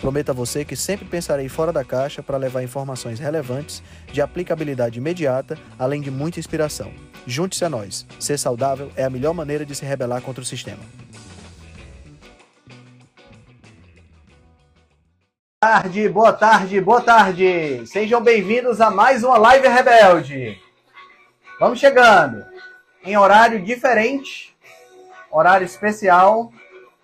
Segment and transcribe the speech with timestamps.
[0.00, 3.82] Prometo a você que sempre pensarei fora da caixa para levar informações relevantes,
[4.12, 6.92] de aplicabilidade imediata, além de muita inspiração.
[7.26, 8.06] Junte-se a nós.
[8.20, 10.82] Ser saudável é a melhor maneira de se rebelar contra o sistema.
[15.62, 17.86] Boa tarde, boa tarde, boa tarde.
[17.86, 20.60] Sejam bem-vindos a mais uma Live Rebelde.
[21.58, 22.44] Vamos chegando
[23.02, 24.54] em horário diferente,
[25.30, 26.52] horário especial,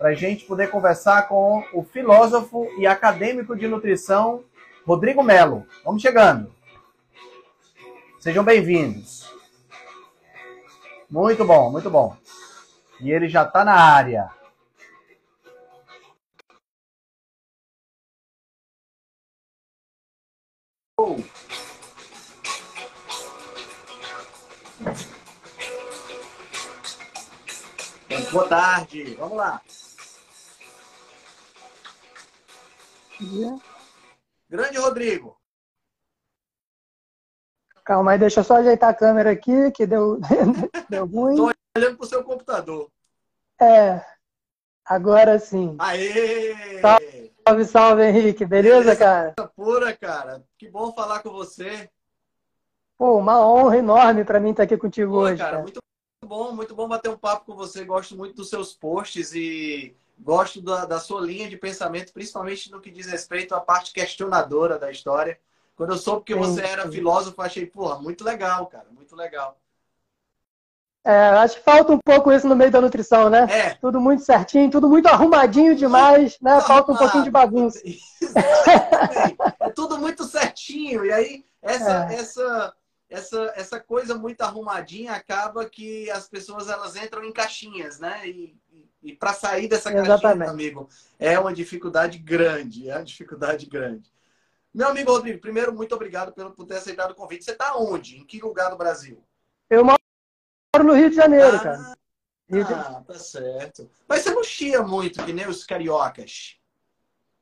[0.02, 4.42] para a gente poder conversar com o filósofo e acadêmico de nutrição,
[4.84, 5.65] Rodrigo Melo.
[5.84, 6.52] Vamos chegando.
[8.19, 9.33] Sejam bem-vindos.
[11.09, 12.17] Muito bom, muito bom.
[13.00, 14.28] E ele já está na área.
[28.33, 29.62] Boa tarde, vamos lá.
[33.25, 33.56] Dia.
[34.48, 35.37] Grande Rodrigo.
[37.84, 40.20] Calma aí, deixa eu só ajeitar a câmera aqui, que deu,
[40.89, 41.33] deu ruim.
[41.33, 42.91] Estou olhando para o seu computador.
[43.61, 44.05] É,
[44.84, 45.77] agora sim.
[45.79, 46.81] Aê!
[47.47, 48.45] Salve, salve, Henrique.
[48.45, 48.97] Beleza, Beleza.
[48.97, 49.34] cara?
[49.57, 50.45] Pura, cara.
[50.57, 51.91] Que bom falar com você.
[52.97, 55.62] Pô, uma honra enorme para mim estar aqui contigo Pô, hoje, cara, cara.
[55.62, 55.81] muito
[56.25, 57.84] bom, muito bom bater um papo com você.
[57.84, 62.80] Gosto muito dos seus posts e gosto da, da sua linha de pensamento, principalmente no
[62.80, 65.38] que diz respeito à parte questionadora da história.
[65.77, 66.92] Quando eu soube que Sim, você era sim.
[66.92, 69.58] filósofo, achei, porra, muito legal, cara, muito legal.
[71.05, 73.48] É, acho que falta um pouco isso no meio da nutrição, né?
[73.50, 76.61] É, Tudo muito certinho, tudo muito arrumadinho demais, né?
[76.61, 77.80] Falta um pouquinho de bagunça.
[79.61, 81.05] É tudo muito certinho.
[81.05, 82.14] E aí, essa, É.
[82.14, 82.74] essa,
[83.08, 88.28] essa, essa coisa muito arrumadinha acaba que as pessoas elas entram em caixinhas, né?
[88.28, 88.56] E,
[89.02, 90.51] e para sair dessa caixinha, Exatamente.
[90.51, 92.89] amigo, é uma dificuldade grande.
[92.89, 94.11] É uma dificuldade grande.
[94.73, 97.45] Meu amigo Rodrigo, primeiro, muito obrigado pelo, por ter aceitado o convite.
[97.45, 98.17] Você está onde?
[98.17, 99.23] Em que lugar do Brasil?
[99.68, 99.98] Eu moro
[100.83, 101.92] no Rio de Janeiro, Ah, cara.
[102.48, 103.90] Rio de- Ah, tá certo.
[104.08, 106.57] Mas você não chia muito, que nem os cariocas.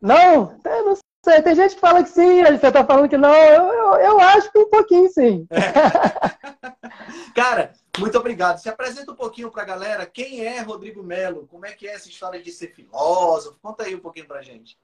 [0.01, 1.43] Não, eu não sei.
[1.43, 3.33] Tem gente que fala que sim, você tá falando que não.
[3.35, 5.47] Eu, eu, eu acho que um pouquinho sim.
[7.35, 8.59] Cara, muito obrigado.
[8.59, 10.07] Se apresenta um pouquinho para a galera.
[10.07, 11.47] Quem é Rodrigo Melo?
[11.49, 13.59] Como é que é essa história de ser filósofo?
[13.61, 14.79] Conta aí um pouquinho pra gente.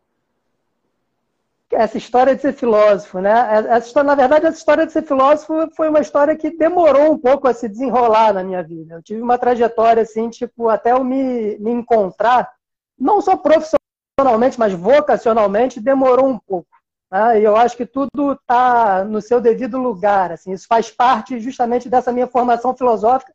[1.71, 3.33] essa história de ser filósofo, né?
[3.69, 7.19] Essa história, na verdade, essa história de ser filósofo foi uma história que demorou um
[7.19, 8.94] pouco a se desenrolar na minha vida.
[8.94, 12.53] Eu tive uma trajetória assim, tipo, até eu me, me encontrar,
[12.99, 16.75] não só profissionalmente, mas vocacionalmente, demorou um pouco.
[17.11, 17.41] Né?
[17.41, 20.33] E eu acho que tudo está no seu devido lugar.
[20.33, 23.33] Assim, isso faz parte justamente dessa minha formação filosófica,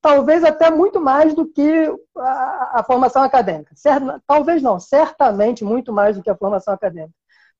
[0.00, 3.74] talvez até muito mais do que a, a formação acadêmica.
[3.76, 7.14] Cer- talvez não, certamente muito mais do que a formação acadêmica.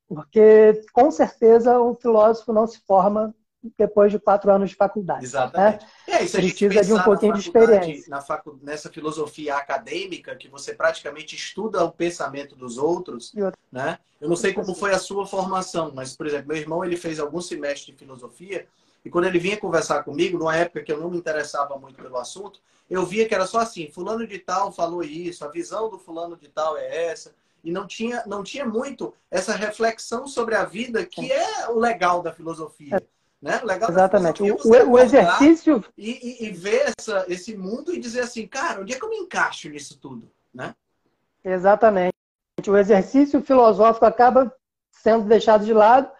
[0.08, 3.34] Porque, com certeza, o filósofo não se forma
[3.78, 5.24] depois de quatro anos de faculdade.
[5.24, 5.86] Exatamente.
[6.06, 8.10] E aí, se a gente Precisa de um pouquinho de experiência.
[8.10, 8.58] Na facu...
[8.62, 13.98] Nessa filosofia acadêmica, que você praticamente estuda o pensamento dos outros, outra- né?
[14.20, 17.20] Eu não sei como foi a sua formação, mas, por exemplo, meu irmão ele fez
[17.20, 18.66] alguns semestres de filosofia
[19.04, 22.16] e quando ele vinha conversar comigo, numa época que eu não me interessava muito pelo
[22.16, 22.58] assunto,
[22.88, 26.36] eu via que era só assim, fulano de tal falou isso, a visão do fulano
[26.36, 31.04] de tal é essa, e não tinha, não tinha muito essa reflexão sobre a vida,
[31.04, 33.02] que é o legal da filosofia.
[33.44, 33.60] Né?
[33.62, 34.42] Legal Exatamente.
[34.42, 34.56] O,
[34.92, 38.98] o- exercício, e, e- e ver essa, esse mundo e dizer assim, cara, onde é
[38.98, 40.30] que eu me encaixo nisso tudo?
[40.52, 40.74] Né?
[41.44, 42.14] exatamente.
[42.66, 44.50] O exercício filosófico acaba
[44.92, 46.10] sendo deixado de lado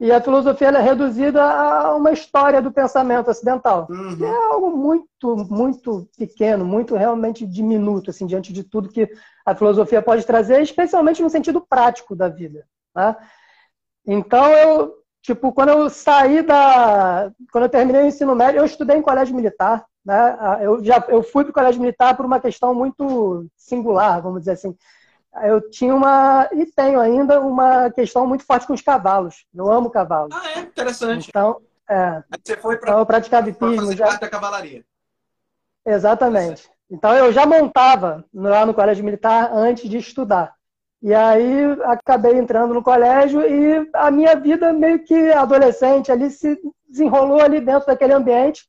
[0.00, 3.86] e a filosofia ela é reduzida a uma história do pensamento ocidental.
[3.90, 4.24] Uhum.
[4.24, 9.10] é algo muito, muito pequeno, muito realmente diminuto, assim, diante de tudo que
[9.44, 12.66] a filosofia pode trazer, especialmente no sentido prático da vida.
[12.96, 13.14] Né?
[14.06, 17.30] Então, eu, tipo, quando eu saí da.
[17.50, 19.84] Quando eu terminei o ensino médio, eu estudei em colégio militar.
[20.04, 20.36] Né?
[20.60, 24.52] Eu, já, eu fui para o colégio militar por uma questão muito singular, vamos dizer
[24.52, 24.76] assim.
[25.44, 29.46] Eu tinha uma, e tenho ainda, uma questão muito forte com os cavalos.
[29.54, 30.34] Eu amo cavalos.
[30.34, 31.28] Ah, é interessante.
[31.28, 31.58] Então,
[31.88, 34.06] é, Aí Você foi então para eu praticava hipismo já.
[34.06, 34.84] parte da cavalaria.
[35.84, 36.70] Exatamente.
[36.90, 40.54] Então eu já montava lá no colégio militar antes de estudar.
[41.02, 46.56] E aí acabei entrando no colégio e a minha vida meio que adolescente ali se
[46.88, 48.62] desenrolou ali dentro daquele ambiente.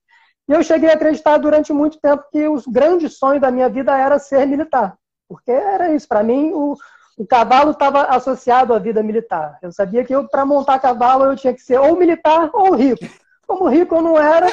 [0.47, 3.95] E eu cheguei a acreditar durante muito tempo que o grande sonho da minha vida
[3.95, 4.95] era ser militar.
[5.29, 6.75] Porque era isso, para mim o,
[7.17, 9.59] o cavalo estava associado à vida militar.
[9.61, 13.05] Eu sabia que para montar cavalo eu tinha que ser ou militar ou rico.
[13.45, 14.47] Como rico eu não era,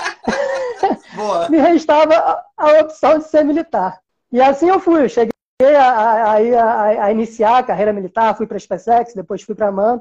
[1.49, 3.99] me restava a, a opção de ser militar.
[4.31, 5.05] E assim eu fui.
[5.05, 5.33] Eu cheguei
[5.67, 9.73] a, a, a, iniciar a carreira militar, fui para a SpaceX, depois fui para a
[9.73, 10.01] MAN.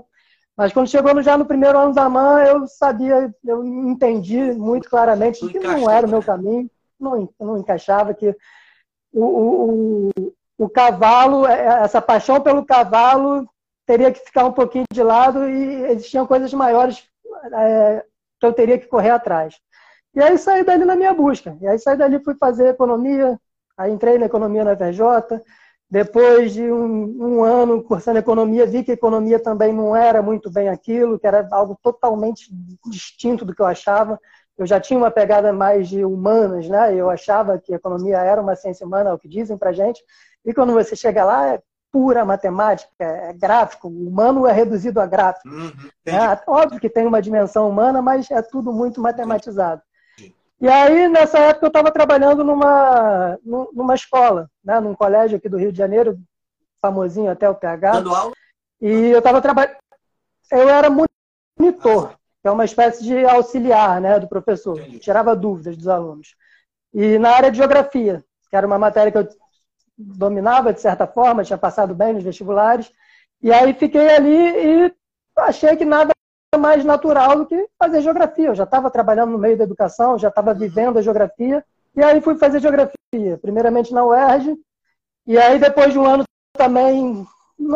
[0.56, 5.48] Mas quando chegou já no primeiro ano da MAN, eu sabia, eu entendi muito claramente
[5.48, 6.70] que não era o meu caminho,
[7.00, 8.36] não, não encaixava, que
[9.14, 10.34] o, o, o,
[10.66, 13.48] o cavalo, é, essa paixão pelo cavalo
[13.86, 17.04] teria que ficar um pouquinho de lado e existiam coisas maiores
[17.54, 18.06] é,
[18.40, 19.56] que eu teria que correr atrás.
[20.14, 21.58] E aí saí dali na minha busca.
[21.62, 23.40] E aí saí dali, fui fazer economia,
[23.80, 25.42] Aí entrei na economia na FRJ.
[25.90, 30.68] Depois de um, um, ano cursando economia, vi que economia também não era muito bem
[30.68, 32.50] aquilo, que era algo totalmente
[32.86, 34.20] distinto do que eu achava.
[34.58, 36.94] Eu já tinha uma pegada mais de humanas, né?
[36.94, 40.04] Eu achava que economia era uma ciência humana, é o que dizem pra gente.
[40.46, 43.88] E quando você chega lá, é pura matemática, é gráfico.
[43.88, 45.48] O humano é reduzido a gráfico.
[45.48, 45.72] Uhum,
[46.06, 49.82] é, óbvio que tem uma dimensão humana, mas é tudo muito matematizado.
[50.62, 55.58] E aí, nessa época, eu estava trabalhando numa, numa escola, né, num colégio aqui do
[55.58, 56.20] Rio de Janeiro,
[56.82, 57.92] famosinho até o PH.
[57.92, 58.34] Dando aula?
[58.82, 59.78] E eu estava trabalhando.
[60.52, 65.00] Eu era monitor, que é uma espécie de auxiliar né, do professor, Entendi.
[65.00, 66.36] tirava dúvidas dos alunos.
[66.94, 69.30] E na área de geografia, que era uma matéria que eu
[69.98, 72.92] dominava de certa forma, tinha passado bem nos vestibulares.
[73.42, 74.96] E aí fiquei ali e
[75.38, 76.12] achei que nada
[76.58, 78.48] mais natural do que fazer geografia.
[78.48, 81.64] Eu já estava trabalhando no meio da educação, já estava vivendo a geografia,
[81.96, 84.56] e aí fui fazer geografia, primeiramente na UERJ,
[85.28, 86.24] e aí depois de um ano
[86.54, 87.28] também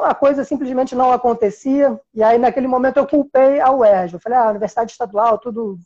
[0.04, 4.14] a coisa simplesmente não acontecia, e aí naquele momento eu culpei a UERJ.
[4.14, 5.78] Eu falei, ah, Universidade Estadual, tudo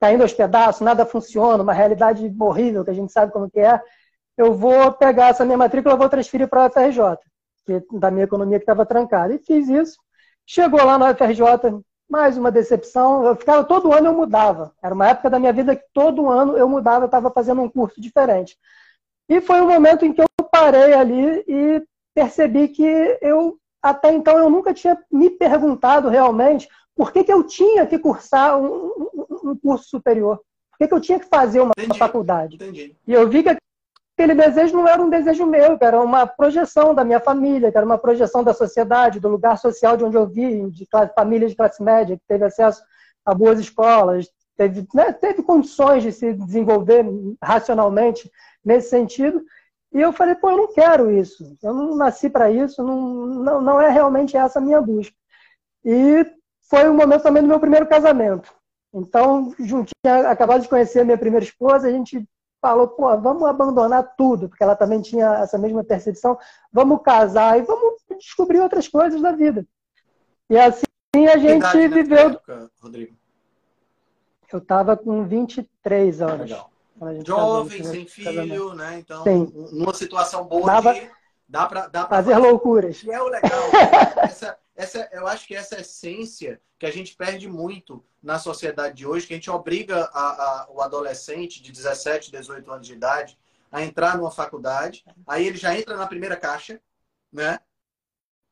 [0.00, 3.80] caindo aos pedaços, nada funciona, uma realidade horrível que a gente sabe como que é.
[4.36, 7.18] Eu vou pegar essa minha matrícula, vou transferir para a UFRJ,
[7.64, 9.32] que, da minha economia que estava trancada.
[9.32, 9.96] E fiz isso.
[10.46, 13.24] Chegou lá no UFRJ, mais uma decepção.
[13.24, 14.74] Eu ficava, todo ano eu mudava.
[14.82, 17.68] Era uma época da minha vida que todo ano eu mudava, eu estava fazendo um
[17.68, 18.56] curso diferente.
[19.28, 21.82] E foi um momento em que eu parei ali e
[22.14, 22.84] percebi que
[23.20, 27.98] eu, até então, eu nunca tinha me perguntado realmente por que, que eu tinha que
[27.98, 28.90] cursar um,
[29.42, 30.36] um curso superior.
[30.70, 31.98] Por que, que eu tinha que fazer uma Entendi.
[31.98, 32.56] faculdade?
[32.56, 32.96] Entendi.
[33.06, 33.56] E eu vi que
[34.16, 37.98] aquele desejo não era um desejo meu, era uma projeção da minha família, era uma
[37.98, 41.82] projeção da sociedade, do lugar social de onde eu vim, de classe, família de classe
[41.82, 42.82] média, que teve acesso
[43.24, 47.04] a boas escolas, teve, né, teve condições de se desenvolver
[47.42, 48.30] racionalmente
[48.64, 49.42] nesse sentido.
[49.92, 53.60] E eu falei, pô, eu não quero isso, eu não nasci para isso, não, não,
[53.60, 55.14] não é realmente essa a minha busca.
[55.84, 56.24] E
[56.68, 58.52] foi o momento também do meu primeiro casamento.
[58.92, 62.24] Então, tinha acabado de conhecer a minha primeira esposa, a gente
[62.64, 66.38] falou, pô, vamos abandonar tudo, porque ela também tinha essa mesma percepção,
[66.72, 69.66] vamos casar e vamos descobrir outras coisas da vida.
[70.48, 70.86] E assim
[71.30, 72.30] a gente viveu.
[72.30, 73.14] Época, Rodrigo?
[74.50, 76.50] Eu estava com 23 anos.
[76.50, 76.70] Legal.
[77.26, 79.00] Jovem, sem filho, né?
[79.00, 79.52] Então, Sim.
[79.72, 81.10] numa situação boa Dava, de,
[81.46, 83.02] dá para fazer, loucuras.
[83.02, 83.50] E é o legal.
[84.22, 89.06] essa, essa, eu acho que essa essência que a gente perde muito na sociedade de
[89.06, 93.38] hoje, que a gente obriga a, a, o adolescente de 17, 18 anos de idade
[93.70, 96.80] a entrar numa faculdade, aí ele já entra na primeira caixa,
[97.32, 97.58] né?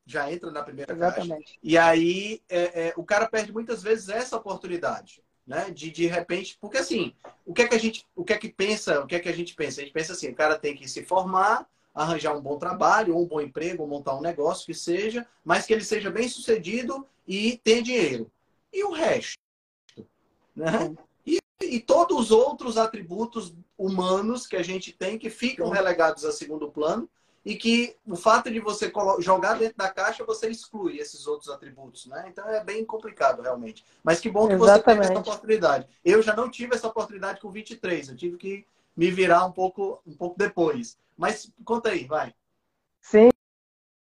[0.04, 1.44] Já entra na primeira Exatamente.
[1.44, 1.58] caixa.
[1.62, 5.70] E aí é, é, o cara perde muitas vezes essa oportunidade, né?
[5.70, 7.14] De de repente, porque assim,
[7.47, 9.28] o que é que a gente, o que é que pensa, o que é que
[9.28, 9.80] a gente pensa?
[9.80, 13.22] A gente pensa assim, o cara tem que se formar, arranjar um bom trabalho, ou
[13.22, 17.06] um bom emprego, ou montar um negócio que seja, mas que ele seja bem sucedido
[17.26, 18.30] e tenha dinheiro.
[18.72, 19.38] E o resto?
[20.56, 20.94] Né?
[21.26, 26.32] E, e todos os outros atributos humanos que a gente tem que ficam relegados a
[26.32, 27.08] segundo plano
[27.44, 32.06] e que o fato de você jogar dentro da caixa, você exclui esses outros atributos,
[32.06, 32.26] né?
[32.28, 33.84] Então é bem complicado, realmente.
[34.02, 34.84] Mas que bom que Exatamente.
[34.84, 35.88] você teve essa oportunidade.
[36.04, 40.02] Eu já não tive essa oportunidade com 23, eu tive que me virar um pouco,
[40.06, 40.96] um pouco depois.
[41.16, 42.34] Mas conta aí, vai.
[43.00, 43.30] Sim,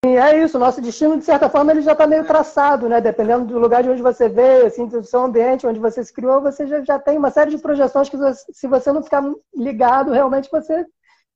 [0.04, 0.60] é isso.
[0.60, 3.02] Nosso destino, de certa forma, ele já está meio traçado, né?
[3.02, 6.42] Dependendo do lugar de onde você veio, assim, do seu ambiente, onde você se criou,
[6.42, 8.18] você já, já tem uma série de projeções que,
[8.54, 9.24] se você não ficar
[9.56, 10.86] ligado, realmente você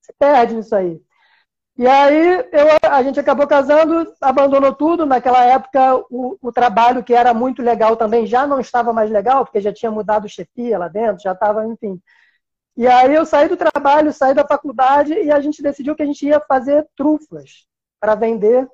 [0.01, 1.01] se perde nisso aí.
[1.77, 5.05] E aí eu, a gente acabou casando, abandonou tudo.
[5.05, 9.46] Naquela época, o, o, trabalho que era muito legal também já não estava mais legal,
[9.46, 12.00] porque já tinha mudado chefia lá dentro, já estava, enfim,
[12.75, 16.06] e aí eu saí do trabalho, saí da faculdade e a gente decidiu que a
[16.06, 17.66] gente ia fazer trufas
[18.00, 18.68] para vender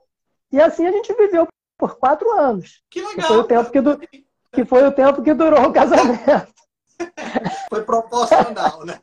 [0.52, 2.82] E assim a gente viveu por quatro anos.
[2.90, 3.16] Que legal.
[3.16, 4.00] Que foi o tempo que, du...
[4.52, 6.54] que, foi o tempo que durou o casamento.
[7.70, 9.00] foi proporcional, né?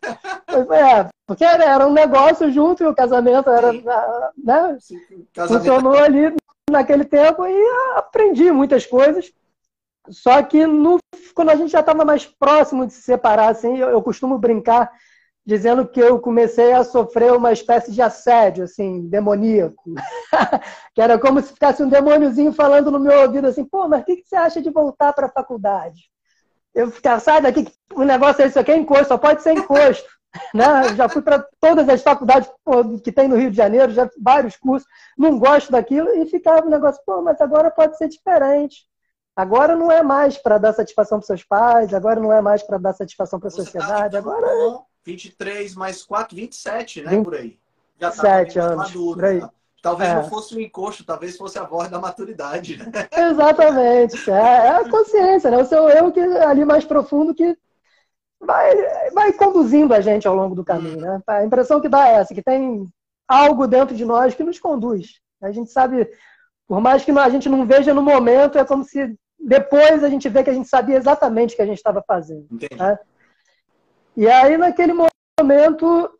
[0.48, 4.76] É, porque era um negócio junto e o casamento era, né?
[4.80, 5.64] Sim, casamento...
[5.64, 6.34] Funcionou ali
[6.70, 7.64] naquele tempo e
[7.96, 9.32] aprendi muitas coisas.
[10.08, 10.98] Só que no,
[11.34, 14.90] quando a gente já estava mais próximo de se separar, assim, eu, eu, costumo brincar
[15.46, 19.82] dizendo que eu comecei a sofrer uma espécie de assédio, assim, demoníaco.
[20.94, 24.04] que era como se ficasse um demôniozinho falando no meu ouvido assim, pô, mas o
[24.04, 26.10] que, que você acha de voltar para a faculdade?
[26.74, 30.08] Eu ficava, sai daqui, o negócio é isso aqui, é encosto, só pode ser encosto.
[30.52, 30.94] né?
[30.96, 32.50] Já fui para todas as faculdades
[33.02, 36.70] que tem no Rio de Janeiro, já vários cursos, não gosto daquilo, e ficava o
[36.70, 38.86] negócio, pô, mas agora pode ser diferente.
[39.36, 42.78] Agora não é mais para dar satisfação para seus pais, agora não é mais para
[42.78, 44.12] dar satisfação para a tá sociedade.
[44.12, 44.78] Tá agora é...
[45.04, 47.10] 23 mais 4, 27, né?
[47.10, 47.24] 20...
[47.24, 47.58] Por aí.
[48.00, 48.76] Já tá 7 anos.
[48.76, 49.40] Maduro, por aí.
[49.40, 49.50] Né?
[49.82, 50.14] Talvez é.
[50.14, 52.78] não fosse o encosto, talvez fosse a voz da maturidade.
[52.78, 52.86] Né?
[53.12, 54.30] Exatamente.
[54.30, 55.58] É, é, a consciência, né?
[55.58, 57.54] O seu eu que é ali mais profundo que
[58.40, 61.00] vai, vai conduzindo a gente ao longo do caminho.
[61.00, 61.20] Né?
[61.26, 62.86] A impressão que dá é essa, que tem
[63.28, 65.20] algo dentro de nós que nos conduz.
[65.42, 66.08] A gente sabe,
[66.66, 69.14] por mais que a gente não veja no momento, é como se
[69.44, 72.46] depois a gente vê que a gente sabia exatamente o que a gente estava fazendo.
[72.50, 72.98] Né?
[74.16, 76.10] E aí, naquele momento,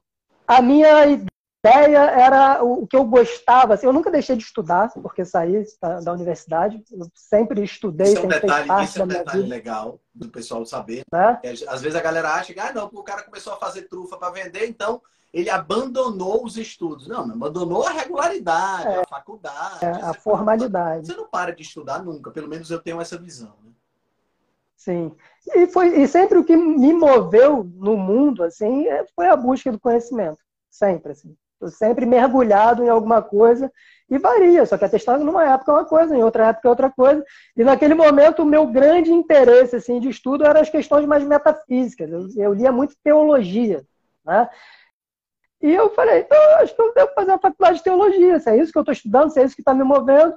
[0.47, 3.75] a minha ideia era o que eu gostava.
[3.75, 6.85] Assim, eu nunca deixei de estudar, porque saí da, da universidade.
[6.93, 11.02] Eu sempre estudei, isso é um detalhe, isso é um detalhe legal do pessoal saber.
[11.11, 11.40] Né?
[11.69, 14.31] Às vezes a galera acha que, ah, não, o cara começou a fazer trufa para
[14.33, 15.00] vender, então
[15.35, 17.09] ele abandonou os estudos.
[17.09, 19.85] Não, abandonou a regularidade, é, a faculdade.
[19.85, 21.09] É, a formalidade.
[21.09, 23.53] Você não para de estudar nunca, pelo menos eu tenho essa visão.
[23.64, 23.73] Né?
[24.76, 25.12] Sim.
[25.53, 29.73] E, foi, e sempre o que me moveu no mundo assim, é, foi a busca
[29.73, 30.38] do conhecimento.
[30.71, 31.12] Sempre.
[31.12, 31.37] Assim.
[31.55, 33.73] Estou sempre mergulhado em alguma coisa
[34.09, 34.64] e varia.
[34.64, 37.25] Só que atestado numa época é uma coisa, em outra época é outra coisa.
[37.57, 42.09] E naquele momento o meu grande interesse assim, de estudo eram as questões mais metafísicas.
[42.09, 43.85] Eu, eu lia muito teologia.
[44.25, 44.49] Né?
[45.64, 48.59] E eu falei, então, acho que eu devo fazer a faculdade de teologia, se é
[48.59, 50.35] isso que eu estou estudando, se é isso que está me movendo.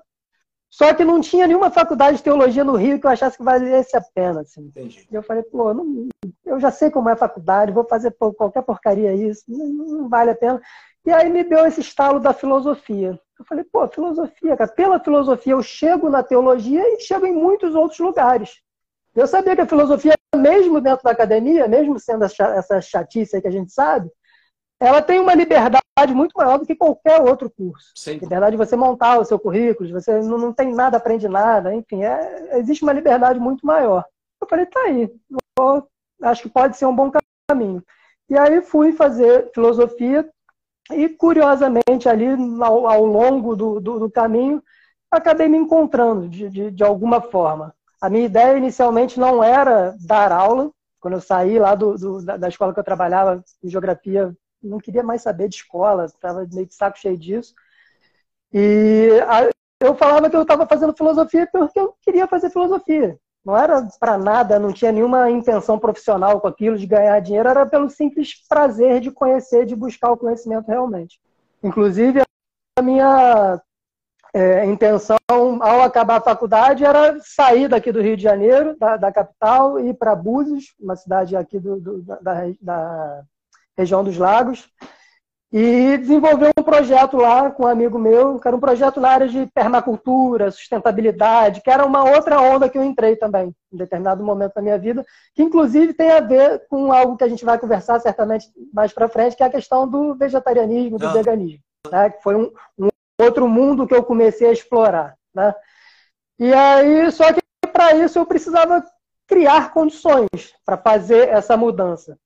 [0.69, 3.97] Só que não tinha nenhuma faculdade de teologia no Rio que eu achasse que valesse
[3.97, 4.39] a pena.
[4.39, 4.61] Assim.
[4.61, 5.05] Entendi.
[5.11, 6.07] E eu falei, pô, não,
[6.45, 10.31] eu já sei como é a faculdade, vou fazer qualquer porcaria isso, não, não, vale
[10.31, 10.61] a pena.
[11.05, 13.19] E aí me deu esse estalo da filosofia.
[13.37, 17.75] Eu falei, pô, filosofia, cara, pela filosofia eu chego na teologia e chego em muitos
[17.75, 18.61] outros lugares.
[19.13, 23.51] Eu sabia que a filosofia, mesmo dentro da academia, mesmo sendo essa chatice que a
[23.51, 24.09] gente sabe,
[24.79, 27.91] ela tem uma liberdade muito maior do que qualquer outro curso.
[27.95, 28.13] Sim.
[28.17, 32.03] Liberdade de você montar o seu currículo, você não, não tem nada, aprende nada, enfim,
[32.03, 34.05] é, existe uma liberdade muito maior.
[34.39, 35.11] Eu falei, tá aí,
[35.57, 35.87] vou,
[36.21, 37.11] acho que pode ser um bom
[37.49, 37.83] caminho.
[38.29, 40.29] E aí fui fazer filosofia
[40.91, 42.27] e, curiosamente, ali
[42.61, 44.61] ao, ao longo do, do, do, caminho,
[45.09, 47.73] acabei me encontrando de, de, de alguma forma.
[47.99, 50.69] A minha ideia inicialmente não era dar aula,
[50.99, 55.03] quando eu saí lá do, do, da escola que eu trabalhava em geografia não queria
[55.03, 57.53] mais saber de escola, estava meio de saco cheio disso.
[58.53, 59.09] E
[59.79, 63.17] eu falava que eu estava fazendo filosofia porque eu queria fazer filosofia.
[63.45, 67.65] Não era para nada, não tinha nenhuma intenção profissional com aquilo de ganhar dinheiro, era
[67.65, 71.19] pelo simples prazer de conhecer, de buscar o conhecimento realmente.
[71.63, 72.21] Inclusive,
[72.77, 73.61] a minha
[74.33, 79.11] é, intenção ao acabar a faculdade era sair daqui do Rio de Janeiro, da, da
[79.11, 83.23] capital, ir para Búzios, uma cidade aqui do, do, da, da,
[83.77, 84.69] região dos lagos,
[85.51, 89.27] e desenvolveu um projeto lá com um amigo meu, que era um projeto na área
[89.29, 94.55] de permacultura, sustentabilidade, que era uma outra onda que eu entrei também, em determinado momento
[94.55, 97.99] da minha vida, que inclusive tem a ver com algo que a gente vai conversar
[98.01, 101.13] certamente mais para frente, que é a questão do vegetarianismo, do ah.
[101.13, 102.09] veganismo, né?
[102.09, 105.15] que foi um, um, outro mundo que eu comecei a explorar.
[105.33, 105.55] Né?
[106.39, 107.41] E aí, só que
[107.71, 108.83] para isso eu precisava
[109.25, 112.17] criar condições para fazer essa mudança.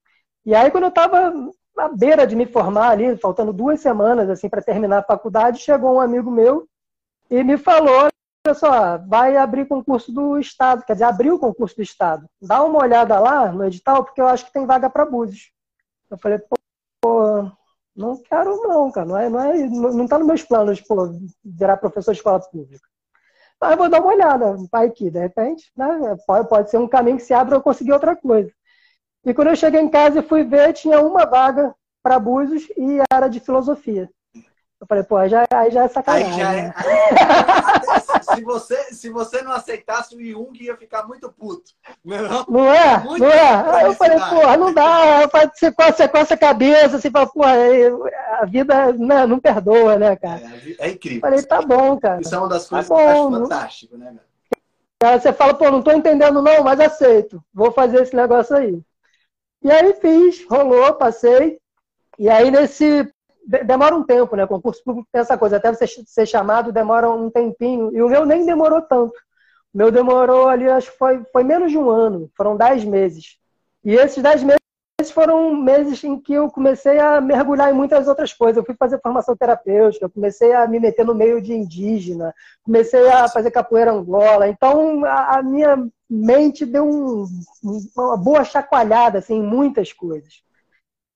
[0.45, 1.33] E aí, quando eu estava
[1.77, 5.95] à beira de me formar ali, faltando duas semanas assim para terminar a faculdade, chegou
[5.95, 6.67] um amigo meu
[7.29, 8.09] e me falou:
[8.45, 12.27] olha só, vai abrir concurso do Estado, quer dizer, abriu o concurso do Estado.
[12.41, 15.51] Dá uma olhada lá no edital, porque eu acho que tem vaga para Búzios.
[16.09, 16.39] Eu falei,
[17.01, 17.51] pô,
[17.95, 20.95] não quero não, cara, não é, não é, não está nos meus planos, pô,
[21.43, 22.85] virar professor de escola pública.
[23.59, 27.17] Mas vou dar uma olhada, vai que de repente, né, pode, pode ser um caminho
[27.17, 28.51] que se abre eu conseguir outra coisa.
[29.25, 32.99] E quando eu cheguei em casa e fui ver, tinha uma vaga para Búzios e
[33.13, 34.09] era de filosofia.
[34.81, 36.31] Eu falei, pô, já, aí já é sacanagem.
[36.31, 36.61] Aí já é.
[36.63, 36.73] Né?
[38.35, 41.71] se, você, se você não aceitasse, o Jung ia ficar muito puto.
[42.03, 42.97] Não, não é?
[42.97, 43.75] Muito não é?
[43.75, 45.27] Aí eu falei, porra, não dá.
[45.53, 47.53] Você coça, coça a cabeça, você fala, porra,
[48.39, 50.41] a vida não, não perdoa, né, cara?
[50.79, 51.21] É, é incrível.
[51.21, 52.19] Falei, tá bom, cara.
[52.19, 54.15] Isso é uma das tá coisas tá que eu acho fantástico, né,
[54.99, 55.19] cara?
[55.19, 57.43] Você fala, pô, não tô entendendo não, mas aceito.
[57.53, 58.81] Vou fazer esse negócio aí.
[59.63, 61.59] E aí fiz, rolou, passei.
[62.17, 63.11] E aí nesse
[63.65, 64.45] demora um tempo, né?
[64.47, 67.95] Concurso público tem essa coisa, até você ser chamado demora um tempinho.
[67.95, 69.13] E o meu nem demorou tanto.
[69.73, 73.37] O meu demorou ali, acho que foi, foi menos de um ano, foram dez meses.
[73.83, 74.59] E esses dez meses
[75.11, 78.57] foram meses em que eu comecei a mergulhar em muitas outras coisas.
[78.57, 83.27] Eu fui fazer formação terapêutica, comecei a me meter no meio de indígena, comecei a
[83.27, 84.47] fazer capoeira angola.
[84.47, 87.25] Então, a, a minha mente deu um,
[87.95, 90.43] uma boa chacoalhada assim, em muitas coisas.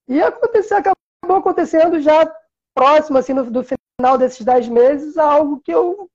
[0.07, 2.31] E aconteceu, acabou acontecendo já
[2.73, 6.09] próximo assim, do, do final desses dez meses, algo que eu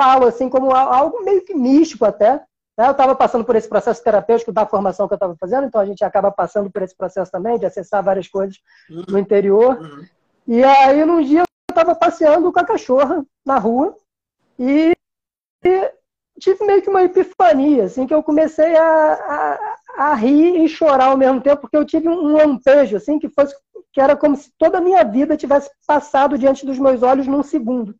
[0.00, 2.36] falo assim como algo meio que místico até.
[2.78, 2.86] Né?
[2.86, 5.84] Eu estava passando por esse processo terapêutico da formação que eu estava fazendo, então a
[5.84, 8.56] gente acaba passando por esse processo também, de acessar várias coisas
[8.88, 9.04] uhum.
[9.06, 9.78] no interior.
[9.78, 10.06] Uhum.
[10.46, 13.94] E aí, num dia, eu estava passeando com a cachorra na rua
[14.58, 14.92] e,
[15.62, 15.92] e
[16.40, 19.76] tive meio que uma epifania, assim, que eu comecei a, a,
[20.10, 23.54] a, rir e chorar ao mesmo tempo, porque eu tive um lampejo, assim, que fosse
[23.92, 27.42] que era como se toda a minha vida tivesse passado diante dos meus olhos num
[27.42, 27.94] segundo.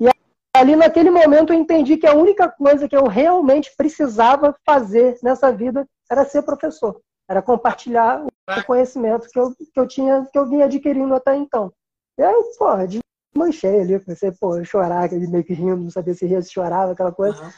[0.00, 0.08] E
[0.54, 5.52] ali naquele momento eu entendi que a única coisa que eu realmente precisava fazer nessa
[5.52, 10.46] vida era ser professor, era compartilhar o conhecimento que eu, que eu tinha, que eu
[10.46, 11.72] vinha adquirindo até então.
[12.18, 12.86] E aí, porra,
[13.36, 16.92] manchei ali, comecei pô, a chorar, meio que rindo, não sabia se ria, se chorava,
[16.92, 17.42] aquela coisa.
[17.42, 17.50] Uhum.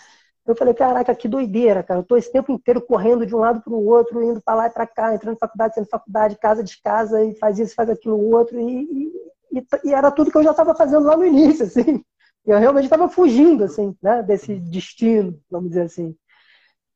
[0.47, 2.01] Eu falei, caraca, que doideira, cara.
[2.01, 4.67] Eu tô esse tempo inteiro correndo de um lado para o outro, indo para lá
[4.67, 7.75] e para cá, entrando em faculdade, saindo de faculdade, casa de casa, e faz isso,
[7.75, 8.61] faz aquilo, outro.
[8.61, 9.13] E,
[9.53, 12.03] e, e era tudo que eu já estava fazendo lá no início, assim.
[12.47, 16.15] Eu realmente estava fugindo, assim, né, desse destino, vamos dizer assim.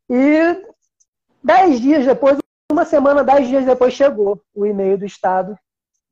[0.09, 0.65] E
[1.43, 2.39] dez dias depois,
[2.71, 5.59] uma semana, dez dias depois, chegou o e-mail do Estado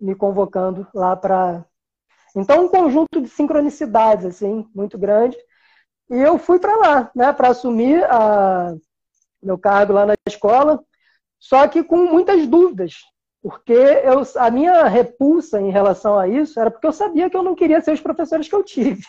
[0.00, 1.64] me convocando lá para
[2.36, 5.36] então, um conjunto de sincronicidades, assim, muito grande.
[6.10, 8.74] E eu fui para lá, né, para assumir a,
[9.42, 10.82] meu cargo lá na escola,
[11.38, 12.96] só que com muitas dúvidas,
[13.42, 17.42] porque eu, a minha repulsa em relação a isso era porque eu sabia que eu
[17.42, 19.02] não queria ser os professores que eu tive.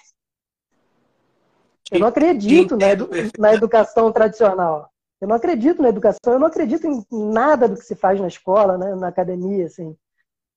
[1.91, 4.91] Eu não acredito na, edu na educação tradicional.
[5.20, 8.28] Eu não acredito na educação, eu não acredito em nada do que se faz na
[8.28, 9.98] escola, né, na academia, assim.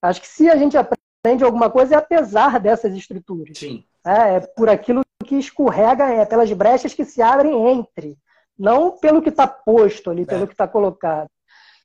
[0.01, 3.57] Acho que se a gente aprende aprende alguma coisa é apesar dessas estruturas.
[3.57, 3.85] Sim.
[4.05, 8.19] É, é por aquilo que escorrega, é pelas brechas que se abrem entre,
[8.59, 10.27] não pelo que está posto ali, é.
[10.27, 11.29] pelo que está colocado.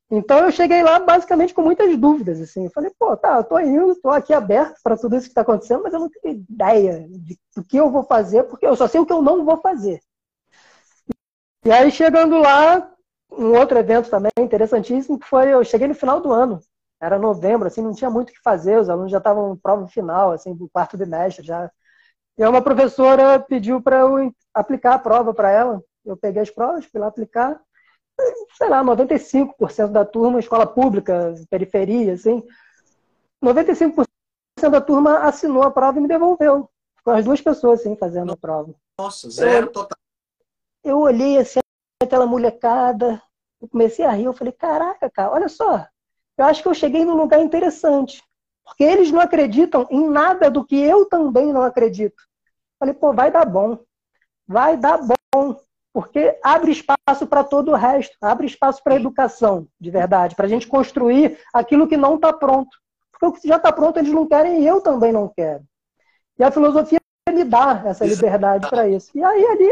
[0.09, 2.65] Então eu cheguei lá basicamente com muitas dúvidas, assim.
[2.65, 5.41] Eu falei, pô, tá, eu tô indo, tô aqui aberto para tudo isso que está
[5.41, 8.87] acontecendo, mas eu não tenho ideia de, do que eu vou fazer, porque eu só
[8.87, 9.99] sei o que eu não vou fazer.
[11.63, 12.89] E aí chegando lá,
[13.31, 16.61] um outro evento também interessantíssimo, que foi, eu cheguei no final do ano,
[16.99, 19.87] era novembro, assim, não tinha muito o que fazer, os alunos já estavam em prova
[19.87, 21.71] final, assim, do quarto bimestre já.
[22.37, 25.83] E uma professora pediu para eu aplicar a prova para ela.
[26.05, 27.59] Eu peguei as provas, fui lá aplicar.
[28.57, 32.43] Sei lá, 95% da turma, escola pública, periferia, assim.
[33.43, 34.05] 95%
[34.71, 36.69] da turma assinou a prova e me devolveu.
[37.03, 38.73] Com as duas pessoas, assim, fazendo a prova.
[38.99, 39.97] Nossa, zero eu, total.
[40.83, 41.59] Eu olhei, assim,
[42.01, 43.21] aquela molecada,
[43.61, 44.25] eu comecei a rir.
[44.25, 45.87] Eu falei, caraca, cara, olha só,
[46.37, 48.21] eu acho que eu cheguei num lugar interessante.
[48.63, 52.21] Porque eles não acreditam em nada do que eu também não acredito.
[52.77, 53.79] Falei, pô, vai dar bom.
[54.45, 54.99] Vai dar
[55.33, 55.59] bom.
[55.93, 58.15] Porque abre espaço para todo o resto.
[58.21, 60.35] Abre espaço para a educação, de verdade.
[60.35, 62.77] Para a gente construir aquilo que não está pronto.
[63.11, 65.63] Porque o que já está pronto eles não querem e eu também não quero.
[66.37, 66.99] E a filosofia
[67.31, 69.11] me dá essa liberdade para isso.
[69.15, 69.71] E aí ali,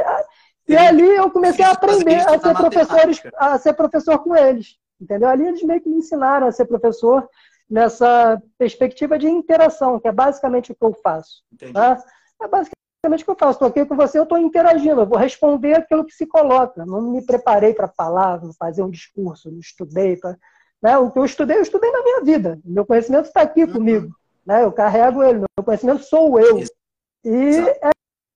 [0.67, 4.77] e ali eu comecei a aprender a ser, professores, a ser professor com eles.
[4.99, 5.29] Entendeu?
[5.29, 7.27] Ali eles meio que me ensinaram a ser professor
[7.69, 11.43] nessa perspectiva de interação, que é basicamente o que eu faço.
[11.73, 12.03] Tá?
[12.41, 13.51] É basicamente o que eu faço.
[13.53, 16.85] Estou aqui com você, eu estou interagindo, eu vou responder aquilo que se coloca.
[16.85, 20.17] Não me preparei para falar, não fazer um discurso, não estudei.
[20.17, 20.37] Pra...
[20.81, 20.97] Né?
[20.97, 22.59] O que eu estudei, eu estudei na minha vida.
[22.63, 23.73] Meu conhecimento está aqui uhum.
[23.73, 24.15] comigo.
[24.45, 24.63] Né?
[24.63, 26.61] Eu carrego ele, meu conhecimento sou eu.
[27.23, 27.89] E é,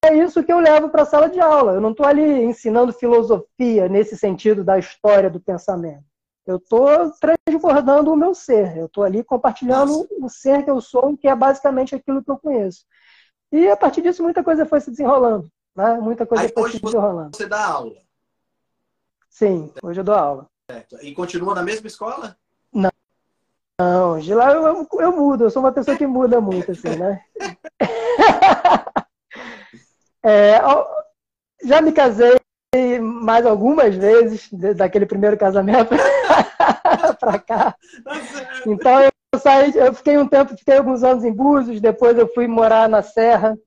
[0.06, 1.74] é isso que eu levo para a sala de aula.
[1.74, 6.09] Eu não estou ali ensinando filosofia nesse sentido da história do pensamento.
[6.50, 7.12] Eu estou
[7.46, 8.76] transbordando o meu ser.
[8.76, 10.08] Eu estou ali compartilhando Nossa.
[10.20, 12.88] o ser que eu sou, que é basicamente aquilo que eu conheço.
[13.52, 15.48] E a partir disso, muita coisa foi se desenrolando.
[15.76, 16.00] Né?
[16.00, 17.38] Muita coisa Aí, foi se desenrolando.
[17.38, 17.94] Você dá aula?
[19.30, 20.48] Sim, hoje eu dou aula.
[20.72, 20.98] Certo.
[21.04, 22.36] E continua na mesma escola?
[22.74, 22.90] Não.
[23.80, 25.44] Não, de lá eu, eu, eu mudo.
[25.44, 27.24] Eu sou uma pessoa que muda muito, assim, né?
[30.22, 30.60] É,
[31.64, 32.38] já me casei
[33.19, 35.95] mais algumas vezes daquele primeiro casamento
[37.19, 37.75] para cá.
[38.65, 42.47] Então eu saí, eu fiquei um tempo, fiquei alguns anos em Búzios, depois eu fui
[42.47, 43.58] morar na Serra.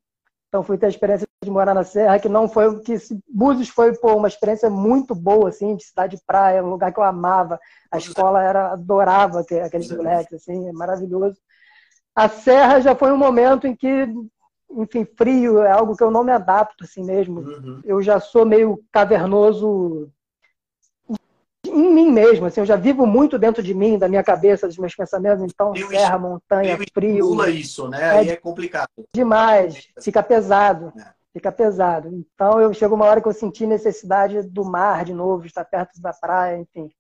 [0.49, 2.95] Então fui ter a experiência de morar na Serra, que não foi que
[3.29, 6.99] Búzios foi pô, uma experiência muito boa assim, de cidade de praia, um lugar que
[6.99, 7.59] eu amava.
[7.91, 11.39] A escola era adorava aqueles moleques assim, é maravilhoso.
[12.15, 14.07] A Serra já foi um momento em que
[14.77, 17.41] enfim, frio é algo que eu não me adapto assim mesmo.
[17.41, 17.81] Uhum.
[17.85, 20.11] Eu já sou meio cavernoso
[21.65, 24.77] em mim mesmo, assim, eu já vivo muito dentro de mim, da minha cabeça, dos
[24.77, 27.29] meus pensamentos, então eu serra, montanha, frio.
[27.29, 28.11] Pula isso, né?
[28.11, 28.89] Aí é, é complicado.
[29.15, 30.93] Demais, fica pesado.
[30.99, 31.23] É.
[31.33, 32.09] Fica pesado.
[32.09, 35.99] Então eu chego uma hora que eu senti necessidade do mar de novo, estar perto
[36.01, 36.91] da praia, enfim.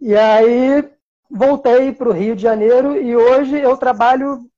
[0.00, 0.90] E aí
[1.30, 4.50] voltei para o Rio de Janeiro e hoje eu trabalho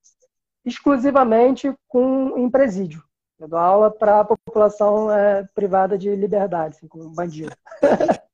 [0.65, 3.03] exclusivamente com em presídio.
[3.39, 7.55] Eu dou aula para a população é, privada de liberdade, assim, com bandido.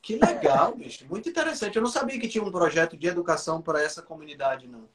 [0.00, 1.06] Que legal, bicho.
[1.06, 1.76] Muito interessante.
[1.76, 4.88] Eu não sabia que tinha um projeto de educação para essa comunidade, não.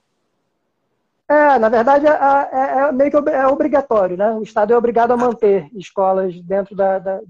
[1.27, 4.31] É, na verdade, é, é, é, meio que é obrigatório, né?
[4.31, 7.21] O Estado é obrigado a manter escolas dentro da, da,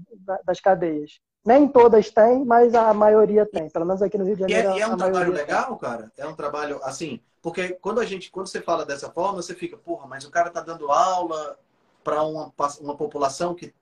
[0.44, 1.20] das cadeias.
[1.46, 3.70] Nem todas têm, mas a maioria tem.
[3.70, 4.70] Pelo menos aqui no Rio de Janeiro.
[4.70, 5.78] E é, e é um trabalho legal, tem.
[5.78, 6.12] cara?
[6.18, 9.76] É um trabalho, assim, porque quando a gente, quando você fala dessa forma, você fica,
[9.76, 11.56] porra, mas o cara tá dando aula
[12.02, 13.72] para uma, uma população que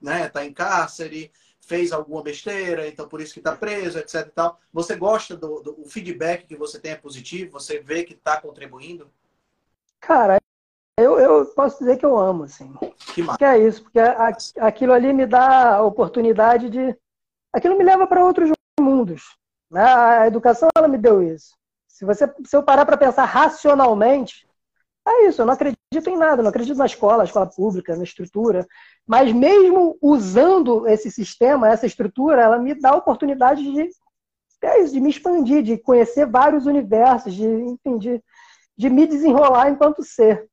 [0.00, 1.30] né, tá em cárcere,
[1.60, 4.26] fez alguma besteira, então por isso que está preso, etc.
[4.26, 4.58] E tal.
[4.72, 7.52] Você gosta do, do feedback que você tem é positivo?
[7.52, 9.08] Você vê que está contribuindo?
[10.00, 10.38] Cara,
[10.98, 12.74] eu, eu posso dizer que eu amo, assim.
[13.14, 13.98] Que, que é isso, porque
[14.58, 16.96] aquilo ali me dá a oportunidade de.
[17.52, 19.36] Aquilo me leva para outros mundos.
[19.70, 19.82] Né?
[19.82, 21.54] A educação ela me deu isso.
[21.86, 24.46] Se, você, se eu parar para pensar racionalmente,
[25.06, 28.04] é isso, eu não acredito em nada, não acredito na escola, na escola pública, na
[28.04, 28.66] estrutura.
[29.06, 33.88] Mas mesmo usando esse sistema, essa estrutura, ela me dá a oportunidade de,
[34.62, 38.22] é isso, de me expandir, de conhecer vários universos, de, enfim, de,
[38.76, 40.48] de me desenrolar enquanto ser.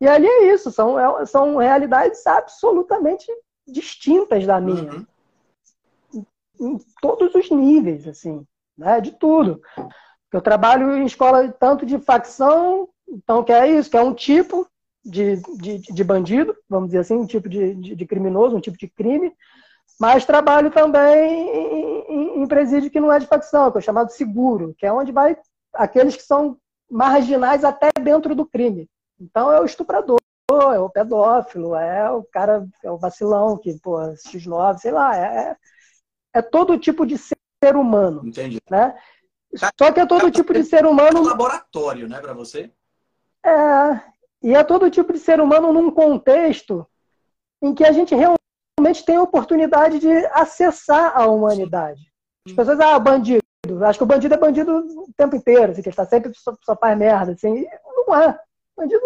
[0.00, 3.26] E ali é isso, são, é, são realidades absolutamente
[3.66, 4.92] distintas da minha.
[4.92, 5.06] Uhum.
[6.60, 8.44] Em, todos os níveis, assim,
[8.76, 9.00] né?
[9.00, 9.60] de tudo.
[10.32, 14.68] Eu trabalho em escola tanto de facção então, que é isso, que é um tipo
[15.04, 18.76] de, de, de bandido, vamos dizer assim, um tipo de, de, de, criminoso, um tipo
[18.76, 19.32] de crime,
[19.98, 24.10] mas trabalho também em, em, em presídio que não é de facção, que é chamado
[24.10, 25.36] seguro, que é onde vai
[25.72, 26.58] aqueles que são
[26.90, 28.88] marginais até dentro do crime.
[29.20, 30.18] Então, é o estuprador,
[30.50, 35.56] é o pedófilo, é o cara, é o vacilão, que, pô, X9, sei lá, é,
[36.34, 38.22] é todo tipo de ser humano.
[38.24, 38.58] Entendi.
[38.70, 38.96] Né?
[39.78, 41.18] Só que é todo tipo de ser humano.
[41.18, 42.70] É um laboratório, né, para você?
[43.44, 44.00] É,
[44.42, 46.86] e é todo tipo de ser humano num contexto
[47.62, 52.00] em que a gente realmente tem a oportunidade de acessar a humanidade.
[52.46, 53.42] As pessoas, ah, bandido.
[53.82, 56.76] Acho que o bandido é bandido o tempo inteiro, assim, que está sempre só, só
[56.76, 57.32] faz merda.
[57.32, 57.66] Assim.
[57.84, 58.38] Não é.
[58.76, 59.02] Bandido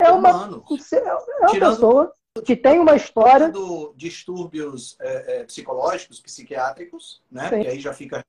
[0.00, 3.52] é uma, é uma pessoa que tem uma história.
[3.96, 7.48] distúrbios é, é, psicológicos, psiquiátricos, né?
[7.48, 7.60] Sim.
[7.60, 8.24] Que aí já fica.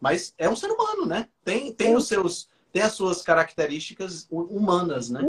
[0.00, 1.28] Mas é um ser humano, né?
[1.44, 5.24] Tem, tem os seus tem as suas características humanas, né?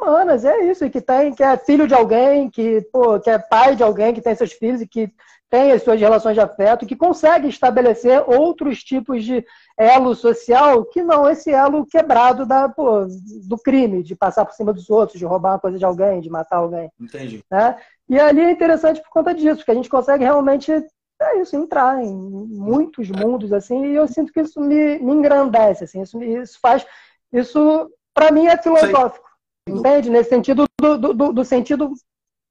[0.00, 3.38] Humanas, é isso, e que tem, que é filho de alguém, que, pô, que é
[3.38, 5.12] pai de alguém, que tem seus filhos e que
[5.50, 9.44] tem as suas relações de afeto, que consegue estabelecer outros tipos de
[9.76, 13.06] elo social que não esse elo quebrado da, pô,
[13.48, 16.30] do crime, de passar por cima dos outros, de roubar uma coisa de alguém, de
[16.30, 16.90] matar alguém.
[17.00, 17.44] Entendi.
[17.50, 17.76] Né?
[18.08, 20.72] E ali é interessante por conta disso, que a gente consegue realmente
[21.22, 25.84] é isso, entrar em muitos mundos, assim, e eu sinto que isso me, me engrandece,
[25.84, 26.86] assim, isso, isso faz,
[27.30, 29.29] isso para mim é filosófico.
[29.68, 30.10] Entende?
[30.10, 31.92] Nesse sentido do, do, do, sentido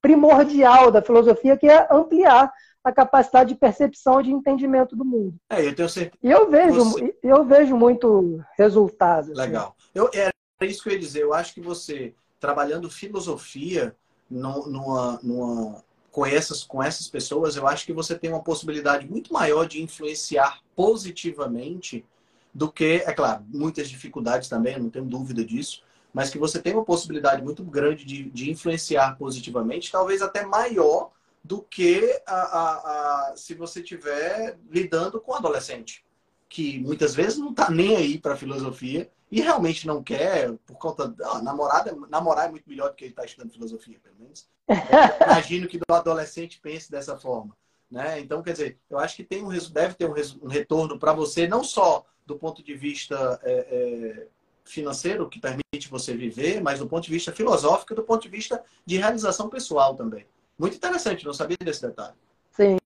[0.00, 5.34] primordial da filosofia, que é ampliar a capacidade de percepção e de entendimento do mundo.
[5.50, 6.18] É, eu tenho certeza.
[6.22, 7.14] E eu vejo, você...
[7.22, 9.32] eu vejo muito resultado.
[9.32, 9.40] Assim.
[9.40, 9.76] Legal.
[9.78, 9.90] Assim.
[9.94, 11.22] Eu, era isso que eu ia dizer.
[11.22, 13.94] Eu acho que você, trabalhando filosofia
[14.30, 19.32] numa, numa com essas, com essas pessoas, eu acho que você tem uma possibilidade muito
[19.32, 22.04] maior de influenciar positivamente
[22.52, 26.74] do que, é claro, muitas dificuldades também, não tenho dúvida disso, mas que você tem
[26.74, 31.10] uma possibilidade muito grande de, de influenciar positivamente, talvez até maior
[31.42, 36.04] do que a, a, a se você estiver lidando com adolescente,
[36.48, 40.76] que muitas vezes não está nem aí para a filosofia e realmente não quer, por
[40.76, 44.48] conta da namorada, namorar é muito melhor do que ele está estudando filosofia, pelo menos.
[45.24, 47.56] imagino que o adolescente pense dessa forma.
[47.88, 48.20] Né?
[48.20, 51.46] Então, quer dizer, eu acho que tem um, deve ter um, um retorno para você,
[51.46, 54.26] não só do ponto de vista é, é,
[54.70, 58.28] financeiro que permite você viver, mas do ponto de vista filosófico e do ponto de
[58.28, 60.26] vista de realização pessoal também.
[60.58, 62.14] Muito interessante, não sabia desse detalhe.
[62.52, 62.76] Sim.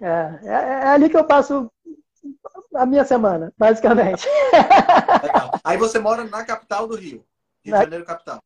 [0.00, 1.70] É, é, é ali que eu passo
[2.74, 4.26] a minha semana, basicamente.
[5.22, 5.60] Legal.
[5.64, 7.24] Aí você mora na capital do Rio,
[7.64, 8.38] Rio de Janeiro, capital.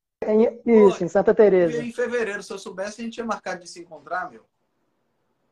[0.65, 1.83] Isso, Pô, em Santa Teresa.
[1.83, 4.45] Em fevereiro, se eu soubesse, a gente tinha marcado de se encontrar, meu.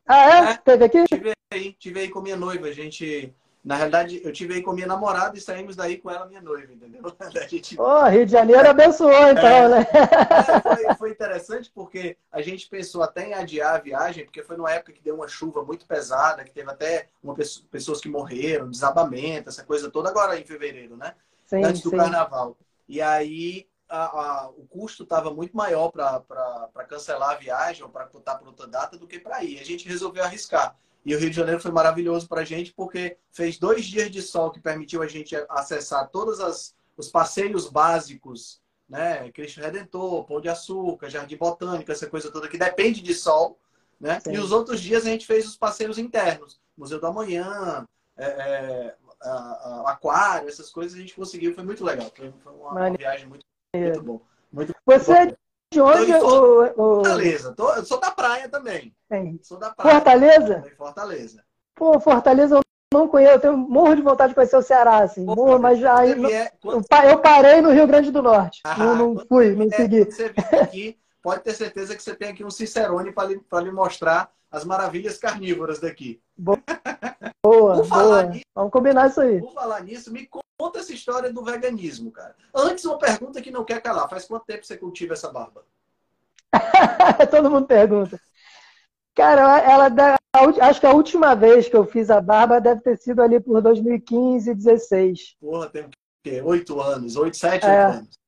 [0.07, 0.53] Ah, é?
[0.53, 0.57] é?
[0.57, 1.05] Teve aqui?
[1.05, 2.67] Tive aí, tive aí com minha noiva.
[2.67, 6.27] A gente na realidade, eu tive aí com minha namorada e saímos daí com ela,
[6.27, 7.03] minha noiva, entendeu?
[7.21, 7.79] A gente...
[7.79, 9.87] Oh, Rio de Janeiro abençoou, então, é, né?
[9.93, 14.57] É, foi, foi, interessante porque a gente pensou até em adiar a viagem, porque foi
[14.57, 18.09] numa época que deu uma chuva muito pesada, que teve até uma pessoa, pessoas que
[18.09, 21.15] morreram, desabamento, essa coisa toda, agora em fevereiro, né?
[21.45, 21.97] Sim, Antes do sim.
[21.97, 22.57] carnaval.
[22.89, 28.07] E aí a, a, o custo estava muito maior para cancelar a viagem ou para
[28.07, 29.61] botar para outra data do que para ir.
[29.61, 30.77] A gente resolveu arriscar.
[31.05, 34.21] E o Rio de Janeiro foi maravilhoso para a gente porque fez dois dias de
[34.21, 39.31] sol que permitiu a gente acessar todos as, os passeios básicos, né?
[39.33, 43.59] Cristo Redentor, Pão de Açúcar, Jardim Botânico, essa coisa toda que depende de sol,
[43.99, 44.21] né?
[44.21, 44.33] Sim.
[44.33, 47.87] E os outros dias a gente fez os passeios internos, Museu do Amanhã,
[48.17, 52.11] é, é, a, a, aquário, essas coisas a gente conseguiu, foi muito legal.
[52.15, 54.21] Foi, foi uma, uma, viagem muito, muito bom.
[54.53, 55.37] Muito Você bom.
[55.73, 56.13] De onde?
[56.13, 56.95] O, o...
[56.97, 57.53] Fortaleza.
[57.53, 58.95] Tô, eu sou da praia também.
[59.43, 59.95] Sou da praia.
[59.95, 60.65] Fortaleza?
[60.77, 61.45] Fortaleza.
[61.77, 63.35] Pô, Fortaleza eu não conheço.
[63.35, 65.25] Eu tenho morro de vontade de conhecer o Ceará, assim.
[65.25, 66.05] Pô, morro, mas já.
[66.07, 66.53] É...
[67.09, 68.61] Eu parei no Rio Grande do Norte.
[68.65, 70.05] Ah, não, não fui, não segui.
[70.05, 73.41] Quando você vier aqui, pode ter certeza que você tem aqui um Cicerone para lhe,
[73.63, 76.21] lhe mostrar as maravilhas carnívoras daqui.
[76.37, 76.61] Boa,
[77.85, 78.23] boa.
[78.25, 79.41] Nisso, Vamos combinar isso aí.
[79.41, 80.29] Por falar nisso, me
[80.61, 82.37] Conta essa história do veganismo, cara.
[82.55, 84.07] Antes, uma pergunta que não quer calar.
[84.11, 85.65] Faz quanto tempo você cultiva essa barba?
[87.31, 88.21] Todo mundo pergunta.
[89.15, 89.89] Cara, ela
[90.61, 93.63] acho que a última vez que eu fiz a barba deve ter sido ali por
[93.63, 95.37] 2015, 16.
[95.41, 95.91] Porra, tem o
[96.23, 96.43] quê?
[96.43, 97.85] Oito anos, oito, sete é.
[97.85, 98.19] anos.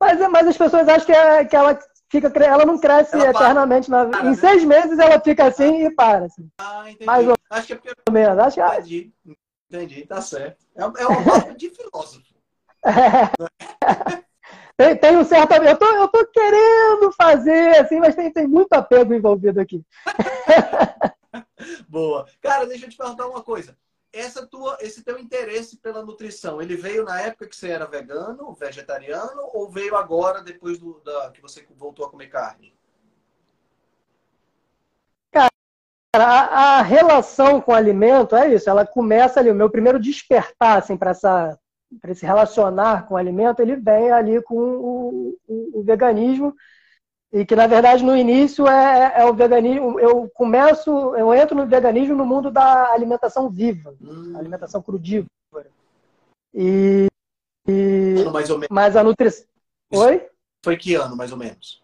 [0.00, 1.78] Mas, mas as pessoas acham que, é, que ela
[2.10, 3.88] fica, ela não cresce ela eternamente.
[3.88, 4.34] Na, para, em né?
[4.34, 5.86] seis meses ela fica assim ah.
[5.86, 6.24] e para.
[6.24, 6.50] Assim.
[6.58, 7.06] Ah, entendi.
[7.06, 8.10] Mais ou acho que é porque...
[8.10, 8.38] menos.
[8.40, 8.60] Acho que...
[8.60, 9.12] Entendi.
[9.70, 10.66] Entendi, tá certo.
[10.74, 12.34] É, é uma barba de filósofo.
[14.76, 15.52] tem, tem, um certo.
[15.52, 19.84] Eu tô, eu tô querendo fazer, assim, mas tem, tem muito apego envolvido aqui.
[21.88, 22.26] Boa.
[22.40, 23.78] Cara, deixa eu te perguntar uma coisa.
[24.12, 28.52] Essa tua, esse teu interesse pela nutrição, ele veio na época que você era vegano,
[28.54, 32.74] vegetariano, ou veio agora, depois do, da, que você voltou a comer carne?
[36.12, 40.78] A, a, relação com o alimento é isso, ela começa ali, o meu primeiro despertar
[40.78, 46.54] assim, para se relacionar com o alimento, ele vem ali com o, o, o, veganismo,
[47.32, 51.66] e que na verdade no início é, é, o veganismo, eu começo, eu entro no
[51.66, 54.34] veganismo no mundo da alimentação viva, hum.
[54.36, 55.28] alimentação crudívora.
[56.52, 57.06] E,
[57.68, 58.68] e mais ou menos.
[58.70, 59.46] mas a nutrição.
[59.92, 60.28] Oi?
[60.64, 61.82] Foi que ano, mais ou menos?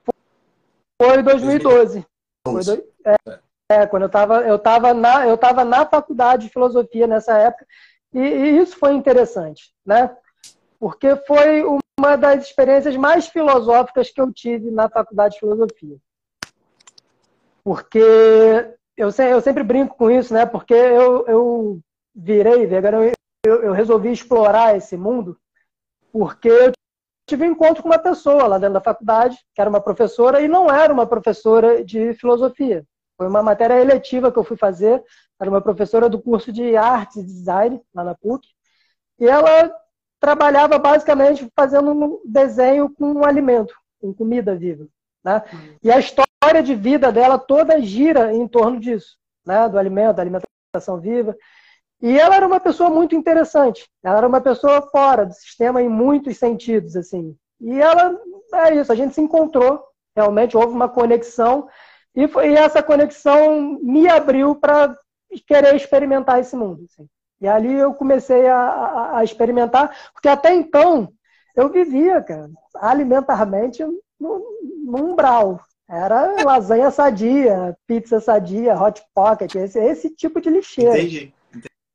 [1.01, 2.05] Foi 2012.
[2.05, 2.07] 2012.
[2.45, 3.31] Foi do...
[3.31, 3.46] é.
[3.69, 7.67] É, quando eu estava eu tava na, eu tava na faculdade de filosofia nessa época,
[8.15, 10.17] e, e, isso foi interessante, né?
[10.79, 11.65] Porque foi
[11.99, 15.97] uma das experiências mais filosóficas que eu tive na faculdade de filosofia.
[17.65, 17.99] Porque
[18.97, 20.47] eu, eu sempre brinco com isso, né?
[20.47, 21.81] Porque eu, eu
[22.15, 23.11] virei vegano,
[23.45, 25.37] eu, eu resolvi explorar esse mundo,
[26.13, 26.73] porque eu
[27.29, 30.47] tive um encontro com uma pessoa lá dentro da faculdade, que era uma professora, e
[30.47, 35.03] não era uma professora de filosofia foi uma matéria eletiva que eu fui fazer.
[35.41, 38.47] Era uma professora do curso de arte e design, lá na PUC.
[39.19, 39.73] E ela
[40.21, 44.87] trabalhava basicamente fazendo um desenho com um alimento, com comida viva.
[45.25, 45.43] Né?
[45.53, 45.77] Uhum.
[45.83, 49.69] E a história de vida dela toda gira em torno disso, né?
[49.69, 51.37] do alimento, da alimentação viva.
[52.01, 53.89] E ela era uma pessoa muito interessante.
[54.03, 57.35] Ela era uma pessoa fora do sistema em muitos sentidos, assim.
[57.61, 58.15] E ela,
[58.55, 59.83] é isso, a gente se encontrou,
[60.15, 61.67] realmente houve uma conexão
[62.17, 64.97] e, foi, e essa conexão me abriu para
[65.47, 66.87] querer experimentar esse mundo.
[66.91, 67.07] Assim.
[67.41, 71.13] E ali eu comecei a, a, a, experimentar, porque até então
[71.55, 73.85] eu vivia, cara, alimentarmente
[74.19, 74.43] no
[74.87, 75.61] umbral.
[75.89, 80.99] Era lasanha sadia, pizza sadia, hot pocket, esse, esse tipo de lixeira.
[80.99, 81.35] Entendi,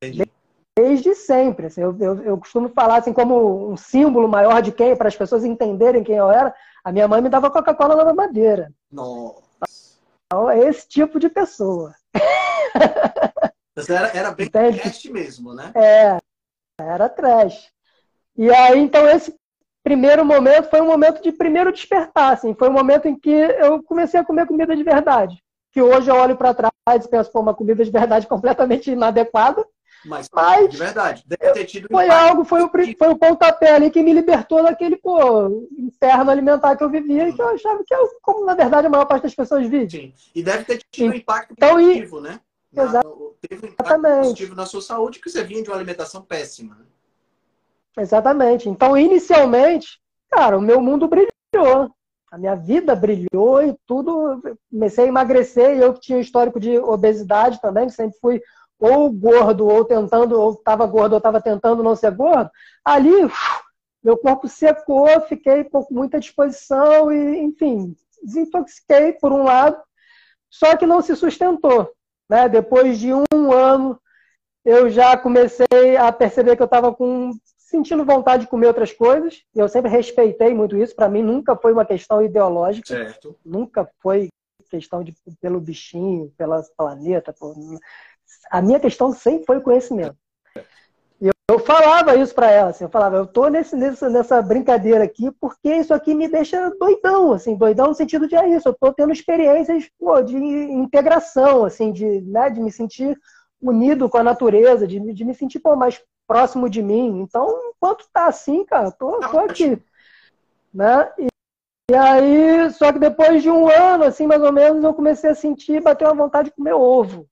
[0.02, 0.32] entendi.
[0.78, 1.66] Desde sempre.
[1.66, 5.18] Assim, eu, eu, eu, costumo falar assim como um símbolo maior de quem, para as
[5.18, 6.56] pessoas entenderem quem eu era.
[6.84, 8.72] A minha mãe me dava Coca-Cola na madeira.
[8.90, 9.51] Nossa.
[10.32, 11.94] Então, é esse tipo de pessoa.
[13.76, 14.80] Você era, era bem Entende?
[14.80, 15.74] trash mesmo, né?
[15.76, 16.18] É,
[16.80, 17.70] era trash.
[18.38, 19.36] E aí, então, esse
[19.84, 22.54] primeiro momento foi um momento de primeiro despertar, assim.
[22.54, 25.38] Foi um momento em que eu comecei a comer comida de verdade.
[25.74, 26.72] Que hoje eu olho para trás
[27.06, 29.66] e penso, pô, uma comida de verdade completamente inadequada,
[30.06, 33.92] Mas, Mas de verdade, deve ter tido Foi algo, foi o, foi o pontapé ali
[33.92, 37.94] que me libertou daquele, pô, inferno alimentar que eu vivia e que eu achava que,
[37.94, 39.90] eu, como na verdade a maior parte das pessoas vive.
[39.90, 40.14] Sim.
[40.34, 42.22] E deve ter tido um impacto então, positivo, e...
[42.22, 42.40] né?
[42.74, 43.04] Na,
[43.42, 44.24] teve um impacto Exatamente.
[44.24, 46.76] positivo na sua saúde, que você vinha de uma alimentação péssima.
[46.76, 46.86] Né?
[47.98, 48.70] Exatamente.
[48.70, 51.94] Então, inicialmente, cara, o meu mundo brilhou.
[52.32, 54.42] A minha vida brilhou e tudo.
[54.72, 55.76] Comecei a emagrecer.
[55.76, 58.42] E eu que tinha histórico de obesidade também, que sempre fui
[58.82, 62.50] ou gordo, ou tentando, ou estava gordo, ou estava tentando não ser gordo.
[62.84, 63.12] Ali,
[64.04, 69.78] meu corpo secou, fiquei com muita disposição e, enfim, desintoxiquei por um lado,
[70.50, 71.92] só que não se sustentou.
[72.30, 72.50] Né?
[72.50, 74.02] Depois de um ano,
[74.66, 79.44] eu já comecei a perceber que eu estava com sentindo vontade de comer outras coisas.
[79.56, 80.96] Eu sempre respeitei muito isso.
[80.96, 82.88] Para mim, nunca foi uma questão ideológica.
[82.88, 83.38] Certo.
[83.46, 84.28] Nunca foi
[84.70, 87.34] questão de pelo bichinho, pela planeta.
[87.34, 87.54] Por...
[88.50, 90.16] A minha questão sempre foi conhecimento.
[91.22, 92.70] E eu, eu falava isso para ela.
[92.72, 96.72] Assim, eu falava, eu tô nesse, nessa, nessa brincadeira aqui porque isso aqui me deixa
[96.80, 98.68] doidão, assim, doidão no sentido de é isso.
[98.68, 103.18] Eu tô tendo experiências pô, de integração, assim, de, né, de me sentir
[103.62, 107.22] unido com a natureza, de, de me sentir pô, mais próximo de mim.
[107.22, 109.82] Então, enquanto tá assim, cara, tô, tô aqui.
[110.74, 111.12] Né?
[111.20, 111.28] E,
[111.92, 115.36] e, aí, só que depois de um ano, assim, mais ou menos, eu comecei a
[115.36, 117.28] sentir, bater uma vontade de comer ovo.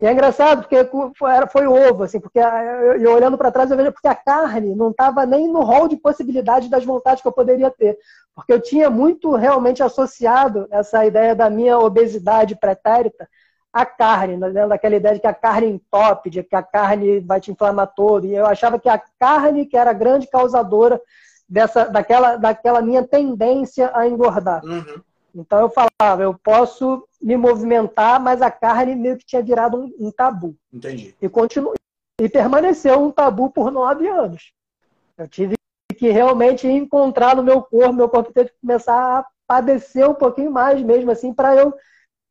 [0.00, 0.88] E é engraçado, porque
[1.50, 4.90] foi, ovo, assim, porque eu, eu olhando para trás, eu vejo porque a carne não
[4.90, 7.98] estava nem no rol de possibilidades das vontades que eu poderia ter.
[8.32, 13.28] Porque eu tinha muito realmente associado essa ideia da minha obesidade pretérita
[13.72, 14.66] a carne, né?
[14.66, 18.26] daquela ideia de que a carne entope, de que a carne vai te inflamar todo.
[18.26, 21.00] E eu achava que a carne que era a grande causadora
[21.48, 24.64] dessa, daquela, daquela minha tendência a engordar.
[24.64, 25.00] Uhum.
[25.34, 30.08] Então eu falava, eu posso me movimentar, mas a carne meio que tinha virado um,
[30.08, 30.56] um tabu.
[30.72, 31.14] Entendi.
[31.20, 31.72] E, continu,
[32.20, 34.52] e permaneceu um tabu por nove anos.
[35.16, 35.54] Eu tive
[35.96, 40.50] que realmente encontrar no meu corpo, meu corpo teve que começar a padecer um pouquinho
[40.50, 41.74] mais mesmo assim, para eu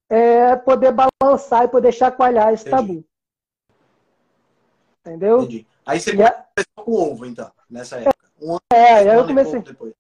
[0.10, 2.88] é, poder balançar e poder chacoalhar esse Entendi.
[2.88, 3.06] tabu.
[5.02, 5.42] Entendeu?
[5.42, 5.68] Entendi.
[5.86, 6.44] Aí você começou
[6.76, 8.16] com o ovo, então, nessa época.
[8.42, 9.62] Um ano, é, aí eu comecei.
[9.62, 9.94] Depois.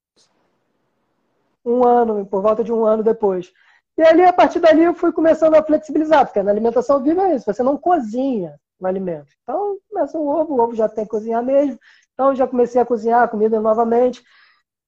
[1.65, 3.51] Um ano, por volta de um ano depois.
[3.97, 7.35] E ali, a partir dali, eu fui começando a flexibilizar, porque na alimentação viva é
[7.35, 9.27] isso, você não cozinha o alimento.
[9.41, 11.79] Então, começa um ovo, o ovo já tem que cozinhar mesmo.
[12.13, 14.23] Então, já comecei a cozinhar a comida novamente.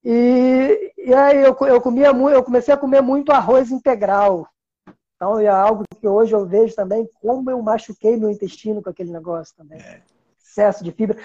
[0.03, 4.47] E, e aí eu, eu, comia, eu comecei a comer muito arroz integral.
[5.15, 9.11] Então é algo que hoje eu vejo também como eu machuquei meu intestino com aquele
[9.11, 9.77] negócio também.
[9.81, 10.01] É.
[10.41, 11.17] Excesso de fibra.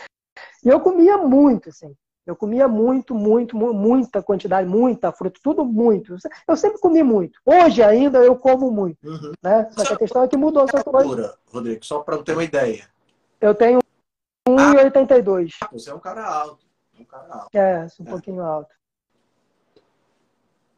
[0.64, 1.94] E eu comia muito, assim.
[2.26, 6.16] Eu comia muito, muito, muita quantidade, muita fruta, tudo muito.
[6.48, 7.38] Eu sempre comi muito.
[7.44, 8.96] Hoje ainda eu como muito.
[9.06, 9.32] Uhum.
[9.42, 9.68] Né?
[9.72, 10.64] Só que a questão é que mudou.
[10.64, 11.32] Que hoje...
[11.52, 12.88] Rodrigo, só para ter uma ideia.
[13.40, 13.78] Eu tenho
[14.48, 15.50] 1,82.
[15.60, 16.64] Ah, você é um cara alto.
[16.98, 17.54] Um cara alto.
[17.54, 18.10] É, um é.
[18.10, 18.74] pouquinho alto.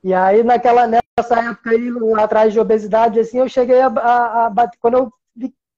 [0.03, 1.89] E aí, naquela, nessa época aí,
[2.21, 5.13] atrás de obesidade, assim, eu cheguei a, a, a bater, quando eu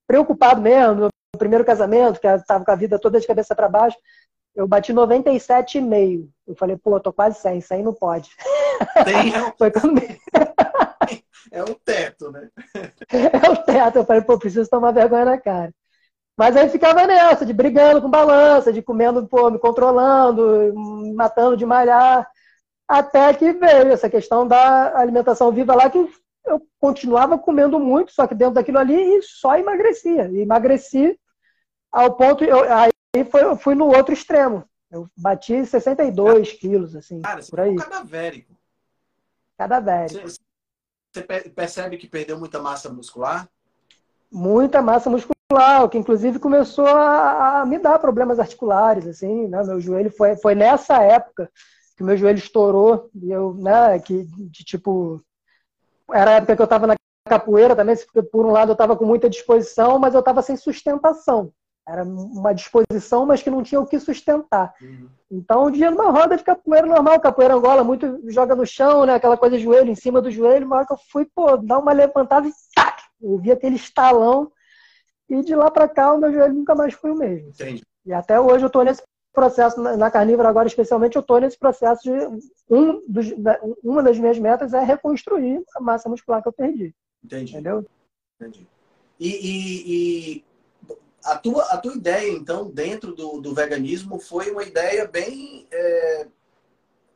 [0.07, 3.97] preocupado mesmo, no primeiro casamento, que estava com a vida toda de cabeça para baixo,
[4.59, 6.29] eu bati 97,5.
[6.45, 8.29] Eu falei, pô, tô quase 100, 100 não pode.
[9.05, 10.01] Tem, Foi quando...
[11.53, 12.49] é o teto, né?
[13.09, 13.99] É o teto.
[13.99, 15.73] Eu falei, pô, preciso tomar vergonha na cara.
[16.37, 21.57] Mas aí ficava nessa, de brigando com balança, de comendo, pô, me controlando, me matando
[21.57, 22.29] de malhar.
[22.89, 25.99] Até que veio essa questão da alimentação viva lá, que
[26.47, 30.29] eu continuava comendo muito, só que dentro daquilo ali, e só emagrecia.
[30.33, 31.17] E emagreci
[31.93, 32.43] ao ponto.
[32.43, 32.91] Eu, aí
[33.31, 34.65] foi, eu fui no outro extremo.
[34.91, 37.21] Eu bati 62 quilos, assim.
[37.21, 37.77] Cara, por aí.
[37.77, 38.57] cadavérico.
[39.57, 40.29] Cadavérico.
[40.29, 40.39] Você,
[41.13, 43.49] você percebe que perdeu muita massa muscular?
[44.31, 49.63] Muita massa muscular, o que inclusive começou a, a me dar problemas articulares, assim, né?
[49.65, 51.51] Meu joelho foi, foi nessa época
[51.97, 55.23] que meu joelho estourou, e eu, né, que de tipo.
[56.11, 56.95] Era a época que eu estava na
[57.29, 57.97] capoeira também,
[58.31, 61.53] por um lado eu estava com muita disposição, mas eu estava sem sustentação.
[61.89, 64.75] Era uma disposição, mas que não tinha o que sustentar.
[64.81, 65.09] Uhum.
[65.31, 69.15] Então, dia numa roda de capoeira normal, capoeira angola, muito joga no chão, né?
[69.15, 71.79] Aquela coisa de joelho, em cima do joelho, uma hora que eu fui, pô, dar
[71.79, 73.03] uma levantada e tac!
[73.23, 74.53] Eu vi aquele estalão.
[75.31, 77.49] E de lá para cá, o meu joelho nunca mais foi o mesmo.
[77.49, 77.83] Entendi.
[78.05, 79.03] E até hoje eu estou nesse
[79.39, 82.11] processo na carnívora agora especialmente eu estou nesse processo de
[82.69, 83.33] um dos,
[83.85, 86.93] uma das minhas metas é reconstruir a massa muscular que eu perdi
[87.25, 87.87] entendi entendeu
[88.41, 88.67] entendi
[89.21, 89.93] e, e,
[90.39, 90.45] e,
[91.33, 96.27] a tua a tua ideia então dentro do, do veganismo foi uma ideia bem é,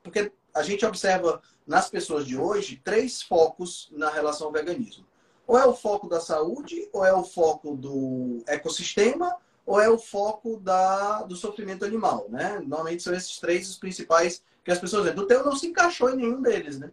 [0.03, 5.07] porque a gente observa nas pessoas de hoje três focos na relação ao veganismo
[5.47, 9.35] Ou é o foco da saúde, ou é o foco do ecossistema,
[9.65, 12.61] ou é o foco da, do sofrimento animal, né?
[12.61, 15.15] Normalmente são esses três os principais que as pessoas veem.
[15.15, 16.91] Do teu não se encaixou em nenhum deles, né?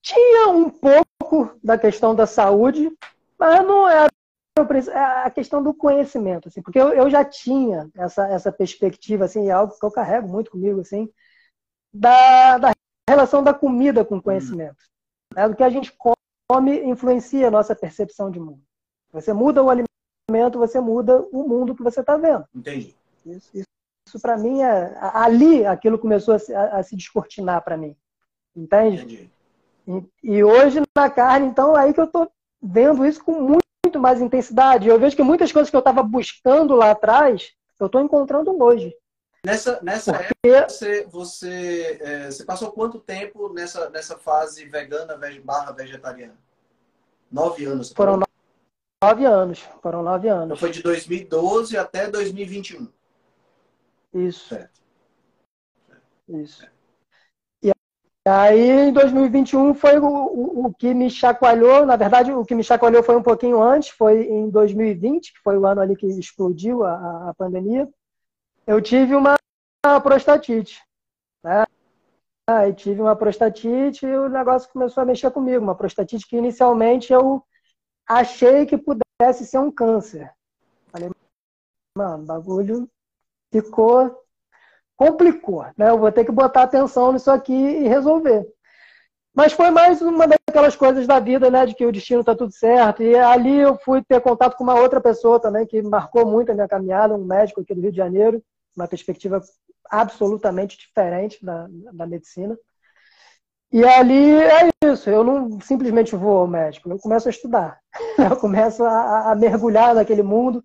[0.00, 2.90] Tinha um pouco da questão da saúde,
[3.38, 4.11] mas não era
[4.94, 9.52] a questão do conhecimento, assim, porque eu, eu já tinha essa, essa perspectiva, assim, é
[9.52, 11.10] algo que eu carrego muito comigo, assim,
[11.92, 12.72] da, da
[13.08, 14.76] relação da comida com o conhecimento.
[15.34, 15.40] Hum.
[15.40, 18.62] É, do que a gente come influencia a nossa percepção de mundo.
[19.12, 22.44] Você muda o alimento, você muda o mundo que você está vendo.
[22.54, 22.94] Entendi.
[23.24, 23.68] Isso, isso,
[24.06, 27.96] isso para mim é ali aquilo começou a se, a, a se descortinar para mim,
[28.54, 29.02] entende?
[29.02, 29.30] Entendi.
[30.22, 32.30] E, e, hoje na carne, então, é aí que eu estou
[32.62, 34.88] vendo isso com muito muito mais intensidade.
[34.88, 38.96] Eu vejo que muitas coisas que eu estava buscando lá atrás, eu estou encontrando hoje.
[39.44, 40.48] Nessa, nessa Porque...
[40.48, 46.38] época, você, você, é, você passou quanto tempo nessa, nessa fase vegana barra vegetariana?
[47.30, 47.92] Nove anos.
[47.92, 48.32] Foram nove,
[49.02, 49.58] nove anos.
[49.82, 50.44] Foram nove anos.
[50.44, 52.88] Então foi de 2012 até 2021.
[54.14, 54.48] Isso.
[54.48, 54.80] Certo.
[56.28, 56.66] Isso.
[58.24, 61.84] Aí, em 2021, foi o, o, o, que me chacoalhou.
[61.84, 65.58] Na verdade, o que me chacoalhou foi um pouquinho antes, foi em 2020, que foi
[65.58, 67.88] o ano ali que explodiu a, a pandemia.
[68.64, 69.34] Eu tive uma
[70.04, 70.80] prostatite.
[71.42, 71.64] Né?
[72.48, 75.62] Aí tive uma prostatite e o negócio começou a mexer comigo.
[75.62, 77.44] Uma prostatite que inicialmente eu
[78.06, 80.32] achei que pudesse ser um câncer.
[80.92, 81.10] Falei,
[81.96, 82.88] mano, bagulho
[83.50, 84.21] ficou
[84.96, 85.90] complicou, né?
[85.90, 88.46] Eu vou ter que botar atenção nisso aqui e resolver.
[89.34, 91.64] Mas foi mais uma daquelas coisas da vida, né?
[91.64, 93.02] De que o destino está tudo certo.
[93.02, 96.54] E ali eu fui ter contato com uma outra pessoa também que marcou muito a
[96.54, 98.42] minha caminhada, um médico aqui do Rio de Janeiro,
[98.76, 99.40] uma perspectiva
[99.90, 102.56] absolutamente diferente da, da medicina.
[103.72, 107.80] E ali é isso, eu não simplesmente vou ao médico, eu começo a estudar,
[108.18, 110.62] eu começo a, a mergulhar naquele mundo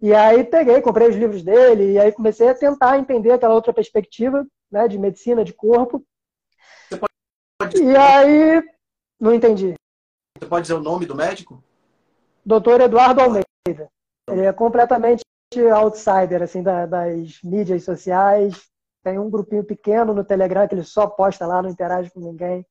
[0.00, 3.72] e aí peguei, comprei os livros dele, e aí comecei a tentar entender aquela outra
[3.72, 6.04] perspectiva, né, de medicina, de corpo.
[7.58, 7.82] Pode...
[7.82, 8.62] E aí,
[9.20, 9.74] não entendi.
[10.38, 11.62] Você pode dizer o nome do médico?
[12.44, 13.88] Doutor Eduardo Almeida.
[14.28, 15.22] Ele é completamente
[15.74, 18.68] outsider, assim, das mídias sociais.
[19.02, 22.66] Tem um grupinho pequeno no Telegram que ele só posta lá, não interage com ninguém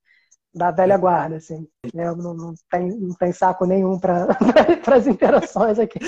[0.54, 1.66] da velha guarda, assim.
[1.92, 2.04] Né?
[2.14, 4.28] Não, não, tem, não tem saco nenhum para
[4.94, 5.98] as interações aqui.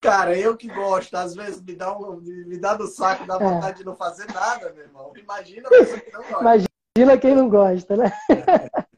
[0.00, 3.38] Cara, eu que gosto, às vezes me dá, um, me dá do saco, dá é.
[3.38, 3.74] vontade é.
[3.74, 5.12] de não fazer nada, meu irmão.
[5.14, 6.40] Imagina você que não gosta.
[6.96, 8.12] Imagina quem não gosta, né?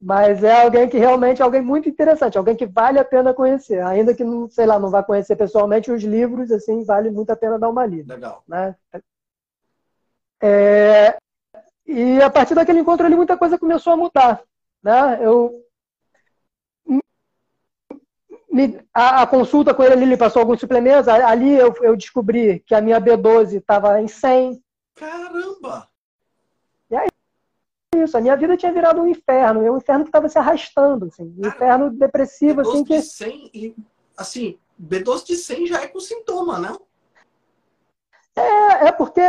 [0.00, 3.82] Mas é alguém que realmente é alguém muito interessante, alguém que vale a pena conhecer.
[3.82, 7.36] Ainda que, não, sei lá, não vá conhecer pessoalmente, os livros, assim, vale muito a
[7.36, 8.14] pena dar uma lida.
[8.14, 8.42] Legal.
[8.46, 8.76] Né?
[10.40, 11.16] É,
[11.86, 14.42] e a partir daquele encontro ali, muita coisa começou a mudar.
[14.82, 15.18] Né?
[15.20, 15.65] Eu
[18.92, 21.08] a, a, consulta com ele, ele me passou alguns suplementos.
[21.08, 24.62] Ali eu, eu descobri que a minha B12 estava em 100.
[24.94, 25.88] Caramba!
[26.90, 27.08] E aí,
[27.96, 28.16] isso.
[28.16, 29.60] A minha vida tinha virado um inferno.
[29.60, 31.06] um inferno que estava se arrastando.
[31.06, 32.62] Assim, um inferno depressivo.
[32.62, 32.96] B12 assim, que...
[32.96, 33.76] de 100 e,
[34.16, 36.80] assim, B12 de 100 já é com sintoma, não?
[38.36, 39.22] É, é porque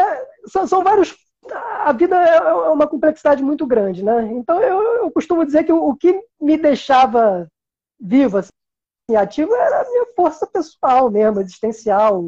[0.47, 1.15] são, são vários
[1.53, 4.30] a vida é, é uma complexidade muito grande, né?
[4.34, 7.49] Então eu, eu costumo dizer que o, o que me deixava
[7.99, 8.49] vivo, assim,
[9.16, 12.22] ativo era a minha força pessoal mesmo, existencial.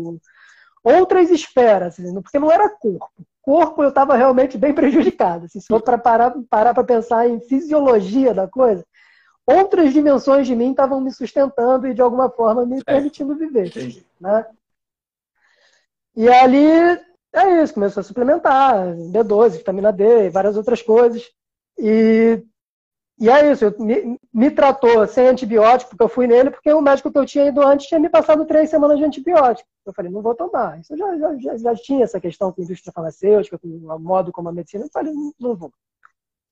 [0.84, 3.10] Outras esferas, assim, porque não era corpo.
[3.42, 5.46] Corpo eu estava realmente bem prejudicado.
[5.46, 8.86] Assim, se for para parar para pensar em fisiologia da coisa,
[9.46, 13.72] outras dimensões de mim estavam me sustentando e de alguma forma me permitindo viver.
[14.20, 14.46] Né?
[16.16, 16.68] E ali
[17.34, 21.24] é isso, começou a suplementar B12, vitamina D e várias outras coisas.
[21.78, 22.44] E
[23.20, 27.12] e é isso, me, me, tratou sem antibiótico, porque eu fui nele, porque o médico
[27.12, 29.68] que eu tinha ido antes tinha me passado três semanas de antibiótico.
[29.86, 30.80] Eu falei, não vou tomar.
[30.80, 34.32] Isso já, já, já, já tinha essa questão com a indústria farmacêutica, com o modo
[34.32, 34.86] como a medicina.
[34.86, 35.72] Eu falei, não, não vou.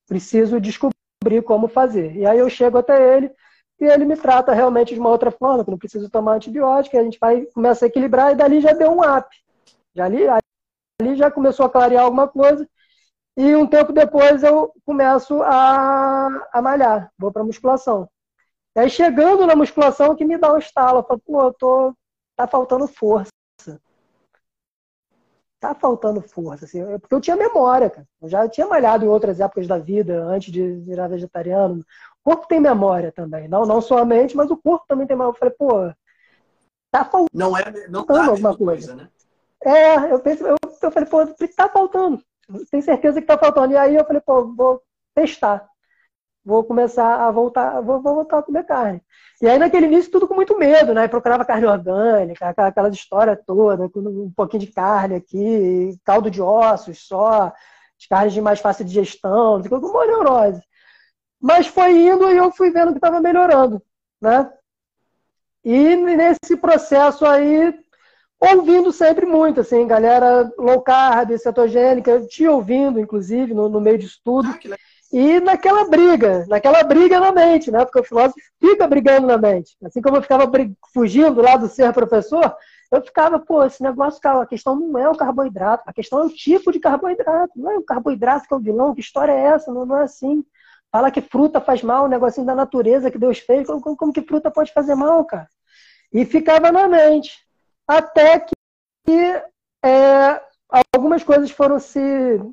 [0.07, 2.15] Preciso descobrir como fazer.
[2.17, 3.31] E aí eu chego até ele
[3.79, 6.99] e ele me trata realmente de uma outra forma, que não preciso tomar antibiótico, e
[6.99, 9.27] a gente vai começa a equilibrar, e dali já deu um up.
[9.95, 12.67] Já ali, ali já começou a clarear alguma coisa.
[13.37, 18.09] E um tempo depois eu começo a, a malhar, vou para musculação.
[18.75, 21.93] E aí chegando na musculação que me dá um estalo, eu falo, pô, eu tô,
[22.35, 23.29] tá faltando força.
[25.59, 28.07] Tá faltando força, assim, porque eu tinha memória, cara.
[28.19, 31.81] Eu já tinha malhado em outras épocas da vida, antes de virar vegetariano.
[32.23, 35.15] O corpo tem memória também, não, não só a mente, mas o corpo também tem
[35.15, 35.35] memória.
[35.35, 35.93] Eu falei, pô,
[36.91, 38.95] tá faltando não é, não tá alguma coisa.
[38.95, 39.09] coisa né?
[39.63, 41.25] É, eu, pensei, eu, eu falei, pô,
[41.55, 42.23] tá faltando
[42.71, 43.73] tem certeza que está faltando.
[43.73, 44.81] E aí eu falei, pô, vou
[45.15, 45.67] testar.
[46.45, 49.01] vou começar a voltar, vou, vou voltar a comer carne.
[49.41, 51.07] E aí, naquele início, tudo com muito medo, né?
[51.07, 57.05] procurava carne orgânica, aquelas histórias todas, com um pouquinho de carne aqui, caldo de ossos
[57.05, 57.53] só,
[57.99, 60.61] as carnes de mais fácil digestão, com uma neurose.
[61.41, 63.81] Mas foi indo e eu fui vendo que estava melhorando,
[64.21, 64.51] né?
[65.63, 67.77] E nesse processo aí,
[68.39, 74.05] ouvindo sempre muito, assim, galera low carb, cetogênica, te ouvindo, inclusive, no, no meio de
[74.05, 74.47] estudo.
[74.49, 74.77] Ah,
[75.11, 77.85] e naquela briga, naquela briga na mente, né?
[77.85, 79.75] Porque o filósofo fica brigando na mente.
[79.83, 80.49] Assim como eu ficava
[80.93, 82.53] fugindo lá do ser professor,
[82.91, 86.29] eu ficava, pô, esse negócio, a questão não é o carboidrato, a questão é o
[86.29, 89.71] tipo de carboidrato, não é o carboidrato que é o vilão, que história é essa?
[89.73, 90.43] Não, não é assim.
[90.91, 94.13] Fala que fruta faz mal, um negocinho da natureza que Deus fez, como, como, como
[94.13, 95.47] que fruta pode fazer mal, cara?
[96.13, 97.46] E ficava na mente.
[97.87, 98.55] Até que
[99.83, 100.41] é,
[100.93, 101.99] algumas coisas foram se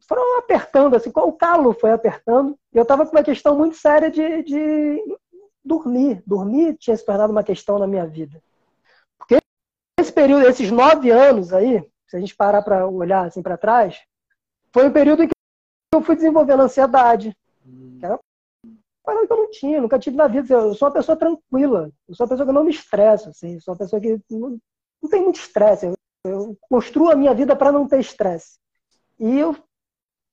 [0.08, 2.56] foram apertando, assim, o calo foi apertando.
[2.72, 5.02] Eu estava com uma questão muito séria de, de
[5.64, 6.22] dormir.
[6.26, 8.40] Dormir tinha se tornado uma questão na minha vida.
[9.18, 9.38] Porque
[9.98, 14.00] esse período, esses nove anos aí, se a gente parar para olhar assim para trás,
[14.72, 15.34] foi um período em que
[15.92, 17.36] eu fui desenvolvendo ansiedade.
[17.98, 18.20] Que era
[19.06, 20.54] uma que eu não tinha, nunca tive na vida.
[20.54, 21.90] Eu sou uma pessoa tranquila.
[22.08, 23.58] Eu sou uma pessoa que não me estressa, assim.
[23.60, 24.58] Sou uma pessoa que não,
[25.04, 25.86] não tem muito estresse.
[25.86, 25.94] Eu
[26.24, 28.58] eu construo a minha vida para não ter estresse.
[29.20, 29.54] E eu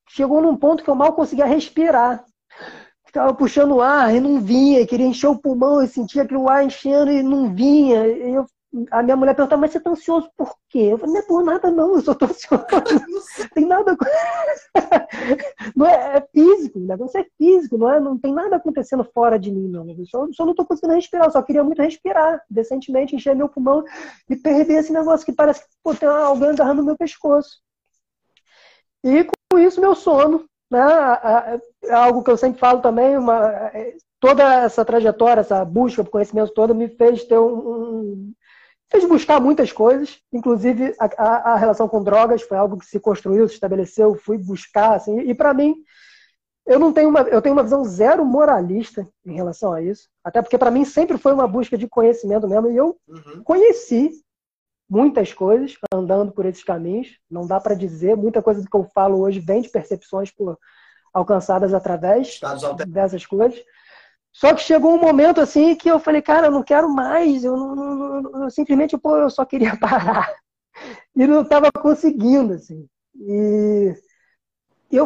[0.08, 2.24] chegou num ponto que eu mal conseguia respirar.
[3.06, 6.66] Ficava puxando o ar e não vinha, queria encher o pulmão e sentia aquele ar
[6.66, 8.08] enchendo e não vinha.
[8.08, 8.46] E eu,
[8.90, 10.90] a minha mulher perguntava, mas você está ansioso por quê?
[10.92, 12.66] Eu falei, não é por nada não, eu só estou ansioso.
[13.54, 13.98] tem nada.
[15.76, 19.38] não é, é físico, o negócio é físico, não, é, não tem nada acontecendo fora
[19.38, 19.90] de mim, não.
[19.90, 23.50] Eu só, só não estou conseguindo respirar, eu só queria muito respirar, decentemente, encher meu
[23.50, 23.84] pulmão
[24.30, 27.60] e perder esse negócio que parece que pô, tem alguém agarrando no meu pescoço.
[29.04, 31.60] E com isso, meu sono, né?
[31.84, 36.12] É algo que eu sempre falo também, uma, é, toda essa trajetória, essa busca por
[36.12, 38.32] conhecimento toda me fez ter um,
[38.92, 43.00] fez buscar muitas coisas, inclusive a, a, a, relação com drogas foi algo que se
[43.00, 45.76] construiu, se estabeleceu, fui buscar, assim, e para mim
[46.68, 50.42] eu não tenho uma, eu tenho uma visão zero moralista em relação a isso, até
[50.42, 53.42] porque para mim sempre foi uma busca de conhecimento mesmo, e eu uhum.
[53.44, 54.12] conheci
[54.89, 58.84] muitas coisas andando por esses caminhos, não dá para dizer, muita coisa do que eu
[58.94, 60.60] falo hoje vem de percepções por,
[61.14, 62.39] alcançadas através
[62.88, 63.60] dessas coisas.
[64.34, 67.56] Só que chegou um momento assim que eu falei, cara, eu não quero mais, eu,
[67.56, 70.34] não, não, eu simplesmente pô, eu só queria parar.
[71.16, 72.88] E não estava conseguindo, assim.
[73.16, 73.94] E
[74.90, 75.06] eu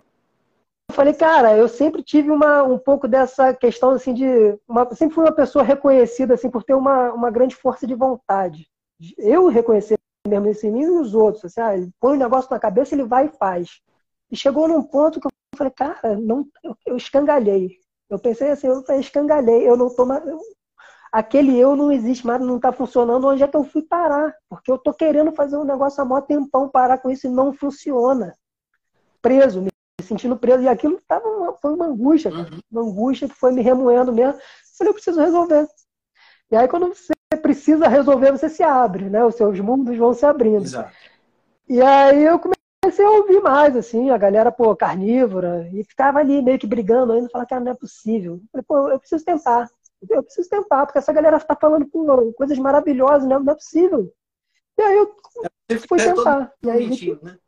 [0.91, 4.25] falei, cara, eu sempre tive uma, um pouco dessa questão assim de.
[4.67, 8.69] Uma, sempre fui uma pessoa reconhecida assim, por ter uma, uma grande força de vontade.
[9.17, 9.97] Eu reconhecer
[10.27, 11.45] mesmo esse em mim e os outros.
[11.45, 13.81] Assim, ah, ele põe o um negócio na cabeça, ele vai e faz.
[14.31, 17.77] E chegou num ponto que eu falei, cara, não, eu, eu escangalhei.
[18.09, 20.39] Eu pensei assim, eu escangalhei, eu não tô mais, eu,
[21.11, 24.33] aquele eu não existe mais, não está funcionando, onde é que eu fui parar?
[24.47, 27.53] Porque eu tô querendo fazer um negócio há mó tempão, parar com isso e não
[27.53, 28.35] funciona.
[29.21, 29.69] Preso, me
[30.03, 32.59] sentindo preso, e aquilo tava uma, foi uma angústia, uhum.
[32.71, 34.33] uma angústia que foi me remoendo mesmo.
[34.33, 35.67] Eu falei, eu preciso resolver.
[36.51, 39.25] E aí quando você precisa resolver, você se abre, né?
[39.25, 40.63] Os seus mundos vão se abrindo.
[40.63, 40.93] Exato.
[41.67, 46.19] E aí eu comecei comecei a ouvir mais, assim, a galera, pô, carnívora, e ficava
[46.19, 48.33] ali meio que brigando ainda, falava, cara, não é possível.
[48.33, 49.67] Eu falei, pô, eu preciso tentar.
[50.07, 54.13] Eu preciso tentar, porque essa galera tá falando pô, coisas maravilhosas, não, não é possível.
[54.77, 55.15] E aí eu
[55.69, 56.53] é, fui é tentar.
[56.61, 57.39] E aí, mentindo, né?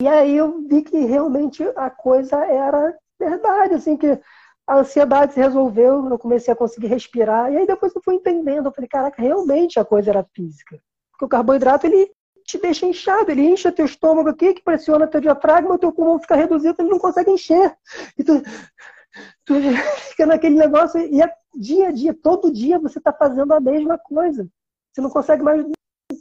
[0.00, 4.18] e aí eu vi que realmente a coisa era verdade, assim, que
[4.66, 8.66] a ansiedade se resolveu, eu comecei a conseguir respirar, e aí depois eu fui entendendo,
[8.66, 10.80] eu falei, caraca, realmente a coisa era física.
[11.12, 12.10] Porque o carboidrato, ele
[12.50, 16.34] te deixa inchado, ele incha teu estômago aqui, que pressiona teu diafragma, teu pulmão fica
[16.34, 17.76] reduzido, ele não consegue encher.
[18.18, 18.42] E tu,
[19.44, 19.54] tu
[20.10, 23.96] fica naquele negócio, e é dia a dia, todo dia você está fazendo a mesma
[23.96, 24.48] coisa.
[24.92, 25.64] Você não consegue mais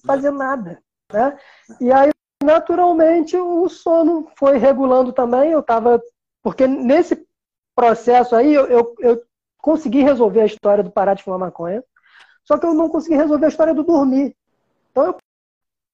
[0.05, 0.81] fazer nada.
[1.11, 1.37] Né?
[1.81, 2.11] E aí,
[2.43, 5.51] naturalmente, o sono foi regulando também.
[5.51, 5.99] Eu estava.
[6.43, 7.25] Porque nesse
[7.75, 9.23] processo aí, eu, eu, eu
[9.57, 11.83] consegui resolver a história do parar de fumar maconha,
[12.45, 14.35] só que eu não consegui resolver a história do dormir.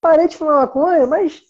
[0.05, 1.41] Parei de fumar maconha, mas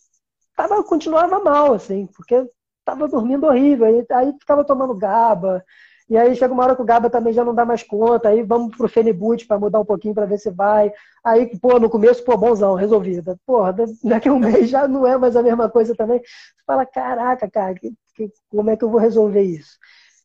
[0.55, 2.49] tava, continuava mal, assim, porque
[2.85, 3.85] tava dormindo horrível.
[3.85, 5.61] Aí, aí ficava tomando GABA.
[6.09, 8.29] E aí chega uma hora que o GABA também já não dá mais conta.
[8.29, 10.89] Aí vamos pro Fenibut para mudar um pouquinho para ver se vai.
[11.21, 13.37] Aí, pô, no começo, pô, bonzão, resolvida.
[13.45, 16.19] Porra, daqui a um mês já não é mais a mesma coisa também.
[16.19, 19.77] Você fala, caraca, cara, que, que, como é que eu vou resolver isso?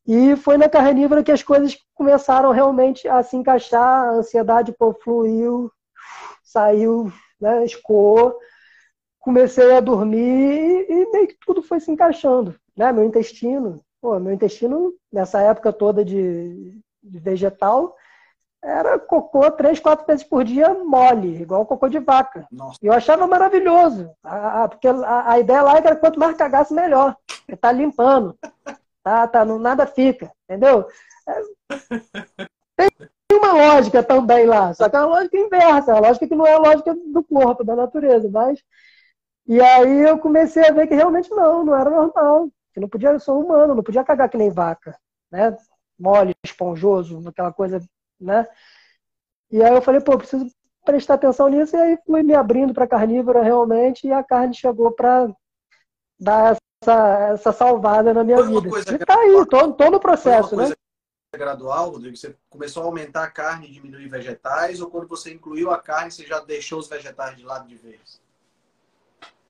[0.07, 4.95] E foi na carnívora que as coisas começaram realmente a se encaixar, a ansiedade pô,
[4.95, 5.69] fluiu,
[6.51, 8.39] saiu né, escoou,
[9.19, 12.55] comecei a dormir e, meio que tudo foi se encaixando.
[12.77, 12.93] Né?
[12.93, 17.95] Meu intestino Pô, meu intestino, nessa época toda de, de vegetal,
[18.63, 22.47] era cocô três, quatro vezes por dia mole, igual cocô de vaca.
[22.51, 22.79] Nossa.
[22.83, 26.73] E eu achava maravilhoso, a, a, porque a, a, ideia lá era quanto mais cagasse,
[26.73, 27.15] melhor.
[27.27, 28.39] Porque tá limpando,
[29.03, 30.87] tá, tá, não, nada fica, entendeu?
[31.29, 31.43] É,
[32.77, 32.89] tem
[33.53, 36.55] uma lógica também lá, só que é uma lógica inversa, uma lógica que não é
[36.55, 38.63] a lógica do corpo, da natureza, mas...
[39.47, 42.49] E aí eu comecei a ver que realmente não, não era normal.
[42.73, 44.97] Que não podia, eu sou humano, não podia cagar que nem vaca,
[45.31, 45.57] né?
[45.99, 47.81] Mole, esponjoso, aquela coisa
[48.21, 48.47] né?
[49.51, 50.47] E aí eu falei, pô, preciso
[50.85, 54.93] prestar atenção nisso, e aí fui me abrindo para carnívora realmente, e a carne chegou
[54.93, 55.29] para
[56.19, 58.69] dar essa, essa salvada na minha vida.
[58.93, 60.73] E tá aí, tô, tô no processo, né?
[61.39, 62.17] Gradual, Rodrigo?
[62.17, 66.11] Você começou a aumentar a carne e diminuir vegetais, ou quando você incluiu a carne,
[66.11, 68.21] você já deixou os vegetais de lado de vez?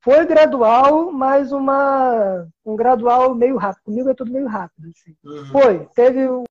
[0.03, 3.85] Foi gradual, mas uma, um gradual meio rápido.
[3.85, 4.91] Comigo é tudo meio rápido.
[4.91, 5.17] Assim.
[5.25, 5.47] Uhum.
[5.47, 5.87] Foi.
[5.95, 6.45] Teve um,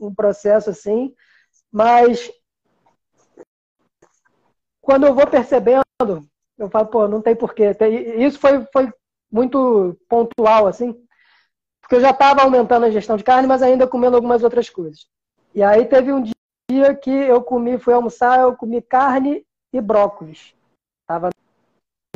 [0.00, 1.14] um processo assim,
[1.72, 2.30] mas
[4.80, 5.82] quando eu vou percebendo,
[6.56, 7.76] eu falo, pô, não tem porquê.
[8.18, 8.92] Isso foi, foi
[9.30, 11.04] muito pontual, assim,
[11.84, 15.06] porque eu já estava aumentando a ingestão de carne, mas ainda comendo algumas outras coisas.
[15.54, 20.54] E aí teve um dia que eu comi, fui almoçar, eu comi carne e brócolis.
[21.06, 21.28] Tava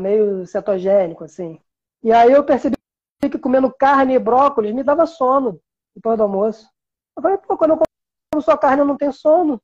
[0.00, 1.60] meio cetogênico, assim.
[2.02, 2.76] E aí eu percebi
[3.20, 5.60] que comendo carne e brócolis me dava sono
[5.94, 6.66] depois do almoço.
[7.14, 7.82] Eu falei, pô, quando eu
[8.32, 9.60] como só carne eu não tenho sono.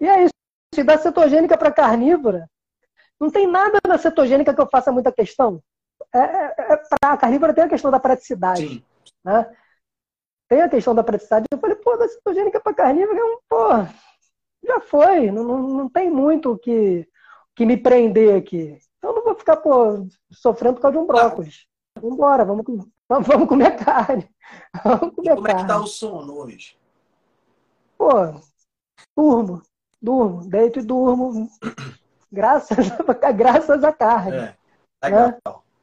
[0.00, 0.32] E é isso.
[0.74, 2.48] Se dá cetogênica para carnívora,
[3.20, 5.62] não tem nada na cetogênica que eu faça muita questão.
[6.10, 8.66] É, é, é a carnívora tem a questão da praticidade.
[8.66, 8.89] Sim.
[9.24, 9.56] Né?
[10.48, 11.46] Tem a questão da praticidade.
[11.50, 13.68] Eu falei, pô, da cetogênica para carnívora é pô,
[14.66, 15.30] já foi.
[15.30, 17.08] Não, não, não tem muito o que,
[17.54, 18.78] que me prender aqui.
[18.98, 21.66] Então não vou ficar, pô, sofrendo por causa de um brócolis.
[21.94, 22.64] Vamos embora, vamos,
[23.08, 24.28] vamos comer carne.
[24.84, 25.60] Vamos comer como carne.
[25.60, 26.76] é que tá o sono hoje?
[27.96, 28.10] Pô,
[29.16, 29.62] durmo,
[30.00, 31.48] durmo, deito e durmo.
[32.32, 32.86] Graças,
[33.36, 34.36] graças à carne.
[34.36, 34.56] É,
[35.02, 35.38] legal, né?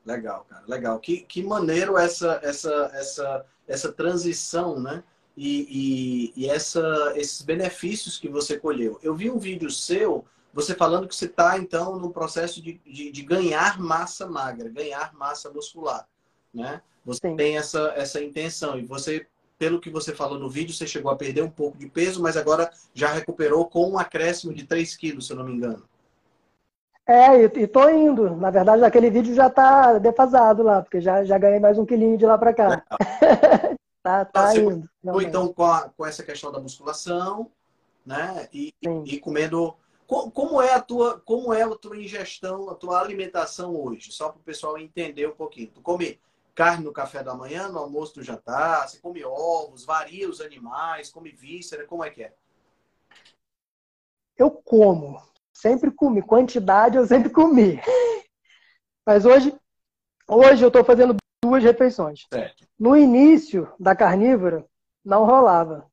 [0.08, 1.00] Legal, cara, legal.
[1.00, 5.04] Que, que maneiro essa, essa, essa, essa transição, né?
[5.36, 8.98] E, e, e essa, esses benefícios que você colheu.
[9.04, 13.12] Eu vi um vídeo seu, você falando que você está, então, no processo de, de,
[13.12, 16.08] de, ganhar massa magra, ganhar massa muscular,
[16.52, 16.82] né?
[17.06, 17.36] Você Sim.
[17.36, 19.28] tem essa, essa intenção e você
[19.60, 22.38] pelo que você falou no vídeo, você chegou a perder um pouco de peso, mas
[22.38, 25.84] agora já recuperou com um acréscimo de 3 quilos, se eu não me engano.
[27.08, 28.36] É, e, tô indo.
[28.36, 32.18] Na verdade, aquele vídeo já tá defasado lá, porque já, já ganhei mais um quilinho
[32.18, 32.84] de lá para cá.
[34.04, 34.90] tá tá você indo.
[35.06, 37.50] Ou então com, a, com essa questão da musculação,
[38.06, 38.50] né?
[38.54, 38.74] E,
[39.06, 39.74] e comendo.
[40.06, 44.12] Como é a tua, como é a tua ingestão, a tua alimentação hoje?
[44.12, 45.72] Só para o pessoal entender um pouquinho.
[45.74, 46.20] Tu come
[46.56, 48.88] carne no café da manhã, no almoço, no jantar?
[48.88, 52.34] Você come ovos, varia os animais, come víscera, como é que é?
[54.38, 55.22] Eu como.
[55.58, 56.22] Sempre comi.
[56.22, 57.82] Quantidade eu sempre comi.
[59.06, 59.56] Mas hoje,
[60.30, 62.28] hoje eu estou fazendo duas refeições.
[62.32, 62.64] Certo.
[62.80, 64.64] No início da carnívora,
[65.04, 65.90] não rolava.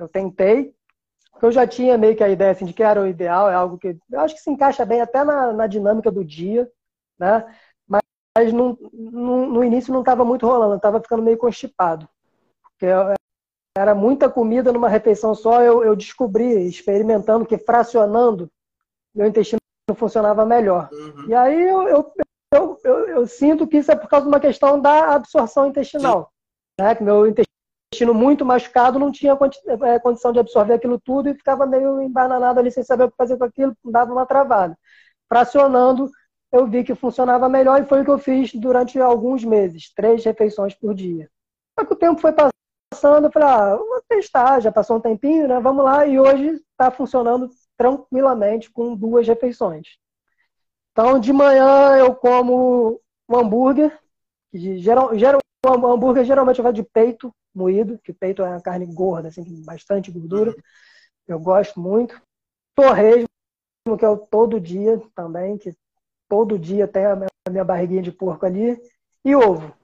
[0.00, 0.74] Eu tentei,
[1.42, 3.76] eu já tinha meio que a ideia assim, de que era o ideal, é algo
[3.76, 6.70] que eu acho que se encaixa bem até na, na dinâmica do dia,
[7.18, 7.44] né?
[7.86, 12.08] mas no, no, no início não estava muito rolando, estava ficando meio constipado.
[12.62, 12.86] Porque
[13.76, 18.50] era muita comida numa refeição só, eu, eu descobri, experimentando, que fracionando,
[19.14, 19.58] meu intestino
[19.94, 20.88] funcionava melhor.
[20.92, 21.28] Uhum.
[21.28, 22.12] E aí eu, eu,
[22.52, 26.32] eu, eu, eu sinto que isso é por causa de uma questão da absorção intestinal.
[26.80, 26.94] Né?
[26.94, 29.36] Que meu intestino muito machucado não tinha
[29.82, 33.16] é, condição de absorver aquilo tudo e ficava meio embananado ali sem saber o que
[33.16, 34.76] fazer com aquilo, dava uma travada.
[35.28, 36.10] Fracionando,
[36.50, 40.24] eu vi que funcionava melhor e foi o que eu fiz durante alguns meses, três
[40.24, 41.30] refeições por dia.
[41.78, 45.48] Só que o tempo foi passando, eu falei, ah, vou testar, já passou um tempinho,
[45.48, 45.58] né?
[45.60, 49.98] Vamos lá, e hoje está funcionando tranquilamente com duas refeições.
[50.92, 53.98] Então, de manhã eu como um hambúrguer,
[54.52, 58.86] geral, geral, um hambúrguer geralmente eu gosto de peito moído, que peito é uma carne
[58.86, 60.54] gorda, assim, bastante gordura.
[61.26, 62.20] Eu gosto muito.
[62.74, 63.26] Torresmo,
[63.98, 65.74] que é o todo dia também, que
[66.28, 67.18] todo dia tem a
[67.50, 68.80] minha barriguinha de porco ali,
[69.24, 69.74] e ovo.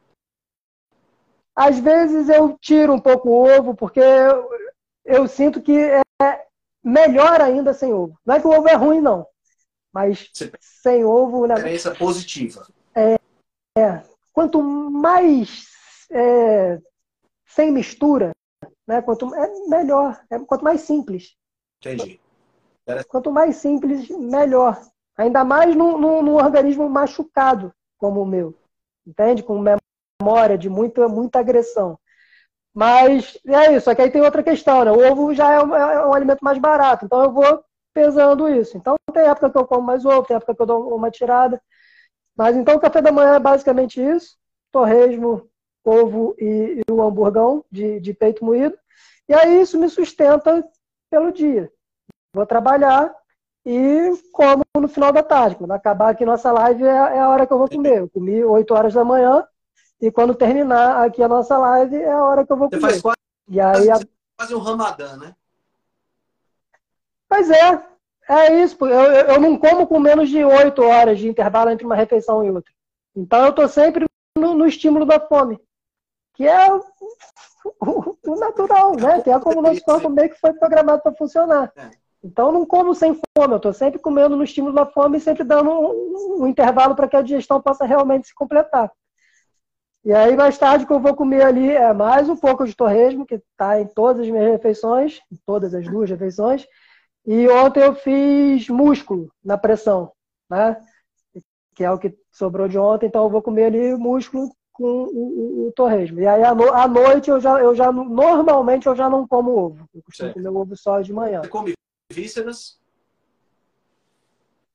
[1.55, 4.49] Às vezes eu tiro um pouco o ovo, porque eu,
[5.05, 6.47] eu sinto que é
[6.83, 8.19] melhor ainda sem ovo.
[8.25, 9.27] Não é que o ovo é ruim, não.
[9.93, 11.47] Mas sem ovo.
[11.47, 11.55] Né?
[11.55, 12.67] Experiência positiva.
[12.95, 13.15] É,
[13.79, 14.03] é.
[14.33, 15.67] Quanto mais
[16.11, 16.79] é,
[17.47, 18.33] sem mistura,
[18.87, 19.03] né?
[19.03, 20.21] Quanto é melhor.
[20.31, 21.37] É, quanto mais simples.
[21.81, 22.21] Entendi.
[23.09, 24.81] Quanto mais simples, melhor.
[25.17, 28.55] Ainda mais num, num, num organismo machucado como o meu,
[29.07, 29.43] entende?
[29.43, 29.63] Com
[30.23, 31.99] memória de muita, muita agressão.
[32.79, 34.93] Mas é isso, só que aí tem outra questão, né?
[34.93, 38.77] O ovo já é um, é um alimento mais barato, então eu vou pesando isso.
[38.77, 41.61] Então tem época que eu como mais ovo, tem época que eu dou uma tirada.
[42.37, 44.37] Mas então o café da manhã é basicamente isso:
[44.71, 45.51] torresmo,
[45.85, 48.79] ovo e, e o hamburgão de, de peito moído.
[49.29, 50.65] E aí isso me sustenta
[51.11, 51.73] pelo dia.
[52.33, 53.13] Vou trabalhar
[53.67, 55.57] e como no final da tarde.
[55.57, 57.99] Quando acabar aqui nossa live é, é a hora que eu vou comer.
[57.99, 59.45] Eu comi 8 horas da manhã
[60.01, 62.81] e quando terminar aqui a nossa live é a hora que eu vou comer.
[62.81, 63.19] Você faz quase,
[63.49, 63.99] e aí, a...
[64.37, 65.35] quase um ramadã, né?
[67.29, 67.83] Pois é,
[68.29, 68.77] é isso.
[68.87, 72.51] Eu, eu não como com menos de 8 horas de intervalo entre uma refeição e
[72.51, 72.73] outra.
[73.15, 75.61] Então eu estou sempre no, no, estímulo da fome,
[76.35, 76.81] que é o,
[77.81, 79.21] o, o natural, né?
[79.21, 81.73] Que é como o nosso corpo meio que foi programado para funcionar.
[81.77, 81.91] É.
[82.23, 85.21] Então eu não como sem fome, eu estou sempre comendo no estímulo da fome e
[85.21, 88.91] sempre dando um, um intervalo para que a digestão possa realmente se completar.
[90.05, 93.27] E aí, mais tarde, que eu vou comer ali é mais um pouco de torresmo,
[93.27, 96.67] que está em todas as minhas refeições, em todas as duas refeições.
[97.27, 100.13] E ontem eu fiz músculo na pressão,
[100.49, 100.81] né?
[101.75, 105.65] Que é o que sobrou de ontem, então eu vou comer ali músculo com o,
[105.65, 106.21] o, o torresmo.
[106.21, 109.51] E aí, à, no, à, noite, eu já, eu já, normalmente, eu já não como
[109.51, 109.85] ovo.
[109.93, 111.43] Eu costumo comer ovo só de manhã.
[111.43, 111.75] Você come
[112.11, 112.81] vísceras?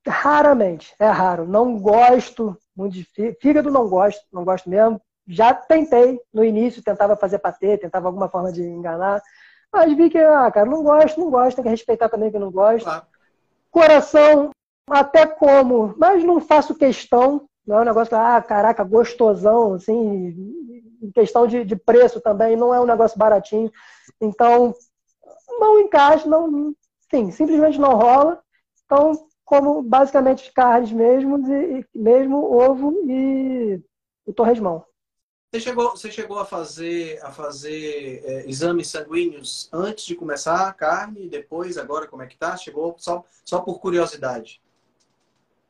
[0.06, 1.48] Raramente, é raro.
[1.48, 7.16] Não gosto muito de fígado, não gosto, não gosto mesmo já tentei no início, tentava
[7.16, 9.22] fazer patê, tentava alguma forma de enganar,
[9.72, 12.50] mas vi que, ah, cara, não gosto, não gosto, tem que respeitar também que não
[12.50, 12.84] gosto.
[12.84, 13.06] Claro.
[13.70, 14.50] Coração,
[14.88, 20.28] até como, mas não faço questão, não é um negócio ah, caraca, gostosão, assim,
[21.02, 23.72] em questão de, de preço também, não é um negócio baratinho.
[24.20, 24.74] Então,
[25.58, 26.74] não encaixa, não,
[27.10, 28.40] sim, simplesmente não rola.
[28.84, 33.82] Então, como basicamente carnes mesmo, e, mesmo ovo e
[34.26, 34.84] o torresmão.
[35.54, 40.72] Você chegou, você chegou a fazer, a fazer é, exames sanguíneos antes de começar a
[40.72, 42.56] carne, depois, agora como é que tá?
[42.56, 44.60] Chegou só, só por curiosidade?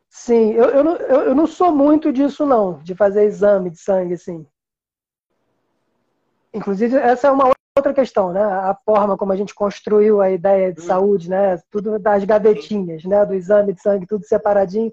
[0.08, 3.76] Sim, eu, eu, não, eu, eu não sou muito disso não, de fazer exame de
[3.76, 4.46] sangue, assim.
[6.54, 8.42] Inclusive, essa é uma outra questão, né?
[8.42, 10.86] A forma como a gente construiu a ideia de hum.
[10.86, 11.60] saúde, né?
[11.70, 13.22] Tudo das gavetinhas, né?
[13.26, 14.90] Do exame de sangue, tudo separadinho.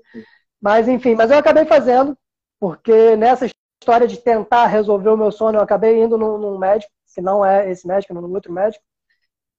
[0.62, 2.14] Mas, enfim, mas eu acabei fazendo,
[2.60, 3.48] porque nessa
[3.82, 7.44] história de tentar resolver o meu sono, eu acabei indo num, num médico, que não
[7.44, 8.84] é esse médico, num outro médico.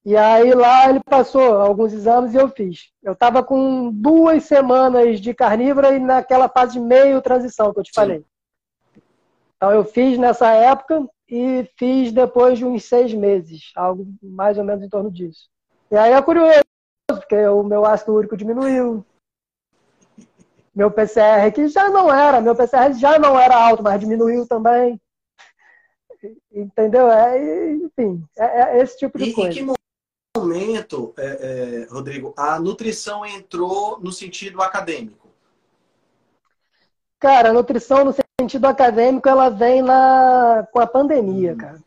[0.05, 2.91] E aí lá ele passou alguns exames e eu fiz.
[3.01, 7.83] Eu estava com duas semanas de carnívora e naquela fase de meio transição que eu
[7.83, 7.95] te Sim.
[7.95, 8.25] falei.
[9.55, 14.63] Então eu fiz nessa época e fiz depois de uns seis meses, algo mais ou
[14.63, 15.49] menos em torno disso.
[15.89, 16.63] E aí é curioso,
[17.07, 19.05] porque o meu ácido úrico diminuiu,
[20.75, 24.99] meu PCR, que já não era, meu PCR já não era alto, mas diminuiu também.
[26.51, 27.11] Entendeu?
[27.11, 29.51] É, enfim, é, é esse tipo de e, coisa.
[29.51, 29.73] Em que
[30.35, 35.27] momento, é, é, Rodrigo, a nutrição entrou no sentido acadêmico?
[37.19, 41.57] Cara, a nutrição no sentido acadêmico, ela vem na, com a pandemia, hum.
[41.57, 41.83] cara.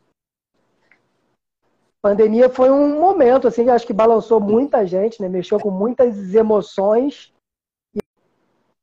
[2.03, 5.27] A pandemia foi um momento, assim, acho que balançou muita gente, né?
[5.27, 7.33] Mexeu com muitas emoções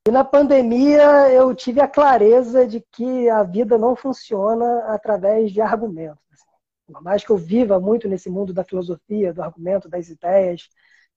[0.07, 5.63] e na pandemia eu tive a clareza de que a vida não funciona através de
[5.63, 6.23] argumentos.
[6.31, 6.93] Assim.
[6.93, 10.69] Por mais que eu viva muito nesse mundo da filosofia, do argumento, das ideias,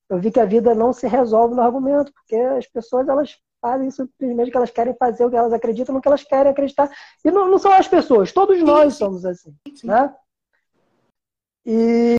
[0.10, 3.92] eu vi que a vida não se resolve no argumento, porque as pessoas elas fazem
[3.92, 6.90] simplesmente que elas querem fazer o que elas acreditam no que elas querem acreditar.
[7.26, 9.54] E não, não são as pessoas, todos nós somos assim.
[9.84, 10.16] Né?
[11.66, 12.16] E,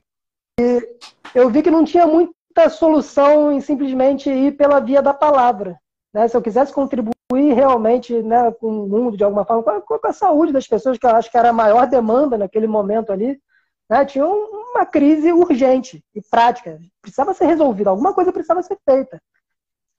[0.60, 0.98] e
[1.34, 5.80] eu vi que não tinha muita solução em simplesmente ir pela via da palavra.
[6.12, 6.26] Né?
[6.28, 7.14] Se eu quisesse contribuir
[7.54, 11.10] realmente né, com o mundo de alguma forma, com a, saúde das pessoas, que eu
[11.10, 13.40] acho que era a maior demanda naquele momento ali,
[13.88, 14.04] né?
[14.04, 16.78] tinha uma crise urgente e prática.
[17.02, 19.20] Precisava ser resolvida, alguma coisa precisava ser feita.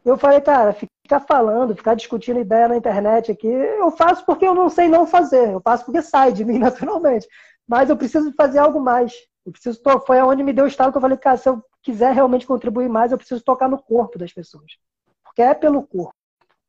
[0.03, 4.55] Eu falei, cara, ficar falando, ficar discutindo ideia na internet aqui, eu faço porque eu
[4.55, 7.27] não sei não fazer, eu faço porque sai de mim naturalmente.
[7.67, 9.13] Mas eu preciso fazer algo mais.
[9.45, 12.13] Eu preciso foi aonde me deu o estado que eu falei, cara, se eu quiser
[12.13, 14.77] realmente contribuir mais, eu preciso tocar no corpo das pessoas
[15.41, 16.13] é pelo corpo.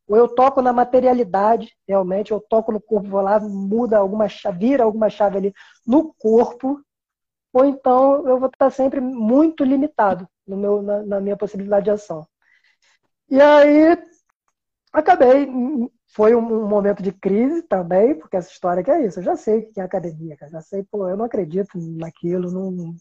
[0.09, 4.59] Ou eu toco na materialidade, realmente, eu toco no corpo, vou lá, muda alguma chave,
[4.59, 5.55] vira alguma chave ali
[5.87, 6.81] no corpo,
[7.53, 11.91] ou então eu vou estar sempre muito limitado no meu, na, na minha possibilidade de
[11.91, 12.27] ação.
[13.29, 13.97] E aí
[14.93, 15.49] acabei,
[16.09, 19.63] foi um, momento de crise também, porque essa história que é isso, eu já sei
[19.63, 22.95] que é academia, cara, já sei, pô, eu não acredito naquilo, não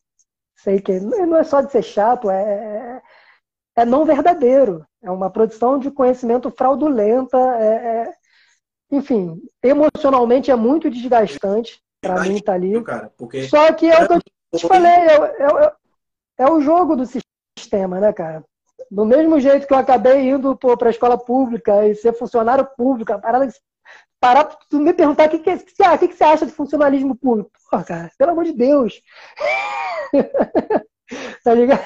[0.56, 3.02] sei que não é só de ser chato, é,
[3.82, 8.14] é não verdadeiro, é uma produção de conhecimento fraudulenta, é, é,
[8.92, 11.82] enfim, emocionalmente é muito desgastante.
[12.02, 12.82] Para mim tá ali.
[12.84, 13.44] Cara, porque...
[13.44, 14.14] Só que é o que
[14.54, 15.72] eu te falei, é, é,
[16.40, 18.44] é o jogo do sistema, né, cara?
[18.90, 23.14] Do mesmo jeito que eu acabei indo para a escola pública e ser funcionário público,
[23.14, 23.50] a parada
[24.20, 27.16] parar tu me perguntar o que, que, que, ah, que, que você acha de funcionalismo
[27.16, 27.52] público.
[27.70, 29.02] Pô, cara, pelo amor de Deus.
[31.44, 31.84] tá ligado?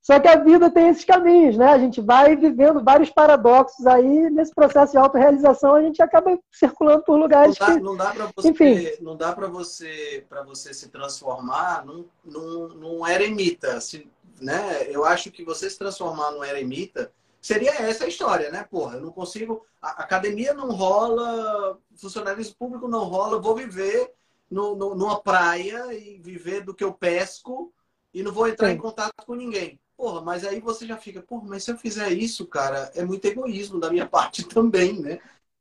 [0.00, 1.66] Só que a vida tem esses caminhos, né?
[1.66, 7.04] A gente vai vivendo vários paradoxos aí, nesse processo de autorrealização a gente acaba circulando
[7.04, 7.80] por lugares não dá, que...
[7.80, 8.90] Não dá para você, Enfim.
[9.00, 14.10] não dá para você, para você se transformar num, num, num eremita, se,
[14.40, 14.88] né?
[14.88, 18.66] Eu acho que você se transformar num eremita seria essa a história, né?
[18.68, 19.64] Porra, eu não consigo...
[19.80, 24.12] A academia não rola, funcionalismo público não rola, vou viver
[24.50, 27.72] no, no, numa praia e viver do que eu pesco
[28.12, 28.74] e não vou entrar Sim.
[28.74, 29.78] em contato com ninguém.
[29.96, 33.24] Porra, mas aí você já fica, porra, mas se eu fizer isso, cara, é muito
[33.24, 35.20] egoísmo da minha parte também, né?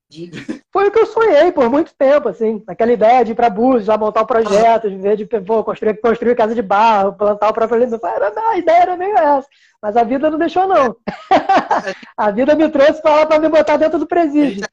[0.10, 0.30] De...
[0.74, 3.86] Foi o que eu sonhei por muito tempo, assim, aquela ideia de ir para Búzios,
[3.86, 7.49] já montar o um projeto, de ver de pô, construir, construir casa de barro, plantar
[7.49, 9.47] o próprio A ideia era meio essa.
[9.82, 10.95] Mas a vida não deixou, não.
[12.16, 14.66] a vida me trouxe para lá para me botar dentro do presídio.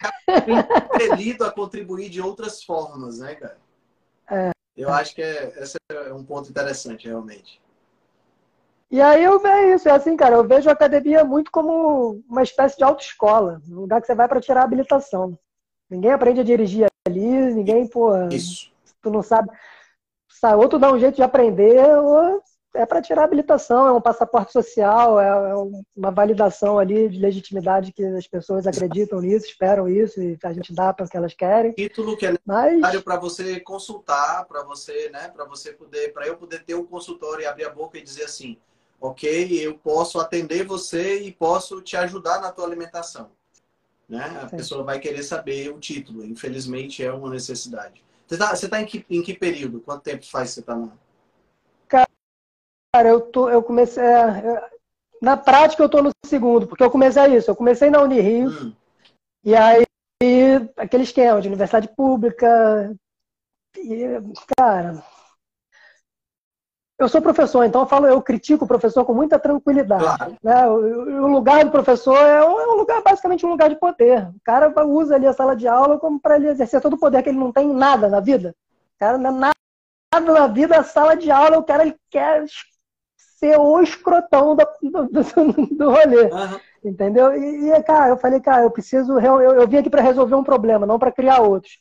[0.95, 3.59] Impelido a contribuir de outras formas, né, cara?
[4.31, 4.51] É.
[4.76, 7.61] Eu acho que é, esse é um ponto interessante, realmente.
[8.91, 12.43] E aí eu vejo isso, é assim, cara, eu vejo a academia muito como uma
[12.43, 15.39] espécie de autoescola, um lugar que você vai para tirar a habilitação.
[15.91, 18.72] Ninguém aprende a dirigir ali, ninguém, pô, isso.
[19.03, 19.51] tu não sabe,
[20.57, 22.43] ou tu dá um jeito de aprender, ou
[22.74, 25.55] é para tirar a habilitação, é um passaporte social, é, é
[25.97, 30.72] uma validação ali de legitimidade que as pessoas acreditam nisso, esperam isso e a gente
[30.74, 31.72] dá para o que elas querem.
[31.72, 33.03] Título que é necessário Mas...
[33.03, 37.43] para você consultar, para você, né, para você poder, para eu poder ter um consultório
[37.43, 38.57] e abrir a boca e dizer assim,
[39.01, 43.30] ok, eu posso atender você e posso te ajudar na tua alimentação.
[44.09, 44.24] Né?
[44.42, 44.57] A Sim.
[44.57, 46.24] pessoa vai querer saber o título.
[46.24, 48.03] Infelizmente, é uma necessidade.
[48.26, 49.80] Você está você tá em, que, em que período?
[49.80, 50.92] Quanto tempo faz que você está lá?
[51.88, 54.03] Cara, eu, tô, eu comecei...
[54.03, 54.70] É,
[55.20, 57.51] na prática, eu estou no segundo, porque eu comecei isso.
[57.51, 58.72] Eu comecei na Unirio, hum.
[59.44, 59.84] e aí
[60.76, 62.94] aquele esquema de universidade pública...
[63.76, 64.05] E,
[64.57, 65.05] cara,
[66.99, 70.03] eu sou professor, então eu falo, eu critico o professor com muita tranquilidade.
[70.03, 70.36] Claro.
[70.42, 70.66] Né?
[70.66, 74.28] O, o, lugar do professor é um, é um, lugar, basicamente um lugar de poder.
[74.30, 77.22] O cara usa ali a sala de aula como para ele exercer todo o poder
[77.22, 78.55] que ele não tem nada na vida.
[78.96, 79.57] O cara não é nada,
[80.12, 82.44] nada na vida, a sala de aula, o cara ele quer
[83.38, 85.22] ser o escrotão do, do, do,
[85.76, 86.24] do rolê.
[86.24, 86.61] Uhum.
[86.84, 87.32] Entendeu?
[87.32, 89.20] E, e, cara, eu falei, cara, eu preciso.
[89.20, 91.78] Eu, eu vim aqui para resolver um problema, não para criar outros.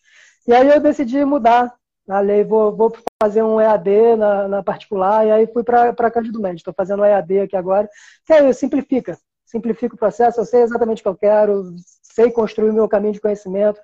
[0.48, 1.74] E aí eu decidi mudar
[2.08, 6.40] a lei, vou, vou fazer um EAD na, na particular, e aí fui para Cândido
[6.40, 6.62] Mendes.
[6.62, 7.90] Estou fazendo um EAD aqui agora,
[8.26, 12.70] que aí simplifica, simplifica o processo, eu sei exatamente o que eu quero, sei construir
[12.70, 13.80] o meu caminho de conhecimento.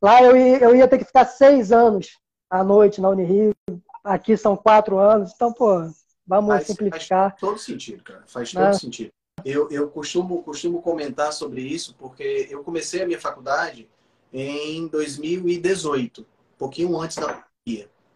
[0.00, 2.18] Lá eu ia, eu ia ter que ficar seis anos
[2.50, 3.54] à noite na Unirio,
[4.02, 5.88] aqui são quatro anos, então, pô,
[6.26, 7.30] vamos faz, simplificar.
[7.30, 8.72] Faz todo sentido, cara, faz todo né?
[8.72, 9.10] sentido.
[9.44, 13.88] Eu, eu costumo, costumo comentar sobre isso porque eu comecei a minha faculdade
[14.32, 16.24] em 2018, um
[16.58, 17.44] pouquinho antes da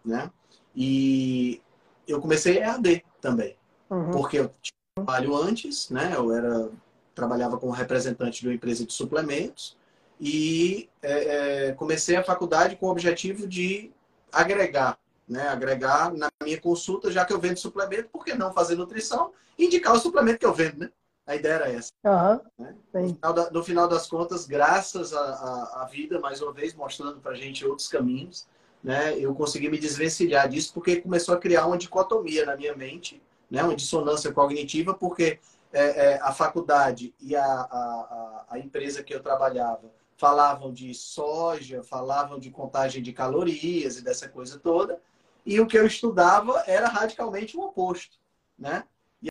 [0.04, 0.30] né?
[0.74, 1.60] E
[2.06, 3.56] eu comecei EAD também,
[3.90, 4.10] uhum.
[4.10, 6.12] porque eu tinha trabalho antes, né?
[6.14, 6.70] Eu era
[7.14, 9.76] trabalhava como representante de uma empresa de suplementos
[10.20, 13.90] e é, é, comecei a faculdade com o objetivo de
[14.30, 15.48] agregar, né?
[15.48, 19.64] Agregar na minha consulta, já que eu vendo suplemento, por que não fazer nutrição e
[19.64, 20.90] indicar o suplemento que eu vendo, né?
[21.26, 21.90] A ideia era essa.
[22.04, 22.40] Uhum.
[22.58, 22.76] Né?
[22.94, 27.34] No, final da, no, final das contas, graças à vida, mais uma vez, mostrando para
[27.34, 28.46] gente outros caminhos,
[28.82, 33.22] né, eu consegui me desvencilhar disso porque começou a criar uma dicotomia na minha mente,
[33.50, 35.38] né, uma dissonância cognitiva, porque
[35.72, 41.82] é, é, a faculdade e a, a, a, empresa que eu trabalhava falavam de soja,
[41.82, 45.00] falavam de contagem de calorias e dessa coisa toda,
[45.44, 48.16] e o que eu estudava era radicalmente o oposto,
[48.58, 48.84] né?
[49.22, 49.28] E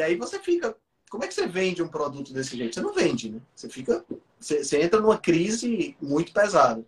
[0.00, 0.76] aí você fica,
[1.10, 2.74] como é que você vende um produto desse jeito?
[2.74, 3.40] Você não vende, né?
[3.54, 4.04] Você fica,
[4.38, 6.84] você, você entra numa crise muito pesada.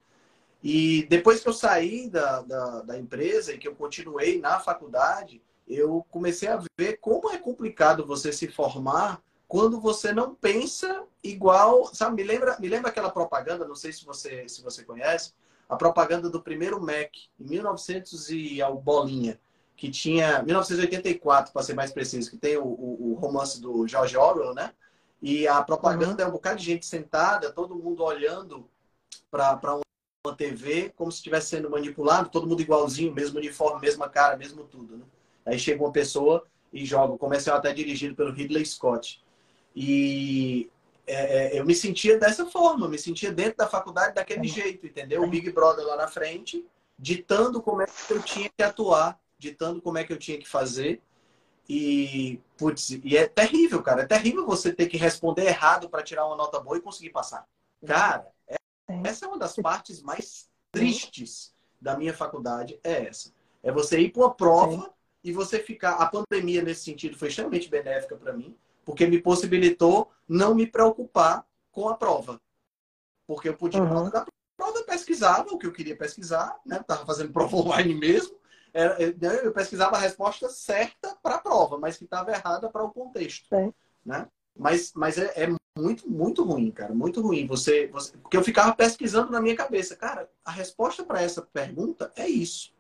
[0.63, 5.43] E depois que eu saí da, da, da, empresa e que eu continuei na faculdade,
[5.67, 11.87] eu comecei a ver como é complicado você se formar quando você não pensa igual.
[11.95, 15.33] Sabe, me lembra, me lembra aquela propaganda, não sei se você, se você conhece,
[15.69, 19.41] a propaganda do primeiro Mac, em 1900 e ao bolinha,
[19.77, 20.43] que tinha.
[20.43, 24.75] 1984, para ser mais preciso, que tem o, o, o romance do George Orwell, né?
[25.23, 26.29] E a propaganda uhum.
[26.29, 28.69] é um bocado de gente sentada, todo mundo olhando
[29.31, 29.81] para um
[30.25, 34.65] uma TV como se estivesse sendo manipulado, todo mundo igualzinho, mesmo uniforme, mesma cara, mesmo
[34.65, 34.99] tudo.
[34.99, 35.05] Né?
[35.47, 37.15] Aí chega uma pessoa e joga.
[37.15, 39.23] O comercial até dirigido pelo Ridley Scott.
[39.75, 40.69] E
[41.07, 45.23] é, é, eu me sentia dessa forma, me sentia dentro da faculdade daquele jeito, entendeu?
[45.23, 46.67] O Big Brother lá na frente
[46.99, 50.47] ditando como é que eu tinha que atuar, ditando como é que eu tinha que
[50.47, 51.01] fazer.
[51.67, 54.03] E, putz, e é terrível, cara.
[54.03, 57.47] É terrível você ter que responder errado para tirar uma nota boa e conseguir passar.
[57.87, 58.33] Cara, é,
[59.05, 63.33] essa é uma das partes mais tristes da minha faculdade, é essa.
[63.63, 64.91] É você ir para uma prova Sim.
[65.25, 65.95] e você ficar.
[65.95, 71.47] A pandemia, nesse sentido, foi extremamente benéfica para mim, porque me possibilitou não me preocupar
[71.71, 72.41] com a prova.
[73.27, 74.11] Porque eu podia, uhum.
[74.11, 74.27] da
[74.57, 76.79] prova, pesquisava o que eu queria pesquisar, né?
[76.81, 78.41] Estava fazendo prova online mesmo
[78.73, 82.91] né, eu pesquisava a resposta certa para a prova, mas que estava errada para o
[82.91, 83.49] contexto.
[84.05, 84.29] Né?
[84.57, 86.95] Mas, mas é, é, muito, muito ruim, cara.
[86.95, 87.47] Muito ruim.
[87.47, 89.97] Você, você, Porque eu ficava pesquisando na minha cabeça.
[89.97, 92.73] Cara, a resposta para essa pergunta é isso.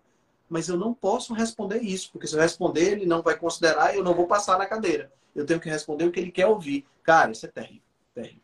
[0.48, 4.02] Mas eu não posso responder isso, porque se eu responder, ele não vai considerar eu
[4.02, 5.12] não vou passar na cadeira.
[5.34, 6.84] Eu tenho que responder o que ele quer ouvir.
[7.04, 7.82] Cara, isso é terrível.
[8.12, 8.42] terrível.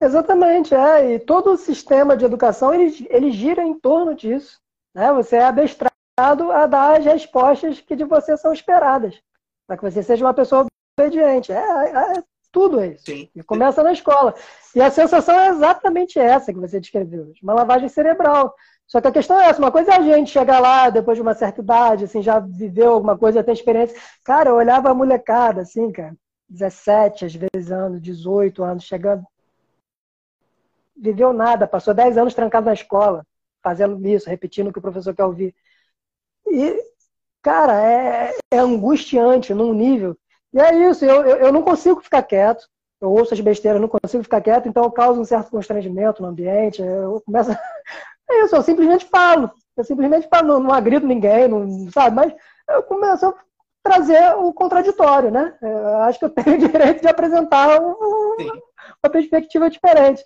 [0.00, 1.14] Exatamente, é.
[1.14, 4.58] E todo o sistema de educação ele, ele gira em torno disso.
[4.94, 5.12] Né?
[5.12, 9.20] Você é adestrado a dar as respostas que de você são esperadas,
[9.66, 10.66] para que você seja uma pessoa
[10.98, 11.52] obediente.
[11.52, 13.04] É, é, é tudo isso.
[13.06, 13.28] Sim.
[13.34, 14.34] E começa na escola.
[14.74, 18.54] E a sensação é exatamente essa que você descreveu, uma lavagem cerebral.
[18.86, 21.22] Só que a questão é essa, uma coisa é a gente chegar lá depois de
[21.22, 23.94] uma certa idade, assim, já viveu alguma coisa, já tem experiência.
[24.24, 26.16] Cara, eu olhava a molecada, assim, cara,
[26.48, 29.24] 17, às vezes anos, 18 anos, chegando.
[30.96, 33.26] Viveu nada, passou 10 anos trancado na escola,
[33.62, 35.54] fazendo isso, repetindo o que o professor quer ouvir.
[36.46, 36.82] E,
[37.42, 40.16] cara, é, é angustiante num nível.
[40.52, 42.66] E é isso, eu, eu, não consigo ficar quieto.
[43.00, 46.28] Eu ouço as besteiras, não consigo ficar quieto, então eu causo um certo constrangimento no
[46.28, 46.82] ambiente.
[46.82, 47.50] Eu começo.
[48.30, 49.50] É isso, eu simplesmente falo.
[49.74, 52.14] Eu simplesmente falo, não, não agrido ninguém, não, sabe?
[52.14, 52.34] Mas
[52.68, 53.34] eu começo a
[53.82, 55.56] trazer o contraditório, né?
[55.62, 57.94] Eu acho que eu tenho o direito de apresentar um,
[59.02, 60.22] uma perspectiva diferente.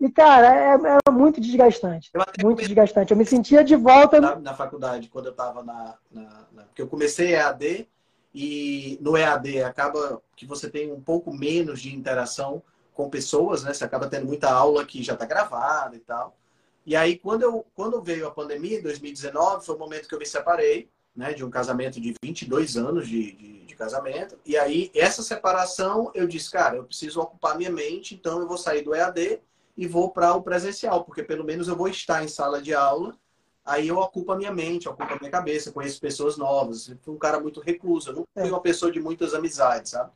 [0.00, 2.10] E, cara, é, é muito desgastante.
[2.42, 3.12] Muito desgastante.
[3.12, 4.20] Eu me sentia de volta.
[4.20, 7.88] Na, na faculdade, quando eu estava na, na, na, Porque eu comecei EAD
[8.34, 12.62] e no EAD acaba que você tem um pouco menos de interação
[12.94, 13.72] com pessoas, né?
[13.72, 16.36] Você acaba tendo muita aula que já está gravada e tal.
[16.84, 20.18] E aí, quando, eu, quando veio a pandemia, em 2019, foi o momento que eu
[20.18, 21.32] me separei, né?
[21.32, 24.38] De um casamento de 22 anos de, de, de casamento.
[24.44, 28.58] E aí, essa separação, eu disse, cara, eu preciso ocupar minha mente, então eu vou
[28.58, 29.40] sair do EAD
[29.76, 33.16] e vou para o presencial, porque pelo menos eu vou estar em sala de aula,
[33.64, 36.88] aí eu ocupo a minha mente, ocupo a minha cabeça, conheço pessoas novas.
[36.88, 40.10] Eu fui um cara muito recluso, eu nunca fui uma pessoa de muitas amizades, sabe?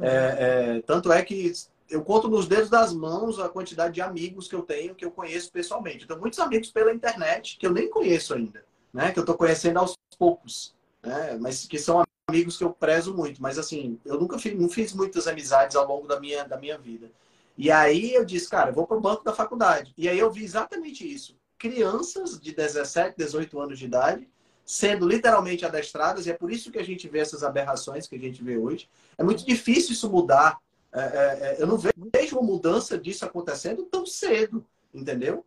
[0.00, 1.52] É, é, tanto é que
[1.88, 5.10] eu conto nos dedos das mãos a quantidade de amigos que eu tenho, que eu
[5.10, 6.02] conheço pessoalmente.
[6.02, 9.12] Eu tenho muitos amigos pela internet que eu nem conheço ainda, né?
[9.12, 11.36] Que eu estou conhecendo aos poucos, né?
[11.40, 13.40] Mas que são amigos que eu prezo muito.
[13.40, 16.78] Mas assim, eu nunca fiz, não fiz muitas amizades ao longo da minha, da minha
[16.78, 17.10] vida.
[17.56, 19.94] E aí eu disse, cara, eu vou para o banco da faculdade.
[19.96, 21.36] E aí eu vi exatamente isso.
[21.64, 24.28] Crianças de 17, 18 anos de idade
[24.66, 28.18] sendo literalmente adestradas, e é por isso que a gente vê essas aberrações que a
[28.18, 28.86] gente vê hoje.
[29.16, 30.58] É muito difícil isso mudar.
[30.92, 34.62] É, é, é eu não vejo uma mudança disso acontecendo tão cedo,
[34.92, 35.42] entendeu?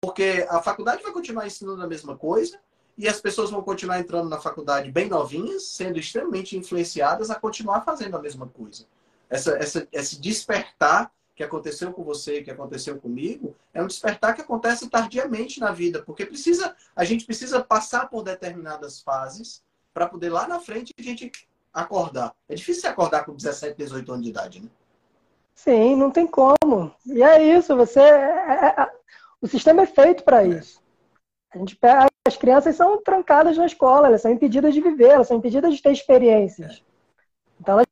[0.00, 2.58] Porque a faculdade vai continuar ensinando a mesma coisa,
[2.96, 7.82] e as pessoas vão continuar entrando na faculdade bem novinhas, sendo extremamente influenciadas a continuar
[7.82, 8.86] fazendo a mesma coisa.
[9.28, 14.40] Essa, essa, esse despertar que aconteceu com você, que aconteceu comigo, é um despertar que
[14.40, 19.62] acontece tardiamente na vida, porque precisa, a gente precisa passar por determinadas fases
[19.94, 21.30] para poder lá na frente a gente
[21.72, 22.34] acordar.
[22.48, 24.68] É difícil acordar com 17, 18 anos de idade, né?
[25.54, 26.92] Sim, não tem como.
[27.06, 28.90] E é isso, você é, é, é
[29.40, 30.48] o sistema é feito para é.
[30.48, 30.82] isso.
[31.54, 31.78] A gente
[32.26, 35.80] as crianças são trancadas na escola, elas são impedidas de viver, elas são impedidas de
[35.80, 36.78] ter experiências.
[36.78, 36.80] É.
[37.60, 37.86] Então elas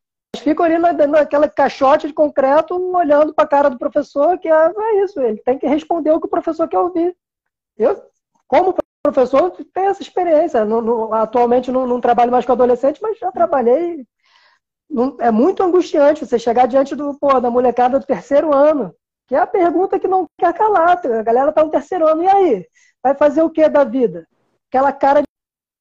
[0.46, 5.02] ficam ali naquela caixote de concreto, olhando para a cara do professor, que é, é,
[5.02, 7.16] isso, ele tem que responder o que o professor quer ouvir.
[7.76, 8.00] Eu,
[8.46, 8.72] como
[9.02, 10.64] professor, tenho essa experiência.
[10.64, 14.06] No, no, atualmente não, não, trabalho mais com adolescente, mas já trabalhei.
[14.88, 18.94] Não, é muito angustiante você chegar diante do, pô, da molecada do terceiro ano,
[19.26, 21.00] que é a pergunta que não quer calar.
[21.04, 22.66] A galera está no terceiro ano, e aí?
[23.02, 24.24] Vai fazer o que da vida?
[24.70, 25.22] Aquela cara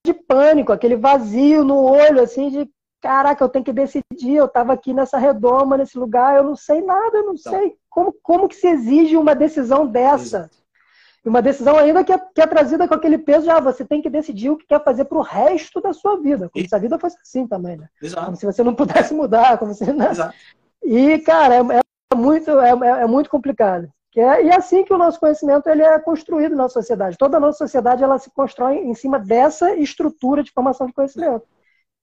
[0.04, 2.68] de pânico, aquele vazio no olho, assim, de
[3.06, 6.82] caraca, eu tenho que decidir, eu estava aqui nessa redoma, nesse lugar, eu não sei
[6.82, 7.52] nada, eu não tá.
[7.52, 7.76] sei.
[7.88, 10.50] Como, como que se exige uma decisão dessa?
[11.24, 14.02] Uma decisão ainda que é, que é trazida com aquele peso, já ah, você tem
[14.02, 16.50] que decidir o que quer fazer para o resto da sua vida.
[16.50, 16.68] Como e...
[16.68, 17.88] se a vida fosse assim também, né?
[18.02, 18.26] Exato.
[18.26, 19.94] Como se você não pudesse mudar, como se...
[19.94, 20.10] Né?
[20.10, 20.36] Exato.
[20.84, 21.60] E, cara, é,
[22.12, 23.88] é muito, é, é, muito complicado.
[24.16, 27.18] É, e é assim que o nosso conhecimento ele é construído na sociedade.
[27.18, 31.46] Toda a nossa sociedade ela se constrói em cima dessa estrutura de formação de conhecimento.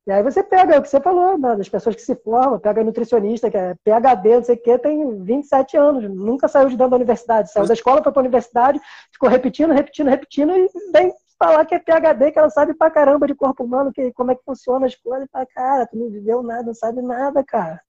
[0.07, 2.83] E aí você pega o que você falou, né, das pessoas que se formam, pega
[2.83, 6.91] nutricionista, que é PHD, não sei o quê, tem 27 anos, nunca saiu de dentro
[6.91, 8.81] da universidade, saiu da escola, foi para a universidade,
[9.13, 13.27] ficou repetindo, repetindo, repetindo e vem falar que é PHD, que ela sabe pra caramba
[13.27, 15.29] de corpo humano, que, como é que funciona as coisas.
[15.33, 17.81] Fala, cara, tu não viveu nada, não sabe nada, cara.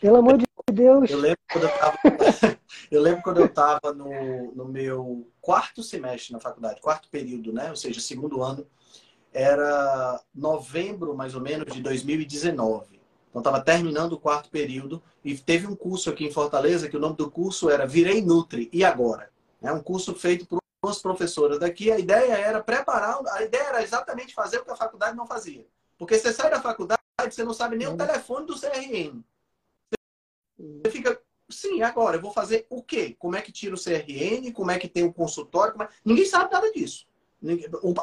[0.00, 1.10] Pelo amor de Deus.
[1.10, 1.98] Eu lembro quando eu tava,
[2.90, 7.70] eu lembro quando eu tava no, no meu quarto semestre na faculdade, quarto período, né?
[7.70, 8.66] Ou seja, segundo ano.
[9.32, 13.00] Era novembro, mais ou menos, de 2019.
[13.30, 17.00] Então, estava terminando o quarto período e teve um curso aqui em Fortaleza que o
[17.00, 18.68] nome do curso era Virei Nutri.
[18.72, 19.30] E agora?
[19.62, 21.90] É um curso feito por umas professoras daqui.
[21.90, 25.66] A ideia era preparar, a ideia era exatamente fazer o que a faculdade não fazia.
[25.96, 29.22] Porque você sai da faculdade, você não sabe nem o telefone do CRM.
[30.58, 33.16] Você fica, sim, agora eu vou fazer o quê?
[33.18, 34.52] Como é que tira o CRN?
[34.52, 35.80] Como é que tem o consultório?
[35.80, 35.88] É...
[36.04, 37.06] Ninguém sabe nada disso.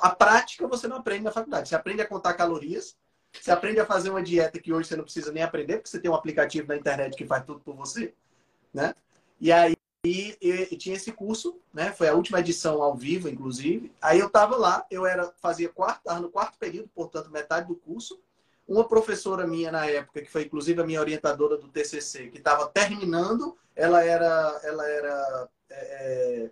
[0.02, 1.70] A prática você não aprende na faculdade.
[1.70, 2.98] Você aprende a contar calorias,
[3.32, 6.00] você aprende a fazer uma dieta que hoje você não precisa nem aprender, porque você
[6.00, 8.14] tem um aplicativo na internet que faz tudo por você,
[8.74, 8.94] né?
[9.40, 9.76] E aí
[10.06, 11.92] e, e, tinha esse curso, né?
[11.92, 13.94] Foi a última edição ao vivo, inclusive.
[14.02, 17.76] Aí eu estava lá, eu era fazia quarto, tava no quarto período, portanto metade do
[17.76, 18.20] curso.
[18.66, 22.68] Uma professora minha na época, que foi inclusive a minha orientadora do TCC, que estava
[22.68, 26.52] terminando, ela era, ela era, é, é,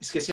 [0.00, 0.32] esqueci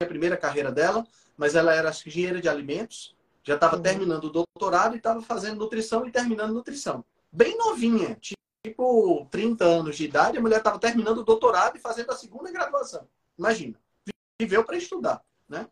[0.00, 3.82] a primeira carreira dela, mas ela era engenheira de alimentos já estava uhum.
[3.82, 7.04] terminando o doutorado e estava fazendo nutrição e terminando nutrição.
[7.32, 12.10] Bem novinha, tipo 30 anos de idade, a mulher estava terminando o doutorado e fazendo
[12.10, 13.08] a segunda graduação.
[13.38, 13.76] Imagina,
[14.38, 15.66] viveu para estudar, né?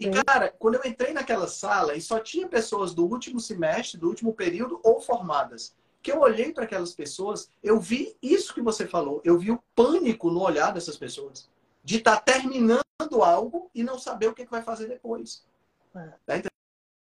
[0.00, 4.08] E, cara, quando eu entrei naquela sala e só tinha pessoas do último semestre, do
[4.08, 8.86] último período ou formadas, que eu olhei para aquelas pessoas, eu vi isso que você
[8.86, 11.48] falou, eu vi o pânico no olhar dessas pessoas,
[11.82, 12.82] de estar tá terminando
[13.22, 15.44] algo e não saber o que, que vai fazer depois.
[15.94, 16.40] É.
[16.40, 16.50] Tá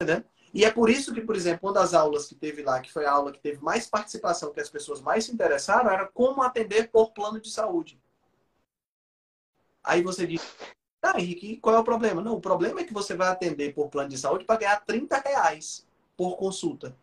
[0.04, 0.24] né?
[0.52, 3.04] E é por isso que, por exemplo, uma das aulas que teve lá, que foi
[3.04, 6.90] a aula que teve mais participação, que as pessoas mais se interessaram, era como atender
[6.90, 8.00] por plano de saúde.
[9.82, 10.42] Aí você diz,
[11.02, 12.20] ah, Henrique, qual é o problema?
[12.20, 15.18] Não, o problema é que você vai atender por plano de saúde para ganhar 30
[15.18, 16.96] reais por consulta.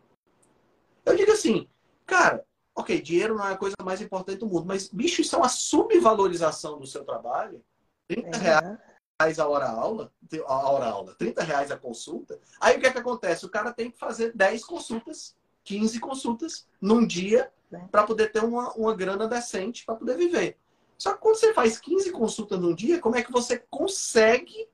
[1.04, 1.66] Eu digo assim,
[2.04, 2.44] cara,
[2.78, 5.48] ok, dinheiro não é a coisa mais importante do mundo, mas, bicho, isso é uma
[5.48, 7.62] subvalorização do seu trabalho.
[8.08, 8.40] 30 é.
[8.40, 8.78] reais
[9.20, 10.12] reais a hora aula,
[10.46, 12.40] a hora aula, 30 reais a consulta.
[12.60, 13.44] Aí o que é que acontece?
[13.44, 17.52] O cara tem que fazer 10 consultas, 15 consultas num dia
[17.90, 20.56] para poder ter uma, uma grana decente para poder viver.
[20.96, 24.68] Só que quando você faz 15 consultas num dia, como é que você consegue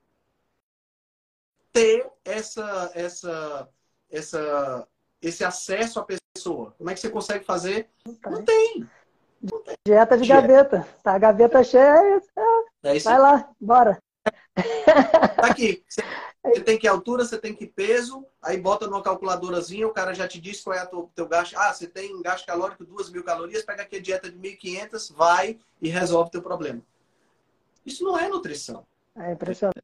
[1.73, 3.69] ter essa, essa,
[4.11, 4.89] essa,
[5.29, 6.75] esse acesso à pessoa?
[6.77, 7.89] Como é que você consegue fazer?
[8.25, 8.87] Não tem.
[9.43, 9.77] Não tem.
[9.87, 10.41] Dieta de Dieta.
[10.41, 10.89] gaveta.
[11.03, 12.21] Tá a gaveta cheia,
[12.85, 13.99] é vai lá, bora.
[14.55, 15.83] Tá aqui.
[16.45, 20.29] Você tem que altura, você tem que peso, aí bota numa calculadorazinha, o cara já
[20.29, 21.57] te diz qual é o teu gasto.
[21.57, 25.15] Ah, você tem um gasto calórico, duas mil calorias, pega aqui a dieta de 1.500,
[25.15, 26.83] vai e resolve o teu problema.
[27.87, 28.87] Isso não é nutrição.
[29.17, 29.83] É impressionante,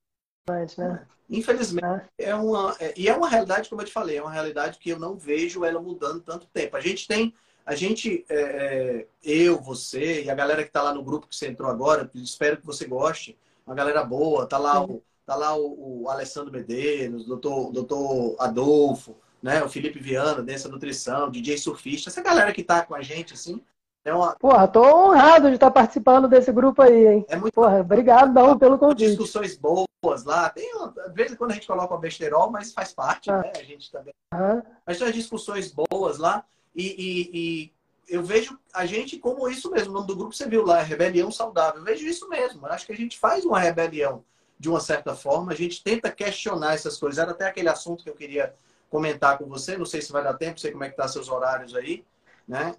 [0.79, 1.07] né?
[1.29, 2.03] Infelizmente, ah.
[2.19, 2.77] é uma.
[2.81, 5.17] É, e é uma realidade, como eu te falei, é uma realidade que eu não
[5.17, 6.77] vejo ela mudando tanto tempo.
[6.77, 7.33] A gente tem.
[7.65, 11.37] A gente, é, é eu, você e a galera que está lá no grupo que
[11.37, 14.47] você entrou agora, espero que você goste uma galera boa.
[14.47, 19.63] Tá lá, o, tá lá o, o Alessandro Medeiros, o doutor, doutor Adolfo, né?
[19.63, 22.11] O Felipe Viana, dessa nutrição, DJ surfista.
[22.11, 23.63] Essa galera que tá com a gente, assim,
[24.11, 24.35] é uma...
[24.37, 27.27] Porra, tô honrado de estar participando desse grupo aí, hein?
[27.29, 29.09] É muito Porra, obrigado não, pelo convite.
[29.09, 30.51] Discussões boas lá.
[30.51, 30.71] Tem,
[31.07, 33.39] às vezes quando a gente coloca o besterol, mas faz parte, ah.
[33.39, 33.53] né?
[33.57, 34.13] A gente também.
[34.33, 34.63] Ah.
[34.87, 36.45] Mas tem as discussões boas lá.
[36.75, 37.73] E, e, e,
[38.09, 39.91] eu vejo a gente como isso mesmo.
[39.91, 41.81] O nome do grupo você viu lá, Rebelião Saudável.
[41.81, 42.67] Eu vejo isso mesmo.
[42.67, 44.25] Eu acho que a gente faz uma rebelião
[44.59, 45.53] de uma certa forma.
[45.53, 47.19] A gente tenta questionar essas coisas.
[47.19, 48.55] Era até aquele assunto que eu queria
[48.91, 49.77] comentar com você.
[49.79, 52.05] Não sei se vai dar tempo, não sei como é que tá seus horários aí,
[52.47, 52.75] né?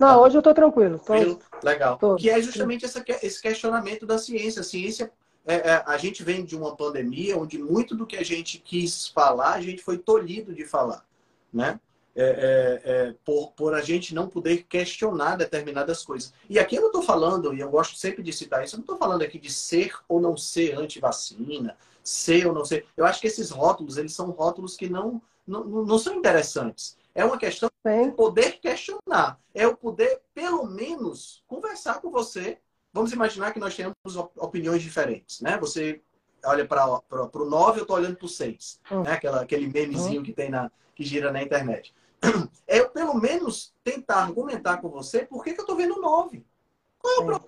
[0.00, 0.98] Não, hoje eu estou tranquilo.
[0.98, 1.12] Tô...
[1.62, 1.98] Legal.
[1.98, 2.16] Tô...
[2.16, 4.60] Que é justamente essa, esse questionamento da ciência.
[4.62, 5.12] A ciência,
[5.46, 9.06] é, é, a gente vem de uma pandemia onde muito do que a gente quis
[9.06, 11.04] falar, a gente foi tolhido de falar,
[11.52, 11.78] né?
[12.14, 12.22] é,
[12.84, 16.32] é, é, por, por a gente não poder questionar determinadas coisas.
[16.48, 18.84] E aqui eu não estou falando, e eu gosto sempre de citar isso, eu não
[18.84, 22.86] estou falando aqui de ser ou não ser anti-vacina, ser ou não ser.
[22.96, 26.98] Eu acho que esses rótulos, eles são rótulos que não, não, não são interessantes.
[27.14, 29.38] É uma questão de poder questionar.
[29.54, 32.58] É o poder, pelo menos, conversar com você.
[32.92, 33.94] Vamos imaginar que nós temos
[34.36, 35.58] opiniões diferentes, né?
[35.58, 36.02] Você
[36.44, 38.80] olha para o 9, eu estou olhando para o 6.
[38.90, 39.02] Hum.
[39.02, 39.12] Né?
[39.12, 40.24] Aquela, aquele memezinho hum.
[40.24, 41.94] que tem na, que gira na internet.
[42.66, 46.46] É eu, pelo menos, tentar argumentar com você por que, que eu estou vendo 9.
[47.00, 47.40] Qual é o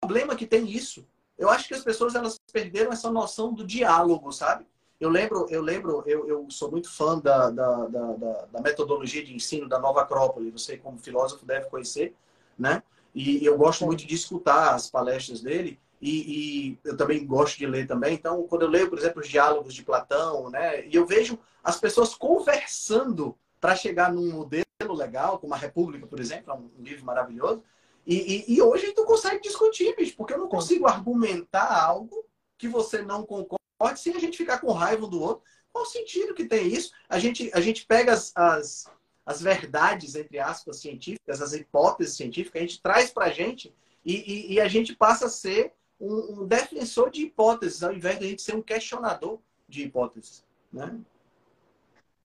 [0.00, 1.04] problema que tem isso?
[1.36, 4.64] Eu acho que as pessoas elas perderam essa noção do diálogo, sabe?
[5.00, 8.12] Eu lembro, eu lembro, eu, eu sou muito fã da, da, da,
[8.52, 10.50] da, metodologia de ensino da Nova Acrópole.
[10.50, 12.14] Você, como filósofo, deve conhecer,
[12.58, 12.82] né?
[13.14, 15.80] E eu gosto muito de escutar as palestras dele.
[16.02, 18.14] e, e, eu também gosto de ler também.
[18.14, 21.80] Então, quando eu leio, por exemplo, os diálogos de Platão, né, e eu vejo as
[21.80, 24.64] pessoas conversando para chegar num modelo
[24.94, 27.62] legal, como a República, por exemplo, é um livro maravilhoso.
[28.06, 32.24] E, e, e hoje tu consegue discutir, bicho, porque eu não consigo argumentar algo
[32.56, 33.24] que você não
[33.80, 35.42] concorde sem a gente ficar com raiva do outro.
[35.72, 36.92] Qual o sentido que tem isso?
[37.08, 38.84] A gente, a gente pega as, as,
[39.24, 43.74] as verdades, entre aspas, científicas, as hipóteses científicas, a gente traz para a gente
[44.04, 48.18] e, e, e, a gente passa a ser um, um, defensor de hipóteses, ao invés
[48.18, 49.38] de a gente ser um questionador
[49.68, 50.44] de hipóteses.
[50.72, 50.98] Né?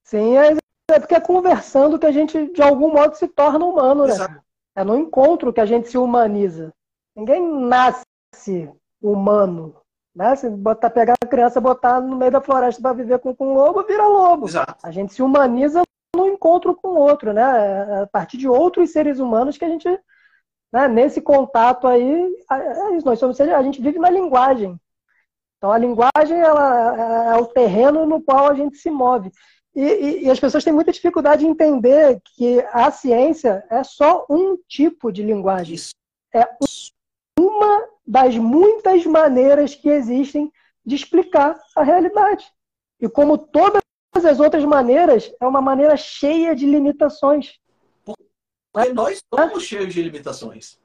[0.04, 0.54] Sim, é,
[0.92, 4.14] é porque é conversando que a gente, de algum modo, se torna humano, né?
[4.14, 4.44] Exato.
[4.74, 6.74] É no encontro que a gente se humaniza.
[7.16, 8.72] Ninguém nasce
[9.02, 9.76] humano.
[10.16, 10.36] Né?
[10.36, 13.54] Se botar, pegar a criança botar no meio da floresta para viver com, com um
[13.54, 14.48] lobo, vira lobo.
[14.48, 14.76] Exato.
[14.82, 15.82] A gente se humaniza
[16.16, 17.42] no encontro com o outro, né?
[17.42, 19.90] É a partir de outros seres humanos que a gente,
[20.72, 24.80] né, nesse contato aí, é isso, nós somos, a gente vive na linguagem.
[25.58, 29.32] Então a linguagem ela é o terreno no qual a gente se move.
[29.76, 34.26] E, e, e, as pessoas têm muita dificuldade de entender que a ciência é só
[34.30, 35.76] um tipo de linguagem.
[36.34, 36.48] É
[37.40, 40.52] uma das muitas maneiras que existem
[40.86, 42.46] de explicar a realidade.
[43.00, 43.82] E como todas
[44.14, 47.60] as outras maneiras, é uma maneira cheia de limitações.
[48.04, 50.80] Porque nós somos cheios de limitações.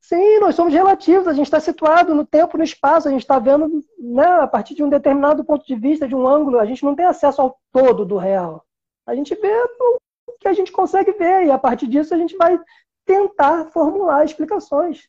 [0.00, 3.38] Sim, nós somos relativos, a gente está situado no tempo, no espaço, a gente está
[3.38, 6.84] vendo né, a partir de um determinado ponto de vista, de um ângulo, a gente
[6.84, 8.64] não tem acesso ao todo do real.
[9.06, 12.36] A gente vê o que a gente consegue ver, e a partir disso a gente
[12.36, 12.58] vai
[13.04, 15.08] tentar formular explicações.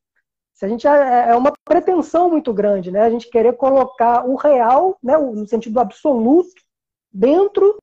[0.61, 3.01] Se a gente é, é uma pretensão muito grande, né?
[3.01, 6.61] A gente querer colocar o real, né, no sentido absoluto,
[7.11, 7.77] dentro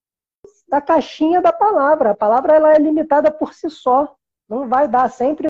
[0.69, 2.13] da caixinha da palavra.
[2.13, 4.15] A palavra ela é limitada por si só.
[4.49, 5.49] Não vai dar sempre,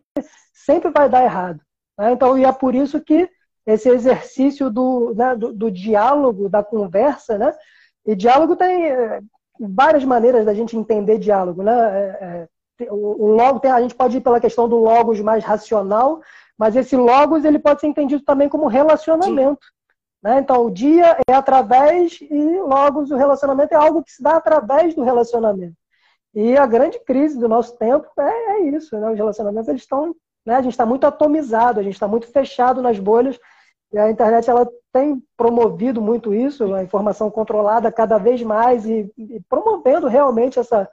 [0.54, 1.60] sempre vai dar errado.
[1.98, 2.12] Né?
[2.12, 3.28] Então, e é por isso que
[3.66, 7.54] esse exercício do, né, do, do, diálogo, da conversa, né?
[8.06, 9.20] E diálogo tem é,
[9.60, 11.74] várias maneiras da gente entender diálogo, né?
[11.74, 12.48] É,
[12.80, 16.22] é, o, o logo tem, a gente pode ir pela questão do logos mais racional,
[16.58, 19.64] mas esse logos ele pode ser entendido também como relacionamento.
[20.22, 20.40] Né?
[20.40, 24.94] Então, o dia é através e logos o relacionamento é algo que se dá através
[24.94, 25.76] do relacionamento.
[26.34, 29.10] E a grande crise do nosso tempo é, é isso, né?
[29.10, 30.14] Os relacionamentos eles estão,
[30.44, 30.56] né?
[30.56, 33.38] A gente está muito atomizado, a gente está muito fechado nas bolhas.
[33.92, 39.10] E a internet ela tem promovido muito isso, a informação controlada cada vez mais e,
[39.16, 40.88] e promovendo realmente essa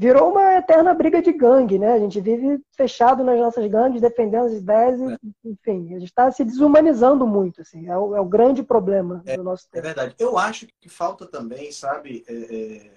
[0.00, 1.92] virou uma eterna briga de gangue, né?
[1.92, 5.18] A gente vive fechado nas nossas gangues, defendendo as ideias, é.
[5.44, 9.36] enfim, a gente está se desumanizando muito, assim, é o, é o grande problema é,
[9.36, 9.84] do nosso tempo.
[9.84, 10.14] É verdade.
[10.18, 12.90] Eu acho que falta também, sabe, é, é,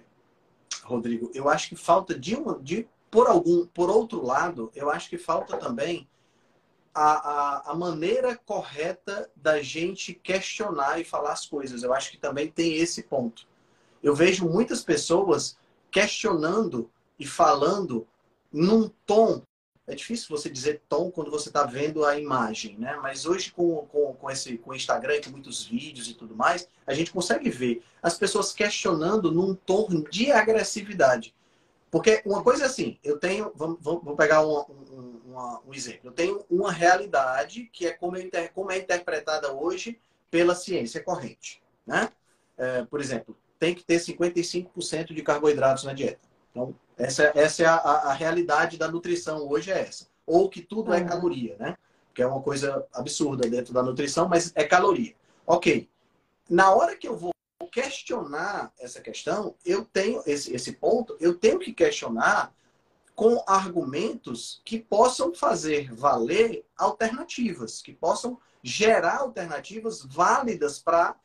[0.86, 5.10] Rodrigo, eu acho que falta de, uma, de por algum, por outro lado, eu acho
[5.10, 6.08] que falta também
[6.96, 11.84] a, a, a maneira correta da gente questionar e falar as coisas.
[11.84, 13.46] Eu acho que também tem esse ponto.
[14.02, 15.58] Eu vejo muitas pessoas
[15.92, 18.08] questionando e falando
[18.52, 19.42] num tom.
[19.86, 22.98] É difícil você dizer tom quando você está vendo a imagem, né?
[23.02, 26.68] Mas hoje com, com, com esse com o Instagram, com muitos vídeos e tudo mais,
[26.88, 31.34] a gente consegue ver as pessoas questionando num tom de agressividade.
[31.94, 34.62] Porque uma coisa é assim, eu tenho, vamos, vou pegar um,
[34.92, 36.10] um, um, exemplo.
[36.10, 40.00] Eu tenho uma realidade que é como, é, como é interpretada hoje
[40.32, 42.10] pela ciência corrente, né?
[42.58, 46.33] É, por exemplo, tem que ter 55% de carboidratos na dieta.
[46.54, 50.08] Então, essa, essa é a, a, realidade da nutrição hoje é essa.
[50.26, 50.94] Ou que tudo uhum.
[50.94, 51.76] é caloria, né?
[52.14, 55.16] Que é uma coisa absurda dentro da nutrição, mas é caloria.
[55.48, 55.90] Ok.
[56.48, 57.34] Na hora que eu vou
[57.72, 62.54] questionar essa questão, eu tenho esse, esse ponto, eu tenho que questionar
[63.16, 71.16] com argumentos que possam fazer valer alternativas, que possam gerar alternativas válidas para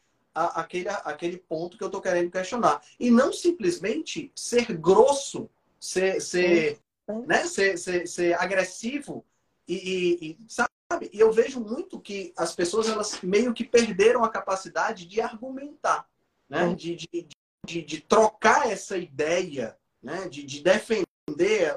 [0.46, 2.82] aquele, aquele ponto que eu estou querendo questionar.
[2.98, 5.48] E não simplesmente ser grosso
[5.80, 6.78] ser, ser,
[7.26, 7.44] né?
[7.44, 9.24] ser, ser, ser agressivo
[9.66, 11.10] e, e, e, sabe?
[11.12, 16.08] E eu vejo muito que as pessoas elas meio que perderam a capacidade de argumentar,
[16.48, 16.74] né?
[16.74, 17.28] De, de,
[17.66, 20.28] de, de trocar essa ideia, né?
[20.28, 21.06] De, de defender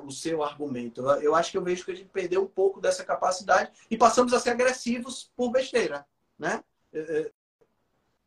[0.04, 1.02] o seu argumento.
[1.20, 4.34] Eu acho que eu vejo que a gente perdeu um pouco dessa capacidade e passamos
[4.34, 6.06] a ser agressivos por besteira,
[6.40, 6.64] né?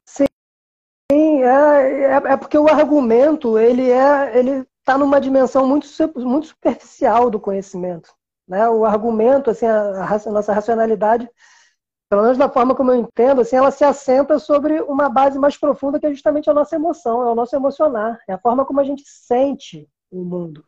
[0.06, 0.26] Sim,
[1.42, 5.86] é, é, é porque o argumento ele é ele está numa dimensão muito,
[6.16, 8.12] muito superficial do conhecimento.
[8.46, 8.68] Né?
[8.68, 11.28] O argumento, assim, a, a, nossa racionalidade,
[12.08, 15.56] pelo menos da forma como eu entendo, assim, ela se assenta sobre uma base mais
[15.56, 18.80] profunda que é justamente a nossa emoção, é o nosso emocionar, é a forma como
[18.80, 20.64] a gente sente o mundo.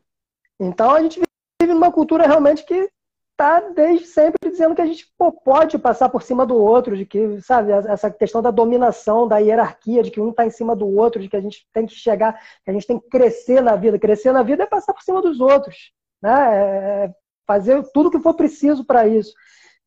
[0.58, 1.20] Então a gente
[1.60, 2.90] vive numa cultura realmente que
[3.36, 7.04] tá desde sempre dizendo que a gente pô, pode passar por cima do outro, de
[7.04, 10.88] que, sabe, essa questão da dominação, da hierarquia, de que um está em cima do
[10.88, 13.76] outro, de que a gente tem que chegar, que a gente tem que crescer na
[13.76, 13.98] vida.
[13.98, 15.92] Crescer na vida é passar por cima dos outros,
[16.22, 16.32] né?
[16.32, 17.14] É, é
[17.46, 19.32] fazer tudo que for preciso para isso.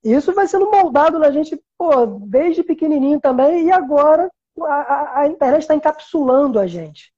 [0.03, 4.29] Isso vai sendo moldado na gente, pô, desde pequenininho também, e agora
[4.61, 7.11] a, a internet está encapsulando a gente.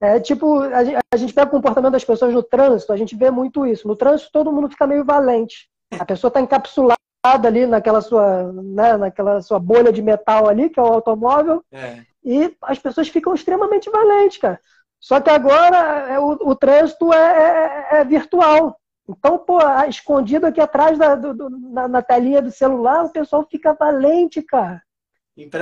[0.00, 3.16] É tipo, a gente, a gente pega o comportamento das pessoas no trânsito, a gente
[3.16, 3.88] vê muito isso.
[3.88, 5.68] No trânsito todo mundo fica meio valente.
[5.92, 10.78] A pessoa está encapsulada ali naquela sua, né, naquela sua bolha de metal ali, que
[10.78, 12.02] é o automóvel, é.
[12.24, 14.60] e as pessoas ficam extremamente valentes, cara.
[15.00, 15.76] Só que agora
[16.08, 18.78] é, o, o trânsito é, é, é, virtual.
[19.08, 19.58] Então, pô,
[19.88, 24.42] escondido aqui atrás da, do, do, na, na, telinha do celular, o pessoal fica valente,
[24.42, 24.82] cara.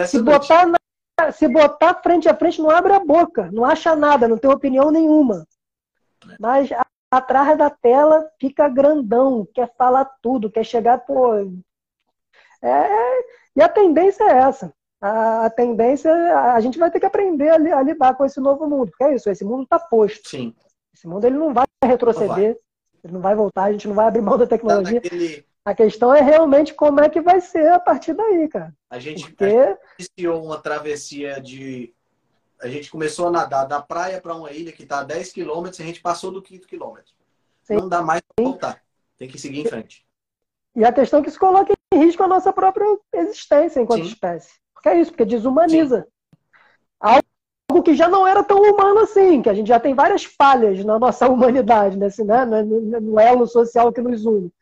[0.06, 4.26] Se botar, na, se botar frente a frente, não abre a boca, não acha nada,
[4.26, 5.46] não tem opinião nenhuma.
[6.28, 6.36] É.
[6.40, 6.70] Mas
[7.10, 11.34] atrás da tela fica grandão, quer falar tudo, quer chegar, pô.
[12.62, 13.24] É, é,
[13.56, 14.72] e a tendência é essa.
[15.00, 16.10] A, a, tendência,
[16.52, 19.14] a gente vai ter que aprender a, a, lidar com esse novo mundo, porque é
[19.14, 20.28] isso, esse mundo está posto.
[20.28, 20.54] Sim.
[20.94, 22.56] Esse mundo ele não vai retroceder, não vai.
[23.04, 25.00] ele não vai voltar, a gente não vai abrir mão da tecnologia.
[25.00, 25.08] Tá
[25.66, 28.72] a questão é realmente como é que vai ser a partir daí, cara.
[28.88, 29.44] A gente, porque...
[29.44, 31.92] a gente iniciou uma travessia de
[32.60, 35.78] a gente começou a nadar da praia para uma ilha que está a 10 quilômetros
[35.78, 37.12] e a gente passou do quinto quilômetro.
[37.62, 37.76] Sim.
[37.76, 38.82] Não dá mais para voltar.
[39.18, 40.06] Tem que seguir em frente.
[40.74, 44.08] E a questão é que isso coloca em risco a nossa própria existência enquanto Sim.
[44.08, 44.54] espécie.
[44.74, 46.02] Porque é isso, porque desumaniza.
[46.02, 46.08] Sim.
[47.00, 50.84] Algo que já não era tão humano assim, que a gente já tem várias falhas
[50.84, 52.44] na nossa humanidade, nesse, né?
[52.44, 54.52] no, no elo social que nos une.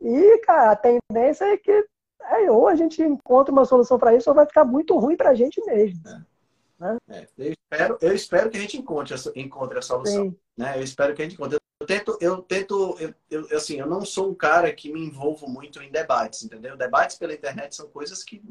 [0.00, 1.86] E, cara, a tendência é que
[2.28, 5.30] é, ou a gente encontra uma solução para isso, ou vai ficar muito ruim para
[5.30, 6.00] a gente mesmo.
[6.08, 6.35] É.
[6.78, 6.96] Né?
[7.08, 10.36] É, eu, espero, eu espero que a gente encontre, encontre a solução.
[10.56, 10.78] Né?
[10.78, 11.58] Eu espero que a gente encontre.
[11.80, 15.46] Eu tento, eu tento, eu, eu, assim, eu não sou um cara que me envolvo
[15.46, 16.76] muito em debates, entendeu?
[16.76, 18.42] Debates pela internet são coisas que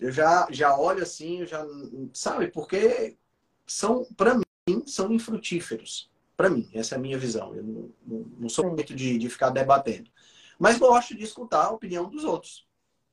[0.00, 1.64] eu já, já olho assim, eu já,
[2.12, 2.48] sabe?
[2.48, 3.16] Porque
[3.66, 6.10] são, para mim, são infrutíferos.
[6.36, 7.54] Para mim, essa é a minha visão.
[7.54, 10.10] Eu não, não, não sou muito de, de ficar debatendo.
[10.58, 12.66] Mas gosto de escutar a opinião dos outros.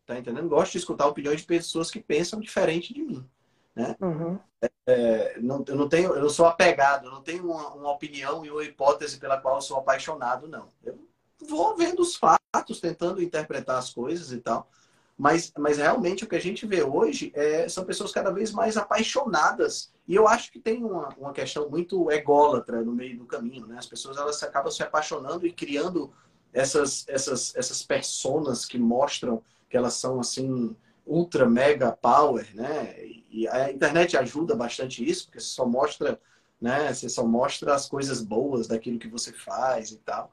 [0.06, 0.50] Tá entendendo?
[0.50, 3.28] Gosto de escutar a opinião de pessoas que pensam diferente de mim.
[3.76, 3.96] Né?
[4.02, 4.40] Uhum.
[4.86, 8.52] É, não, eu não tenho, eu sou apegado, eu não tenho uma, uma, opinião e
[8.52, 10.68] uma hipótese pela qual eu sou apaixonado, não.
[10.84, 11.00] Eu
[11.48, 14.70] vou vendo os fatos, tentando interpretar as coisas e tal.
[15.18, 18.76] Mas, mas realmente o que a gente vê hoje é, são pessoas cada vez mais
[18.76, 19.94] apaixonadas.
[20.08, 23.68] E eu acho que tem uma, uma questão muito ególatra no meio do caminho.
[23.68, 23.78] Né?
[23.78, 26.12] As pessoas elas acabam se apaixonando e criando
[26.52, 30.76] essas, essas, essas personas que mostram que elas são assim
[31.06, 32.96] ultra mega power, né?
[33.30, 36.20] E a internet ajuda bastante isso, porque você só mostra,
[36.60, 36.94] né?
[36.94, 40.32] Você só mostra as coisas boas daquilo que você faz e tal.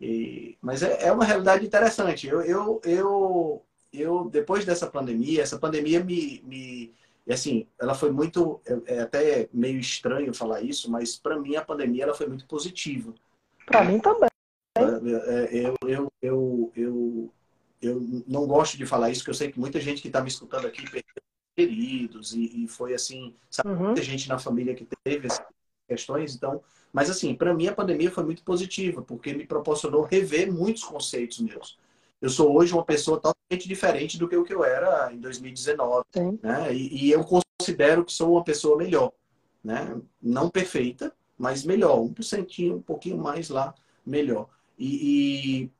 [0.00, 2.26] E, mas é, é uma realidade interessante.
[2.26, 3.62] Eu, eu, eu,
[3.92, 6.92] eu, depois dessa pandemia, essa pandemia me, me
[7.30, 11.64] assim, ela foi muito, é, é até meio estranho falar isso, mas para mim a
[11.64, 13.14] pandemia ela foi muito positiva.
[13.66, 14.28] Para mim também.
[14.76, 17.32] É, é, eu, eu, eu, eu,
[17.82, 20.28] eu não gosto de falar isso, porque eu sei que muita gente que está me
[20.28, 21.22] escutando aqui perdeu
[21.54, 23.86] queridos e, e, foi assim, sabe, uhum.
[23.86, 25.44] muita gente na família que teve essas
[25.86, 30.50] questões, então, mas assim, para mim a pandemia foi muito positiva, porque me proporcionou rever
[30.50, 31.78] muitos conceitos meus.
[32.20, 36.04] Eu sou hoje uma pessoa totalmente diferente do que o que eu era em 2019,
[36.12, 36.38] Sim.
[36.42, 36.72] né?
[36.72, 39.12] E, e eu considero que sou uma pessoa melhor,
[39.62, 40.00] né?
[40.22, 43.74] Não perfeita, mas melhor, um porcentinho, um pouquinho mais lá,
[44.06, 44.48] melhor.
[44.78, 45.70] E, e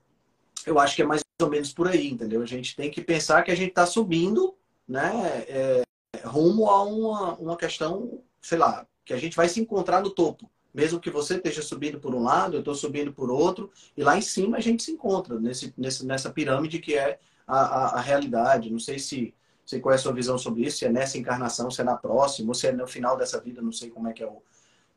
[0.66, 2.42] eu acho que é mais ou menos por aí, entendeu?
[2.42, 4.54] A gente tem que pensar que a gente está subindo,
[4.86, 5.82] né, é,
[6.24, 10.50] rumo a uma, uma questão, sei lá, que a gente vai se encontrar no topo.
[10.72, 14.16] Mesmo que você esteja subindo por um lado, eu estou subindo por outro, e lá
[14.16, 18.00] em cima a gente se encontra nesse, nesse, nessa pirâmide que é a, a, a
[18.00, 18.70] realidade.
[18.70, 19.34] Não sei se
[19.64, 21.96] sei qual é a sua visão sobre isso, se é nessa encarnação, se é na
[21.96, 24.42] próxima, ou se é no final dessa vida, não sei como é que é o,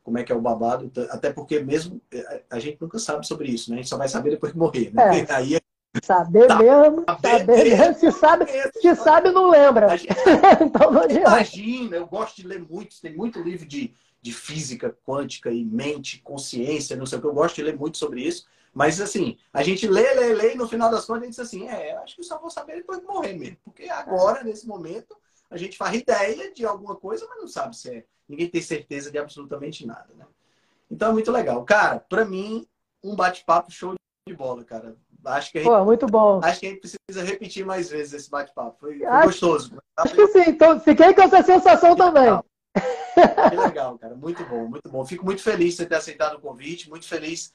[0.06, 3.49] como é que é o babado, até porque mesmo é, a gente nunca sabe sobre
[3.49, 3.77] isso, né?
[3.77, 5.19] A gente só vai saber depois de morrer, né?
[5.19, 5.26] É.
[5.34, 5.60] Aí é
[6.03, 7.95] Saber tá, mesmo, saber, mesmo.
[7.95, 8.45] Se sabe,
[8.82, 9.95] se sabe, não lembra.
[9.98, 10.14] Gente,
[10.61, 15.49] então não Imagina, eu gosto de ler muito, tem muito livro de, de física quântica
[15.52, 18.45] e mente, consciência, não sei o que, eu gosto de ler muito sobre isso.
[18.73, 21.40] Mas assim, a gente lê, lê, lê, e no final das contas a gente diz
[21.40, 23.57] assim, é, acho que eu só vou saber depois de morrer mesmo.
[23.64, 25.15] Porque agora, nesse momento,
[25.49, 28.06] a gente faz ideia de alguma coisa, mas não sabe se é.
[28.27, 30.26] Ninguém tem certeza de absolutamente nada, né?
[30.89, 31.64] Então é muito legal.
[31.64, 32.68] Cara, para mim,
[33.03, 33.93] um bate-papo show
[34.27, 34.95] de bola, cara.
[35.26, 36.39] Acho que, a gente, Pô, muito bom.
[36.43, 38.77] acho que a gente precisa repetir mais vezes esse bate-papo.
[38.80, 39.77] Foi, foi acho, gostoso.
[39.97, 42.23] Acho que sim, então fiquei com essa sensação que também.
[42.23, 42.45] Legal.
[43.49, 44.15] Que legal, cara.
[44.15, 45.06] Muito bom, muito bom.
[45.06, 47.53] Fico muito feliz de você ter aceitado o convite, muito feliz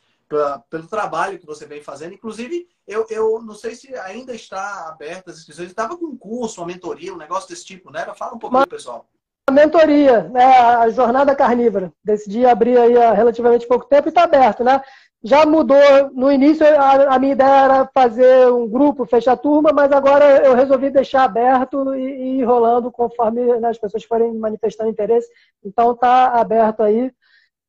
[0.69, 2.15] pelo trabalho que você vem fazendo.
[2.15, 5.69] Inclusive, eu, eu não sei se ainda está aberta as inscrições.
[5.69, 8.07] Estava com um curso, uma mentoria, um negócio desse tipo, né?
[8.15, 9.09] Fala um pouquinho, pessoal.
[9.51, 10.45] Mentoria, né?
[10.45, 11.93] a jornada carnívora.
[12.05, 14.81] Decidi abrir aí há relativamente pouco tempo e está aberto, né?
[15.23, 16.11] Já mudou.
[16.15, 20.55] No início, a, a, minha ideia era fazer um grupo, fechar turma, mas agora eu
[20.55, 25.29] resolvi deixar aberto e, e ir rolando conforme né, as pessoas forem manifestando interesse.
[25.63, 27.13] Então, está aberto aí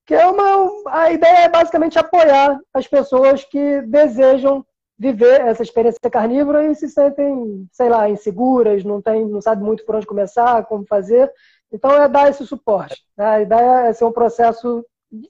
[0.05, 4.65] que é uma a ideia é basicamente apoiar as pessoas que desejam
[4.97, 9.85] viver essa experiência carnívora e se sentem, sei lá, inseguras, não tem, não sabe muito
[9.85, 11.31] por onde começar, como fazer.
[11.71, 13.01] Então é dar esse suporte.
[13.17, 13.25] Né?
[13.25, 14.85] A ideia é ser um processo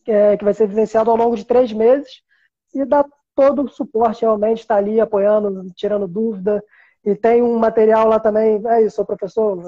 [0.08, 2.22] é, que vai ser vivenciado ao longo de três meses
[2.74, 3.06] e dar
[3.36, 6.64] todo o suporte realmente, estar tá ali apoiando, tirando dúvida,
[7.04, 9.60] e tem um material lá também, é isso, sou professor,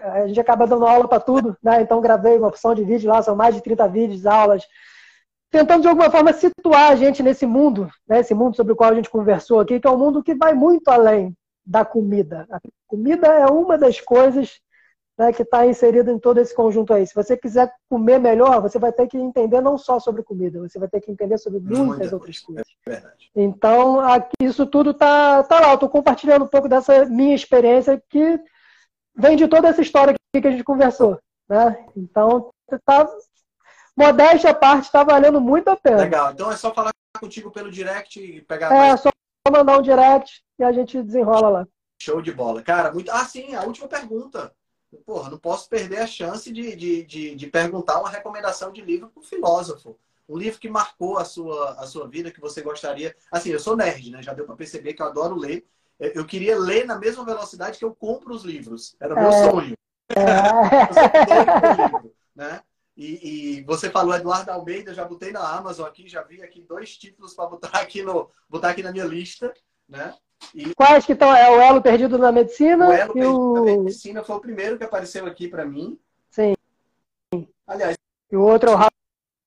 [0.00, 1.82] é, a gente acaba dando aula para tudo, né?
[1.82, 4.66] Então gravei uma opção de vídeo lá, são mais de 30 vídeos, aulas,
[5.50, 8.20] tentando de alguma forma situar a gente nesse mundo, né?
[8.20, 10.54] esse mundo sobre o qual a gente conversou aqui, que é um mundo que vai
[10.54, 11.34] muito além
[11.64, 12.46] da comida.
[12.50, 14.60] A comida é uma das coisas
[15.18, 17.04] né, que está inserido em todo esse conjunto aí.
[17.04, 20.78] Se você quiser comer melhor, você vai ter que entender não só sobre comida, você
[20.78, 22.62] vai ter que entender sobre muitas Muita outras coisa.
[22.84, 23.04] coisas.
[23.04, 25.70] É então, aqui, isso tudo está tá lá.
[25.70, 28.40] Eu estou compartilhando um pouco dessa minha experiência que
[29.16, 31.18] vem de toda essa história que a gente conversou.
[31.48, 31.84] Né?
[31.96, 32.50] Então,
[32.84, 33.08] tá,
[33.96, 35.96] modéstia à parte, está valendo muito a pena.
[35.96, 36.30] Legal.
[36.30, 38.72] Então é só falar contigo pelo direct e pegar.
[38.72, 39.00] É, mais...
[39.00, 39.10] só
[39.50, 41.66] mandar um direct e a gente desenrola lá.
[42.00, 42.62] Show de bola.
[42.62, 43.10] Cara, muito.
[43.10, 44.52] Ah, sim, a última pergunta
[44.96, 49.08] porra, não posso perder a chance de, de, de, de perguntar uma recomendação de livro
[49.08, 49.98] para o filósofo.
[50.28, 53.16] Um livro que marcou a sua, a sua vida, que você gostaria.
[53.32, 54.22] Assim, eu sou nerd, né?
[54.22, 55.66] Já deu para perceber que eu adoro ler.
[55.98, 58.94] Eu queria ler na mesma velocidade que eu compro os livros.
[59.00, 59.50] Era o meu é...
[59.50, 59.76] sonho.
[60.10, 60.14] É...
[61.88, 62.62] livro, né?
[62.96, 66.96] E, e, você falou Eduardo Almeida, já botei na Amazon aqui, já vi aqui dois
[66.96, 69.54] títulos para botar aqui no botar aqui na minha lista,
[69.88, 70.16] né?
[70.54, 70.74] E...
[70.74, 71.34] Quais que estão?
[71.34, 72.88] É o Elo Perdido na Medicina?
[72.88, 73.54] O Elo Perdido o...
[73.54, 75.98] na Medicina foi o primeiro que apareceu aqui para mim.
[76.30, 76.54] Sim.
[77.66, 77.96] Aliás.
[78.30, 78.78] E o outro é o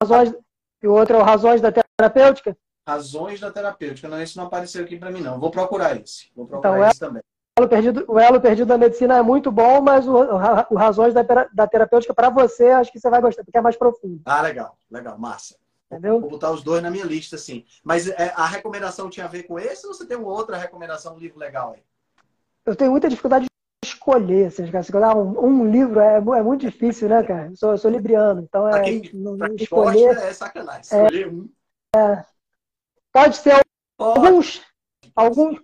[0.01, 0.33] Razões,
[0.81, 2.57] e o outro é o Razões da Terapêutica?
[2.87, 4.07] Razões da Terapêutica.
[4.07, 5.39] Não, esse não apareceu aqui para mim, não.
[5.39, 6.31] Vou procurar esse.
[6.35, 7.21] Vou procurar então, esse também.
[7.59, 11.13] O elo, perdido, o elo Perdido da Medicina é muito bom, mas o, o Razões
[11.13, 11.21] da,
[11.53, 14.21] da Terapêutica, para você, acho que você vai gostar, porque é mais profundo.
[14.25, 14.77] Ah, legal.
[14.89, 15.17] Legal.
[15.19, 15.55] Massa.
[15.91, 16.21] Entendeu?
[16.21, 17.65] Vou botar os dois na minha lista, sim.
[17.83, 21.15] Mas é, a recomendação tinha a ver com esse ou você tem uma outra recomendação,
[21.15, 21.83] um livro legal aí?
[22.65, 24.45] Eu tenho muita dificuldade de escolher.
[24.45, 27.47] Assim, escolher um, um livro é, é, muito difícil, né, cara?
[27.47, 28.71] Eu sou, eu sou libriano, então é.
[28.71, 30.81] Pra quem, não, pra quem escolher, gosta, é sacanagem.
[30.81, 31.49] Escolher é, um.
[31.93, 32.25] É,
[33.11, 33.61] pode ser
[33.99, 34.61] alguns.
[35.13, 35.59] alguns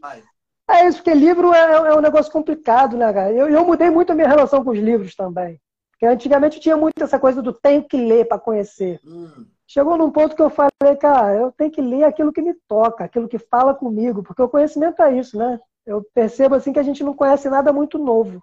[0.70, 3.32] é isso, porque livro é, é, um negócio complicado, né, cara?
[3.32, 5.62] Eu, eu mudei muito a minha relação com os livros também.
[5.92, 9.00] Porque antigamente tinha muito essa coisa do tem que ler para conhecer.
[9.06, 12.54] Hum chegou num ponto que eu falei, cara, eu tenho que ler aquilo que me
[12.68, 15.60] toca, aquilo que fala comigo, porque o conhecimento é isso, né?
[15.86, 18.42] Eu percebo assim que a gente não conhece nada muito novo.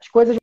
[0.00, 0.36] As coisas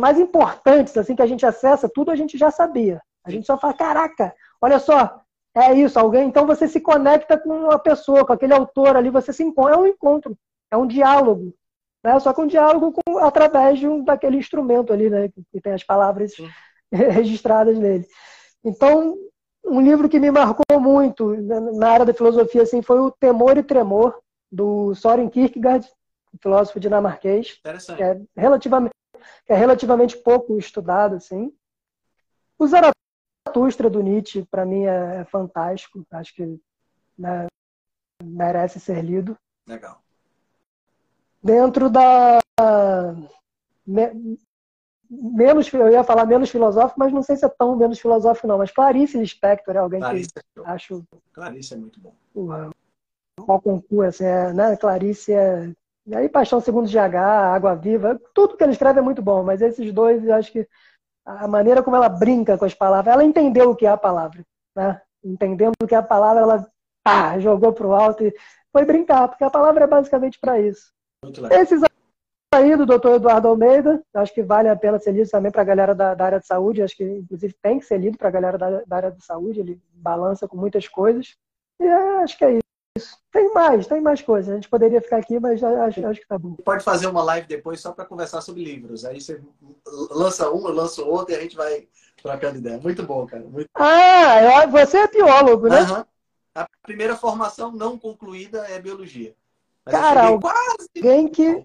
[0.00, 3.00] mais importantes assim que a gente acessa, tudo a gente já sabia.
[3.24, 5.20] A gente só fala, caraca, olha só,
[5.54, 6.26] é isso, alguém.
[6.26, 9.78] Então você se conecta com uma pessoa, com aquele autor ali, você se encontra, é
[9.78, 10.36] um encontro,
[10.70, 11.54] é um diálogo.
[12.02, 12.18] Né?
[12.18, 15.28] Só que um diálogo com, através de um, daquele instrumento ali, né?
[15.52, 16.32] Que tem as palavras
[16.90, 18.06] registradas nele.
[18.64, 19.16] Então,
[19.70, 21.36] um livro que me marcou muito
[21.78, 24.20] na área da filosofia assim, foi o Temor e Tremor,
[24.50, 25.88] do Soren Kierkegaard,
[26.42, 27.60] filósofo dinamarquês,
[27.96, 28.94] que é relativamente,
[29.46, 31.14] que é relativamente pouco estudado.
[31.14, 31.52] Assim.
[32.58, 36.04] O Zaratustra, do Nietzsche, para mim é, é, fantástico.
[36.10, 36.60] Acho que
[37.16, 37.46] né,
[38.22, 39.36] merece ser lido.
[39.68, 40.02] Legal.
[41.42, 42.40] Dentro da
[45.10, 48.58] menos, eu ia falar menos filosófico, mas não sei se é tão menos filosófico não,
[48.58, 51.02] mas Clarice Lispector é alguém Clarice, que é acho...
[51.32, 52.14] Clarice é muito bom.
[53.38, 54.76] O concurso, assim, é, né?
[54.76, 55.72] Clarice é...
[56.06, 59.42] E aí Paixão Segundo de H, Água Viva, tudo que ele escreve é muito bom,
[59.42, 60.66] mas esses dois, eu acho que
[61.24, 64.44] a maneira como ela brinca com as palavras, ela entendeu o que é a palavra,
[64.74, 65.00] né?
[65.22, 66.70] Entendendo o que é a palavra, ela
[67.04, 68.34] pá, jogou pro alto e
[68.72, 70.92] foi brincar, porque a palavra é basicamente para isso.
[71.50, 71.82] Esses
[72.52, 75.64] aí do doutor Eduardo Almeida, acho que vale a pena ser lido também para a
[75.64, 78.32] galera da, da, área de saúde, acho que inclusive tem que ser lido para a
[78.32, 81.36] galera da, da, área de saúde, ele balança com muitas coisas.
[81.80, 82.58] E é, acho que é
[82.98, 83.18] isso.
[83.30, 84.50] Tem mais, tem mais coisas.
[84.50, 86.56] A gente poderia ficar aqui, mas acho, acho que tá bom.
[86.56, 89.04] Pode fazer uma live depois só para conversar sobre livros.
[89.04, 89.40] Aí você
[90.10, 91.88] lança um, eu lanço outro e a gente vai
[92.20, 92.78] trocando ideia.
[92.78, 93.44] Muito bom, cara.
[93.44, 93.68] Muito...
[93.74, 95.82] Ah, você é biólogo, né?
[95.82, 96.04] Uhum.
[96.54, 99.34] A primeira formação não concluída é biologia.
[99.90, 101.64] Cara, alguém que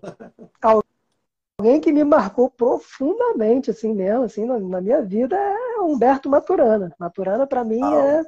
[0.61, 6.93] alguém que me marcou profundamente, assim mesmo, assim, na, na minha vida é Humberto Maturana.
[6.99, 8.23] Maturana para mim é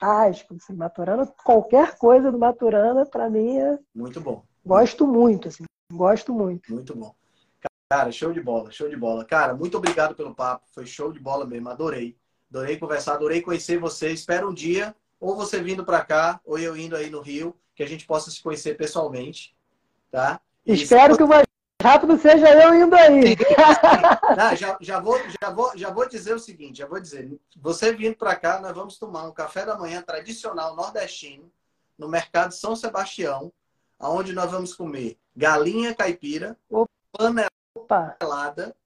[0.00, 0.54] fantástico.
[0.54, 3.78] Assim, Maturana, qualquer coisa do Maturana, para mim é.
[3.94, 4.44] Muito bom.
[4.64, 5.64] Gosto muito, assim.
[5.92, 6.72] Gosto muito.
[6.72, 7.14] Muito bom.
[7.90, 9.24] Cara, show de bola, show de bola.
[9.24, 10.64] Cara, muito obrigado pelo papo.
[10.72, 11.68] Foi show de bola mesmo.
[11.68, 12.16] Adorei.
[12.50, 14.10] Adorei conversar, adorei conhecer você.
[14.10, 14.94] Espero um dia,
[15.24, 18.30] ou você vindo para cá, ou eu indo aí no Rio, que a gente possa
[18.30, 19.56] se conhecer pessoalmente.
[20.10, 20.38] Tá?
[20.66, 21.46] Espero que o mais
[21.82, 23.34] rápido seja eu indo aí.
[24.36, 27.40] Não, já, já, vou, já, vou, já vou dizer o seguinte: já vou dizer.
[27.56, 31.50] Você vindo para cá, nós vamos tomar um café da manhã tradicional nordestino
[31.96, 33.50] no Mercado São Sebastião,
[33.98, 36.56] aonde nós vamos comer galinha caipira,
[37.88, 38.76] panelada,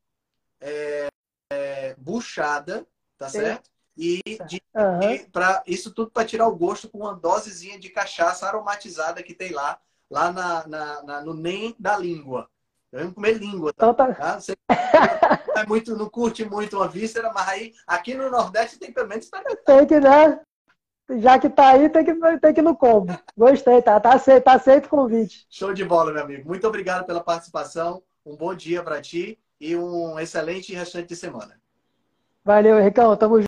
[0.60, 1.09] é,
[1.51, 2.86] é, buchada,
[3.19, 3.69] tá certo?
[3.98, 5.24] E, de, uhum.
[5.32, 9.50] para isso tudo para tirar o gosto com uma dosezinha de cachaça aromatizada que tem
[9.50, 9.76] lá,
[10.08, 12.48] lá na, na, na no NEM da língua.
[12.92, 13.88] Vamos comer língua, tá?
[13.88, 14.14] Então tá.
[14.14, 14.40] tá?
[14.40, 18.92] Você não, é muito, não curte muito uma víscera, mas aí aqui no Nordeste tem
[18.92, 19.28] pelo menos.
[19.66, 20.40] Tem que, né?
[21.18, 23.18] Já que tá aí, tem que, tem que ir no combo.
[23.36, 23.98] Gostei, tá?
[23.98, 25.44] Tá aceito, tá aceito o convite.
[25.50, 26.46] Show de bola, meu amigo.
[26.46, 28.02] Muito obrigado pela participação.
[28.24, 31.58] Um bom dia para ti e um excelente restante de semana.
[32.44, 33.16] Valeu, Ricão.
[33.16, 33.47] Tamo junto,